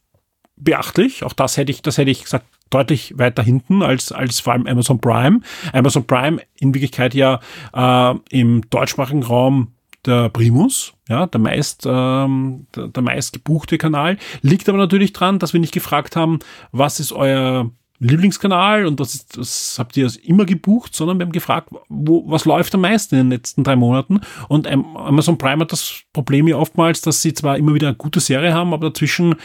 beachtlich. 0.56 1.24
Auch 1.24 1.34
das 1.34 1.58
hätte 1.58 1.72
ich, 1.72 1.82
das 1.82 1.97
hätte 1.97 2.12
ich 2.12 2.24
gesagt, 2.24 2.45
deutlich 2.70 3.18
weiter 3.18 3.43
hinten 3.43 3.84
als, 3.84 4.12
als 4.12 4.39
vor 4.39 4.54
allem 4.54 4.66
Amazon 4.66 4.99
Prime. 4.99 5.41
Amazon 5.74 6.08
Prime 6.08 6.41
in 6.60 6.74
Wirklichkeit 6.74 7.14
ja 7.14 7.39
äh, 7.74 8.16
im 8.30 8.68
deutschsprachigen 8.70 9.24
Raum 9.24 9.72
der 10.06 10.30
Primus, 10.30 10.93
ja, 11.08 11.28
der 11.28 11.39
meist, 11.39 11.86
ähm, 11.86 12.68
der, 12.76 12.88
der 12.88 13.04
meist 13.04 13.34
gebuchte 13.34 13.78
Kanal. 13.78 14.18
Liegt 14.41 14.70
aber 14.70 14.78
natürlich 14.78 15.14
dran, 15.14 15.39
dass 15.39 15.54
wir 15.54 15.60
nicht 15.60 15.74
gefragt 15.74 16.16
haben, 16.16 16.39
was 16.72 16.99
ist 16.99 17.12
euer 17.12 17.72
Lieblingskanal 17.99 18.86
und 18.86 18.99
das, 18.99 19.16
ist, 19.16 19.38
das 19.38 19.76
habt 19.80 19.95
ihr 19.95 20.12
immer 20.24 20.45
gebucht, 20.45 20.95
sondern 20.95 21.20
wir 21.20 21.26
haben 21.26 21.32
gefragt, 21.32 21.70
wo, 21.88 22.30
was 22.30 22.45
läuft 22.45 22.76
am 22.76 22.82
meisten 22.82 23.16
in 23.16 23.26
den 23.26 23.32
letzten 23.32 23.64
drei 23.64 23.76
Monaten. 23.76 24.20
Und 24.49 24.68
Amazon 24.68 25.38
Prime 25.38 25.62
hat 25.62 25.72
das 25.72 26.01
Problem 26.12 26.47
ja 26.47 26.58
oftmals, 26.58 27.01
dass 27.01 27.22
sie 27.22 27.34
zwar 27.34 27.58
immer 27.58 27.74
wieder 27.74 27.88
eine 27.88 27.95
gute 27.95 28.20
Serie 28.20 28.54
haben, 28.54 28.74
aber 28.74 28.89
dazwischen 28.89 29.36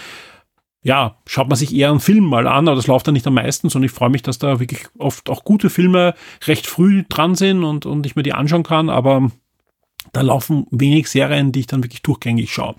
ja, 0.83 1.17
schaut 1.27 1.49
man 1.49 1.57
sich 1.57 1.75
eher 1.75 1.91
einen 1.91 2.01
Film 2.01 2.25
mal 2.25 2.47
an, 2.47 2.69
aber 2.69 2.77
das 2.77 2.87
läuft 2.87 3.07
dann 3.07 3.15
nicht 3.15 3.27
am 3.27 3.35
meisten, 3.35 3.69
und 3.69 3.83
ich 3.83 3.91
freue 3.91 4.11
mich, 4.11 4.23
dass 4.23 4.39
da 4.39 4.61
wirklich 4.61 4.87
oft 4.97 5.29
auch 5.29 5.45
gute 5.45 5.71
Filme 5.71 6.15
recht 6.47 6.67
früh 6.67 7.05
dran 7.09 7.35
sind 7.35 7.65
und, 7.65 7.85
und 7.85 8.07
ich 8.07 8.17
mir 8.17 8.23
die 8.23 8.33
anschauen 8.33 8.63
kann, 8.63 8.89
aber 8.89 9.31
da 10.13 10.21
laufen 10.21 10.67
wenig 10.71 11.09
Serien, 11.09 11.53
die 11.53 11.61
ich 11.61 11.67
dann 11.67 11.83
wirklich 11.83 12.03
durchgängig 12.03 12.53
schaue. 12.53 12.77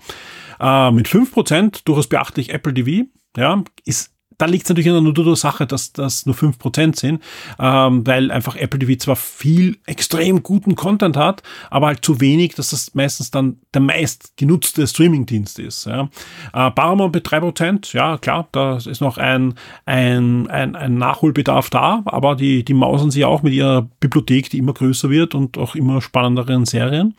Äh, 0.60 0.90
mit 0.90 1.08
5% 1.08 1.82
durchaus 1.84 2.08
beachtlich 2.08 2.50
Apple 2.50 2.74
TV, 2.74 3.08
ja, 3.36 3.62
ist 3.84 4.14
da 4.40 4.46
liegt 4.46 4.64
es 4.64 4.70
natürlich 4.70 4.86
in 4.86 4.94
der 4.94 5.02
Natur 5.02 5.26
der 5.26 5.36
Sache, 5.36 5.66
dass 5.66 5.92
das 5.92 6.24
nur 6.24 6.34
5% 6.34 6.98
sind, 6.98 7.22
ähm, 7.58 8.06
weil 8.06 8.30
einfach 8.30 8.56
Apple 8.56 8.78
TV 8.78 8.98
zwar 8.98 9.16
viel 9.16 9.76
extrem 9.84 10.42
guten 10.42 10.76
Content 10.76 11.18
hat, 11.18 11.42
aber 11.68 11.88
halt 11.88 12.04
zu 12.04 12.22
wenig, 12.22 12.54
dass 12.54 12.70
das 12.70 12.94
meistens 12.94 13.30
dann 13.30 13.58
der 13.74 13.82
meist 13.82 14.36
genutzte 14.38 14.86
Streamingdienst 14.86 15.58
ist. 15.58 15.84
Ja. 15.84 16.08
Äh, 16.54 16.70
Paramount 16.70 17.14
mit 17.14 17.28
3%, 17.28 17.94
ja 17.94 18.16
klar, 18.16 18.48
da 18.52 18.78
ist 18.78 19.00
noch 19.02 19.18
ein, 19.18 19.54
ein, 19.84 20.48
ein, 20.48 20.74
ein 20.74 20.94
Nachholbedarf 20.96 21.68
da, 21.68 22.02
aber 22.06 22.34
die, 22.34 22.64
die 22.64 22.74
mausen 22.74 23.10
sie 23.10 23.26
auch 23.26 23.42
mit 23.42 23.52
ihrer 23.52 23.82
Bibliothek, 24.00 24.48
die 24.48 24.58
immer 24.58 24.72
größer 24.72 25.10
wird 25.10 25.34
und 25.34 25.58
auch 25.58 25.74
immer 25.74 26.00
spannenderen 26.00 26.64
Serien. 26.64 27.14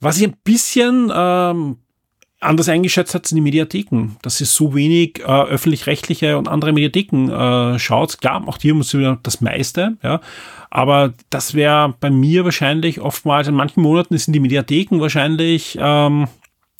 Was 0.00 0.16
ich 0.16 0.24
ein 0.24 0.36
bisschen 0.44 1.12
ähm, 1.14 1.76
anders 2.40 2.68
eingeschätzt 2.68 3.14
hat, 3.14 3.26
sind 3.26 3.36
die 3.36 3.42
Mediatheken. 3.42 4.16
Dass 4.22 4.40
es 4.40 4.54
so 4.54 4.74
wenig 4.74 5.20
äh, 5.20 5.22
öffentlich-rechtliche 5.22 6.38
und 6.38 6.48
andere 6.48 6.72
Mediatheken 6.72 7.28
äh, 7.28 7.78
schaut. 7.78 8.20
Klar, 8.20 8.42
auch 8.46 8.58
hier 8.60 8.74
muss 8.74 8.94
wieder 8.94 9.18
das 9.22 9.40
meiste, 9.40 9.96
ja. 10.02 10.20
Aber 10.70 11.12
das 11.30 11.54
wäre 11.54 11.94
bei 11.98 12.10
mir 12.10 12.44
wahrscheinlich 12.44 13.00
oftmals, 13.00 13.48
in 13.48 13.54
manchen 13.54 13.82
Monaten 13.82 14.16
sind 14.16 14.34
die 14.34 14.40
Mediatheken 14.40 15.00
wahrscheinlich 15.00 15.76
ähm, 15.80 16.28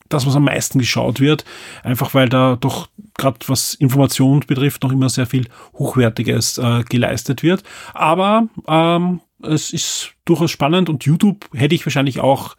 das, 0.09 0.27
was 0.27 0.37
am 0.37 0.45
meisten 0.45 0.79
geschaut 0.79 1.21
wird. 1.21 1.45
Einfach 1.83 2.15
weil 2.15 2.29
da 2.29 2.57
doch 2.57 2.89
gerade 3.19 3.39
was 3.49 3.75
Information 3.75 4.41
betrifft, 4.47 4.83
noch 4.83 4.93
immer 4.93 5.09
sehr 5.09 5.27
viel 5.27 5.47
Hochwertiges 5.75 6.59
äh, 6.59 6.85
geleistet 6.89 7.43
wird. 7.43 7.65
Aber 7.93 8.49
ähm, 8.69 9.21
es 9.43 9.73
ist 9.73 10.13
durchaus 10.25 10.51
spannend 10.51 10.89
und 10.89 11.05
YouTube 11.05 11.49
hätte 11.53 11.75
ich 11.75 11.85
wahrscheinlich 11.85 12.21
auch 12.21 12.57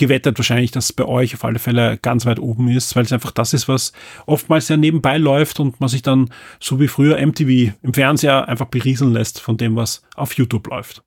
gewettet 0.00 0.38
wahrscheinlich, 0.38 0.70
dass 0.70 0.86
es 0.86 0.92
bei 0.92 1.04
euch 1.04 1.34
auf 1.34 1.44
alle 1.44 1.58
Fälle 1.58 1.98
ganz 1.98 2.24
weit 2.26 2.40
oben 2.40 2.68
ist, 2.68 2.96
weil 2.96 3.04
es 3.04 3.12
einfach 3.12 3.30
das 3.30 3.52
ist, 3.52 3.68
was 3.68 3.92
oftmals 4.26 4.68
ja 4.68 4.76
nebenbei 4.76 5.18
läuft 5.18 5.60
und 5.60 5.78
man 5.78 5.88
sich 5.90 6.02
dann 6.02 6.30
so 6.58 6.80
wie 6.80 6.88
früher 6.88 7.24
MTV 7.24 7.74
im 7.82 7.94
Fernseher 7.94 8.48
einfach 8.48 8.66
berieseln 8.66 9.12
lässt 9.12 9.40
von 9.40 9.58
dem, 9.58 9.76
was 9.76 10.02
auf 10.16 10.32
YouTube 10.32 10.66
läuft. 10.68 11.02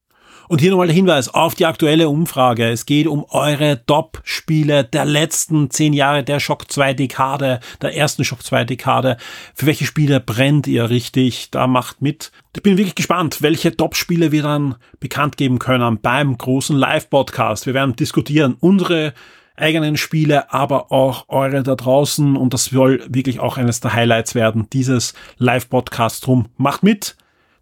Und 0.54 0.60
hier 0.60 0.70
nochmal 0.70 0.86
der 0.86 0.95
Hinweis 0.95 1.34
auf 1.34 1.56
die 1.56 1.66
aktuelle 1.66 2.10
Umfrage. 2.10 2.70
Es 2.70 2.86
geht 2.86 3.08
um 3.08 3.26
eure 3.32 3.84
Top-Spiele 3.88 4.84
der 4.84 5.04
letzten 5.04 5.72
zehn 5.72 5.93
Jahre 5.93 6.24
der 6.24 6.39
Shock 6.39 6.72
2 6.72 6.93
Dekade, 6.93 7.60
der 7.82 7.97
ersten 7.97 8.24
Shock 8.24 8.43
2 8.43 8.64
Dekade. 8.64 9.18
Für 9.56 9.66
welche 9.66 9.88
Spiele 9.88 10.20
brennt 10.20 10.68
ihr 10.68 10.91
richtig? 10.91 11.49
Da 11.49 11.66
macht 11.66 12.04
mit. 12.04 12.32
Ich 12.56 12.62
bin 12.62 12.78
wirklich 12.78 12.93
gespannt, 12.93 13.41
welche 13.41 13.76
Top-Spiele 13.76 14.32
wir 14.32 14.43
dann 14.43 14.76
bekannt 14.99 15.38
geben 15.38 15.58
können 15.58 15.97
beim 15.99 16.38
großen 16.38 16.78
Live-Podcast. 16.78 17.66
Wir 17.66 17.74
werden 17.74 17.95
diskutieren 17.95 18.56
unsere 18.60 19.16
eigenen 19.56 19.97
Spiele, 19.97 20.54
aber 20.54 20.91
auch 20.91 21.30
eure 21.30 21.64
da 21.64 21.74
draußen. 21.74 22.38
Und 22.38 22.54
das 22.54 22.66
soll 22.66 23.04
wirklich 23.10 23.39
auch 23.39 23.58
eines 23.58 23.80
der 23.80 23.93
Highlights 23.93 24.36
werden, 24.36 24.68
dieses 24.72 25.16
Live-Podcast. 25.39 26.28
Drum 26.28 26.49
macht 26.58 26.84
mit, 26.84 27.16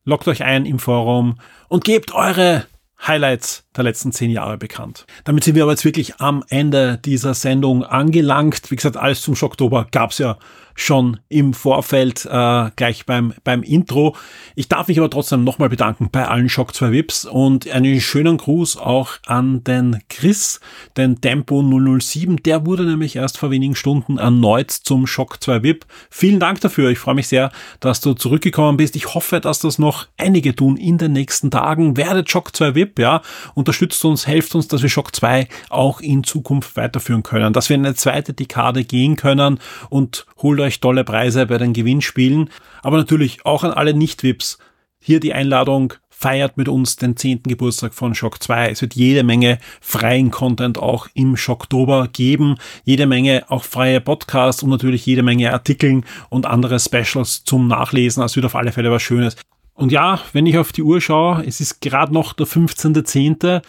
loggt 0.03 0.27
euch 0.27 0.43
ein 0.43 0.65
im 0.65 0.77
Forum 0.77 1.37
und 1.69 1.85
gebt 1.85 2.13
eure 2.13 2.65
Highlights 3.05 3.63
der 3.75 3.83
letzten 3.83 4.11
zehn 4.11 4.29
Jahre 4.29 4.57
bekannt. 4.57 5.05
Damit 5.23 5.43
sind 5.43 5.55
wir 5.55 5.63
aber 5.63 5.71
jetzt 5.71 5.85
wirklich 5.85 6.17
am 6.17 6.43
Ende 6.49 6.99
dieser 7.03 7.33
Sendung 7.33 7.83
angelangt. 7.83 8.69
Wie 8.69 8.75
gesagt, 8.75 8.97
alles 8.97 9.21
zum 9.21 9.35
Schocktober 9.35 9.87
gab's 9.91 10.17
ja 10.17 10.37
schon 10.75 11.19
im 11.29 11.53
Vorfeld 11.53 12.25
äh, 12.25 12.69
gleich 12.75 13.05
beim, 13.05 13.33
beim 13.43 13.63
Intro. 13.63 14.15
Ich 14.55 14.67
darf 14.69 14.87
mich 14.87 14.97
aber 14.99 15.09
trotzdem 15.09 15.43
nochmal 15.43 15.69
bedanken 15.69 16.09
bei 16.11 16.27
allen 16.27 16.49
Shock 16.49 16.73
2 16.73 16.91
Vips 16.91 17.25
und 17.25 17.69
einen 17.69 17.99
schönen 17.99 18.37
Gruß 18.37 18.77
auch 18.77 19.11
an 19.25 19.63
den 19.63 19.99
Chris, 20.09 20.59
den 20.97 21.21
Tempo 21.21 21.61
007. 21.61 22.37
Der 22.43 22.65
wurde 22.65 22.83
nämlich 22.83 23.15
erst 23.15 23.37
vor 23.37 23.51
wenigen 23.51 23.75
Stunden 23.75 24.17
erneut 24.17 24.71
zum 24.71 25.07
Shock 25.07 25.41
2 25.41 25.63
VIP. 25.63 25.85
Vielen 26.09 26.39
Dank 26.39 26.61
dafür. 26.61 26.89
Ich 26.89 26.99
freue 26.99 27.15
mich 27.15 27.27
sehr, 27.27 27.51
dass 27.79 28.01
du 28.01 28.13
zurückgekommen 28.13 28.77
bist. 28.77 28.95
Ich 28.95 29.13
hoffe, 29.13 29.39
dass 29.39 29.59
das 29.59 29.79
noch 29.79 30.07
einige 30.17 30.55
tun 30.55 30.77
in 30.77 30.97
den 30.97 31.13
nächsten 31.13 31.51
Tagen. 31.51 31.97
Werdet 31.97 32.29
Shock 32.29 32.55
2 32.55 32.75
VIP, 32.75 32.99
ja. 32.99 33.21
Unterstützt 33.55 34.03
uns, 34.05 34.27
helft 34.27 34.55
uns, 34.55 34.67
dass 34.67 34.81
wir 34.81 34.89
Shock 34.89 35.15
2 35.15 35.47
auch 35.69 36.01
in 36.01 36.23
Zukunft 36.23 36.75
weiterführen 36.75 37.23
können, 37.23 37.53
dass 37.53 37.69
wir 37.69 37.75
in 37.75 37.85
eine 37.85 37.95
zweite 37.95 38.33
Dekade 38.33 38.83
gehen 38.83 39.15
können 39.15 39.59
und 39.89 40.25
holt 40.41 40.60
euch 40.61 40.79
tolle 40.79 41.03
Preise 41.03 41.45
bei 41.45 41.57
den 41.57 41.73
Gewinnspielen. 41.73 42.49
Aber 42.81 42.97
natürlich 42.97 43.45
auch 43.45 43.63
an 43.63 43.71
alle 43.71 43.93
Nicht-Vips. 43.93 44.57
Hier 44.99 45.19
die 45.19 45.33
Einladung, 45.33 45.93
feiert 46.21 46.55
mit 46.55 46.69
uns 46.69 46.97
den 46.97 47.17
10. 47.17 47.43
Geburtstag 47.43 47.95
von 47.95 48.13
Shock 48.13 48.43
2. 48.43 48.69
Es 48.69 48.81
wird 48.83 48.93
jede 48.93 49.23
Menge 49.23 49.57
freien 49.81 50.29
Content 50.29 50.77
auch 50.77 51.07
im 51.15 51.35
Shocktober 51.35 52.07
geben, 52.09 52.57
jede 52.83 53.07
Menge 53.07 53.45
auch 53.49 53.63
freie 53.63 53.99
Podcasts 53.99 54.61
und 54.61 54.69
natürlich 54.69 55.03
jede 55.05 55.23
Menge 55.23 55.51
Artikeln 55.51 56.05
und 56.29 56.45
andere 56.45 56.79
Specials 56.79 57.43
zum 57.43 57.67
Nachlesen. 57.67 58.23
Es 58.23 58.35
wird 58.35 58.45
auf 58.45 58.55
alle 58.55 58.71
Fälle 58.71 58.91
was 58.91 59.01
Schönes. 59.01 59.35
Und 59.73 59.91
ja, 59.91 60.19
wenn 60.31 60.45
ich 60.45 60.59
auf 60.59 60.71
die 60.71 60.83
Uhr 60.83 61.01
schaue, 61.01 61.43
es 61.43 61.59
ist 61.59 61.81
gerade 61.81 62.13
noch 62.13 62.33
der 62.33 62.45
15.10. 62.45 63.63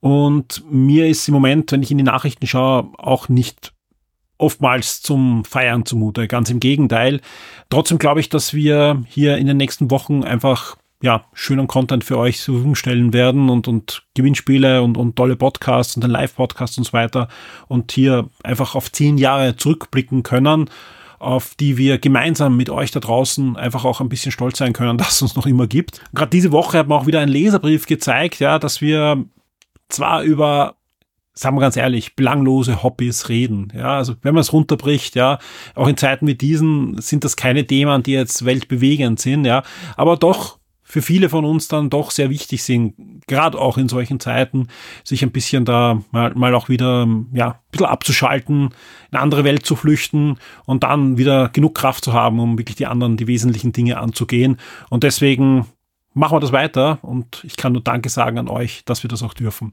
Und 0.00 0.64
mir 0.68 1.06
ist 1.06 1.28
im 1.28 1.34
Moment, 1.34 1.70
wenn 1.70 1.84
ich 1.84 1.92
in 1.92 1.98
die 1.98 2.04
Nachrichten 2.04 2.48
schaue, 2.48 2.90
auch 2.98 3.28
nicht 3.28 3.72
oftmals 4.42 5.00
zum 5.00 5.44
Feiern 5.44 5.86
zumute. 5.86 6.28
Ganz 6.28 6.50
im 6.50 6.60
Gegenteil. 6.60 7.20
Trotzdem 7.70 7.98
glaube 7.98 8.20
ich, 8.20 8.28
dass 8.28 8.52
wir 8.52 9.02
hier 9.08 9.38
in 9.38 9.46
den 9.46 9.56
nächsten 9.56 9.90
Wochen 9.90 10.24
einfach 10.24 10.76
ja, 11.02 11.24
schönen 11.32 11.66
Content 11.66 12.04
für 12.04 12.16
euch 12.16 12.40
zur 12.40 12.54
Verfügung 12.54 12.76
stellen 12.76 13.12
werden 13.12 13.50
und, 13.50 13.66
und 13.66 14.04
Gewinnspiele 14.14 14.82
und, 14.82 14.96
und 14.96 15.16
tolle 15.16 15.36
Podcasts 15.36 15.96
und 15.96 16.04
ein 16.04 16.10
Live-Podcast 16.10 16.78
und 16.78 16.84
so 16.84 16.92
weiter 16.92 17.28
und 17.66 17.90
hier 17.92 18.28
einfach 18.44 18.76
auf 18.76 18.90
zehn 18.90 19.18
Jahre 19.18 19.56
zurückblicken 19.56 20.22
können, 20.22 20.70
auf 21.18 21.56
die 21.56 21.76
wir 21.76 21.98
gemeinsam 21.98 22.56
mit 22.56 22.70
euch 22.70 22.92
da 22.92 23.00
draußen 23.00 23.56
einfach 23.56 23.84
auch 23.84 24.00
ein 24.00 24.08
bisschen 24.08 24.30
stolz 24.30 24.58
sein 24.58 24.72
können, 24.72 24.96
dass 24.98 25.16
es 25.16 25.22
uns 25.22 25.36
noch 25.36 25.46
immer 25.46 25.66
gibt. 25.66 26.00
Gerade 26.14 26.30
diese 26.30 26.52
Woche 26.52 26.78
hat 26.78 26.88
man 26.88 27.00
auch 27.00 27.06
wieder 27.06 27.20
einen 27.20 27.32
Leserbrief 27.32 27.86
gezeigt, 27.86 28.38
ja, 28.38 28.60
dass 28.60 28.80
wir 28.80 29.24
zwar 29.88 30.22
über 30.22 30.76
sagen 31.34 31.56
wir 31.56 31.60
ganz 31.60 31.76
ehrlich, 31.76 32.14
belanglose 32.14 32.82
Hobbys 32.82 33.28
reden. 33.28 33.72
Ja, 33.74 33.96
also 33.96 34.14
wenn 34.22 34.34
man 34.34 34.42
es 34.42 34.52
runterbricht, 34.52 35.14
ja, 35.14 35.38
auch 35.74 35.88
in 35.88 35.96
Zeiten 35.96 36.26
wie 36.26 36.34
diesen 36.34 37.00
sind 37.00 37.24
das 37.24 37.36
keine 37.36 37.66
Themen, 37.66 38.02
die 38.02 38.12
jetzt 38.12 38.44
weltbewegend 38.44 39.18
sind, 39.20 39.44
ja, 39.44 39.62
aber 39.96 40.16
doch 40.16 40.58
für 40.92 41.00
viele 41.00 41.30
von 41.30 41.46
uns 41.46 41.68
dann 41.68 41.88
doch 41.88 42.10
sehr 42.10 42.28
wichtig 42.28 42.62
sind, 42.62 42.94
gerade 43.26 43.58
auch 43.58 43.78
in 43.78 43.88
solchen 43.88 44.20
Zeiten, 44.20 44.68
sich 45.04 45.22
ein 45.22 45.30
bisschen 45.30 45.64
da 45.64 46.02
mal, 46.10 46.34
mal 46.34 46.54
auch 46.54 46.68
wieder, 46.68 47.08
ja, 47.32 47.52
ein 47.52 47.58
bisschen 47.70 47.86
abzuschalten, 47.86 48.64
in 48.64 48.70
eine 49.12 49.22
andere 49.22 49.42
Welt 49.42 49.64
zu 49.64 49.74
flüchten 49.74 50.36
und 50.66 50.82
dann 50.82 51.16
wieder 51.16 51.48
genug 51.48 51.74
Kraft 51.74 52.04
zu 52.04 52.12
haben, 52.12 52.38
um 52.40 52.58
wirklich 52.58 52.76
die 52.76 52.84
anderen, 52.84 53.16
die 53.16 53.26
wesentlichen 53.26 53.72
Dinge 53.72 53.96
anzugehen. 53.98 54.58
Und 54.90 55.02
deswegen 55.02 55.64
machen 56.12 56.36
wir 56.36 56.40
das 56.40 56.52
weiter 56.52 56.98
und 57.00 57.42
ich 57.42 57.56
kann 57.56 57.72
nur 57.72 57.82
Danke 57.82 58.10
sagen 58.10 58.38
an 58.38 58.48
euch, 58.48 58.84
dass 58.84 59.02
wir 59.02 59.08
das 59.08 59.22
auch 59.22 59.32
dürfen. 59.32 59.72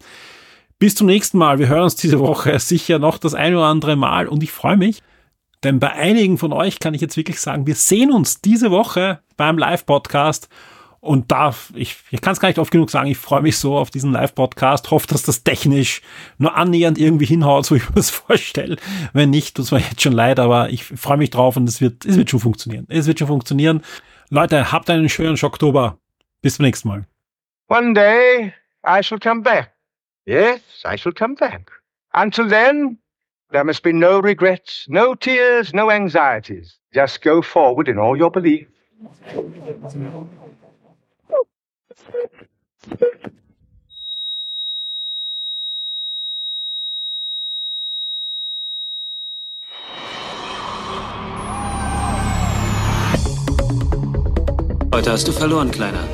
Bis 0.80 0.96
zum 0.96 1.08
nächsten 1.08 1.38
Mal. 1.38 1.60
Wir 1.60 1.68
hören 1.68 1.84
uns 1.84 1.98
diese 1.98 2.20
Woche 2.20 2.58
sicher 2.58 3.00
noch 3.00 3.18
das 3.18 3.34
ein 3.34 3.54
oder 3.54 3.66
andere 3.66 3.98
Mal 3.98 4.30
und 4.30 4.42
ich 4.42 4.52
freue 4.54 4.78
mich, 4.78 5.04
denn 5.66 5.82
bei 5.82 5.92
einigen 5.92 6.38
von 6.38 6.54
euch 6.54 6.80
kann 6.80 6.94
ich 6.94 7.02
jetzt 7.02 7.18
wirklich 7.18 7.42
sagen, 7.42 7.68
wir 7.68 7.76
sehen 7.76 8.14
uns 8.14 8.40
diese 8.40 8.72
Woche 8.72 9.20
beim 9.36 9.58
Live-Podcast. 9.58 10.48
Und 11.02 11.32
da, 11.32 11.54
ich, 11.76 11.98
ich 12.12 12.22
kann 12.22 12.32
es 12.32 12.40
gar 12.40 12.48
nicht 12.48 12.60
oft 12.60 12.72
genug 12.72 12.92
sagen, 12.92 13.10
ich 13.10 13.18
freue 13.18 13.42
mich 13.42 13.58
so 13.58 13.78
auf 13.78 13.90
diesen 13.90 14.14
Live-Podcast, 14.14 14.90
hoffe, 14.92 15.08
dass 15.08 15.24
das 15.24 15.44
technisch 15.44 16.02
nur 16.38 16.56
annähernd 16.56 16.98
irgendwie 16.98 17.26
hinhaut, 17.26 17.66
so 17.66 17.76
ich 17.76 17.88
mir 17.90 17.96
das 17.96 18.10
vorstelle. 18.10 18.78
Wenn 19.12 19.32
nicht, 19.32 19.56
tut 19.56 19.66
es 19.66 19.72
mir 19.72 19.80
jetzt 19.80 20.02
schon 20.02 20.14
leid, 20.14 20.40
aber 20.40 20.70
ich 20.70 20.86
freue 20.86 21.18
mich 21.18 21.30
drauf 21.30 21.58
und 21.58 21.68
es 21.68 21.82
wird, 21.82 22.06
es 22.06 22.16
wird 22.16 22.30
schon 22.30 22.40
funktionieren. 22.40 22.86
Es 22.88 23.06
wird 23.06 23.20
schon 23.20 23.28
funktionieren. 23.28 23.82
Leute, 24.30 24.72
habt 24.72 24.90
einen 24.90 25.10
schönen 25.10 25.36
Schocktober. 25.36 25.98
Bis 26.42 26.56
zum 26.56 26.64
nächsten 26.64 26.88
Mal. 26.88 27.06
One 27.68 27.94
day 27.94 28.54
I 28.88 29.04
shall 29.04 29.20
come 29.20 29.42
back. 29.42 29.79
Yes, 30.30 30.62
I 30.86 30.96
shall 30.96 31.12
come 31.12 31.34
back. 31.34 31.72
Until 32.14 32.48
then, 32.48 33.00
there 33.50 33.64
must 33.64 33.82
be 33.82 33.92
no 33.92 34.20
regrets, 34.20 34.86
no 34.88 35.16
tears, 35.16 35.74
no 35.74 35.90
anxieties. 35.90 36.78
Just 36.94 37.24
go 37.24 37.42
forward 37.42 37.88
in 37.88 37.98
all 37.98 38.16
your 38.16 38.30
belief. 38.30 38.68
Heute 54.94 55.12
hast 55.12 55.28
du 55.28 55.32
verloren, 55.32 55.72
Kleiner. 55.72 56.08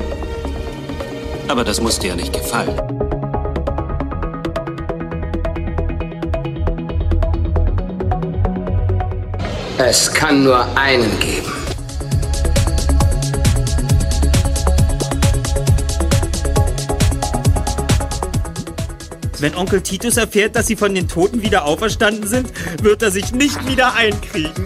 Aber 1.50 1.66
das 1.66 1.82
muss 1.82 2.00
dir 2.00 2.12
ja 2.12 2.16
nicht 2.16 2.32
gefallen. 2.32 3.15
Es 9.78 10.10
kann 10.14 10.46
nur 10.46 10.66
einen 10.78 11.20
geben. 11.20 11.52
Wenn 19.40 19.54
Onkel 19.54 19.82
Titus 19.82 20.16
erfährt, 20.16 20.56
dass 20.56 20.68
sie 20.68 20.78
von 20.78 20.96
den 20.96 21.10
Toten 21.10 21.42
wieder 21.42 21.66
auferstanden 21.66 22.26
sind, 22.26 22.52
wird 22.82 23.04
er 23.04 23.12
sich 23.12 23.34
nicht 23.34 23.68
wieder 23.68 23.94
einkriegen. 23.96 24.66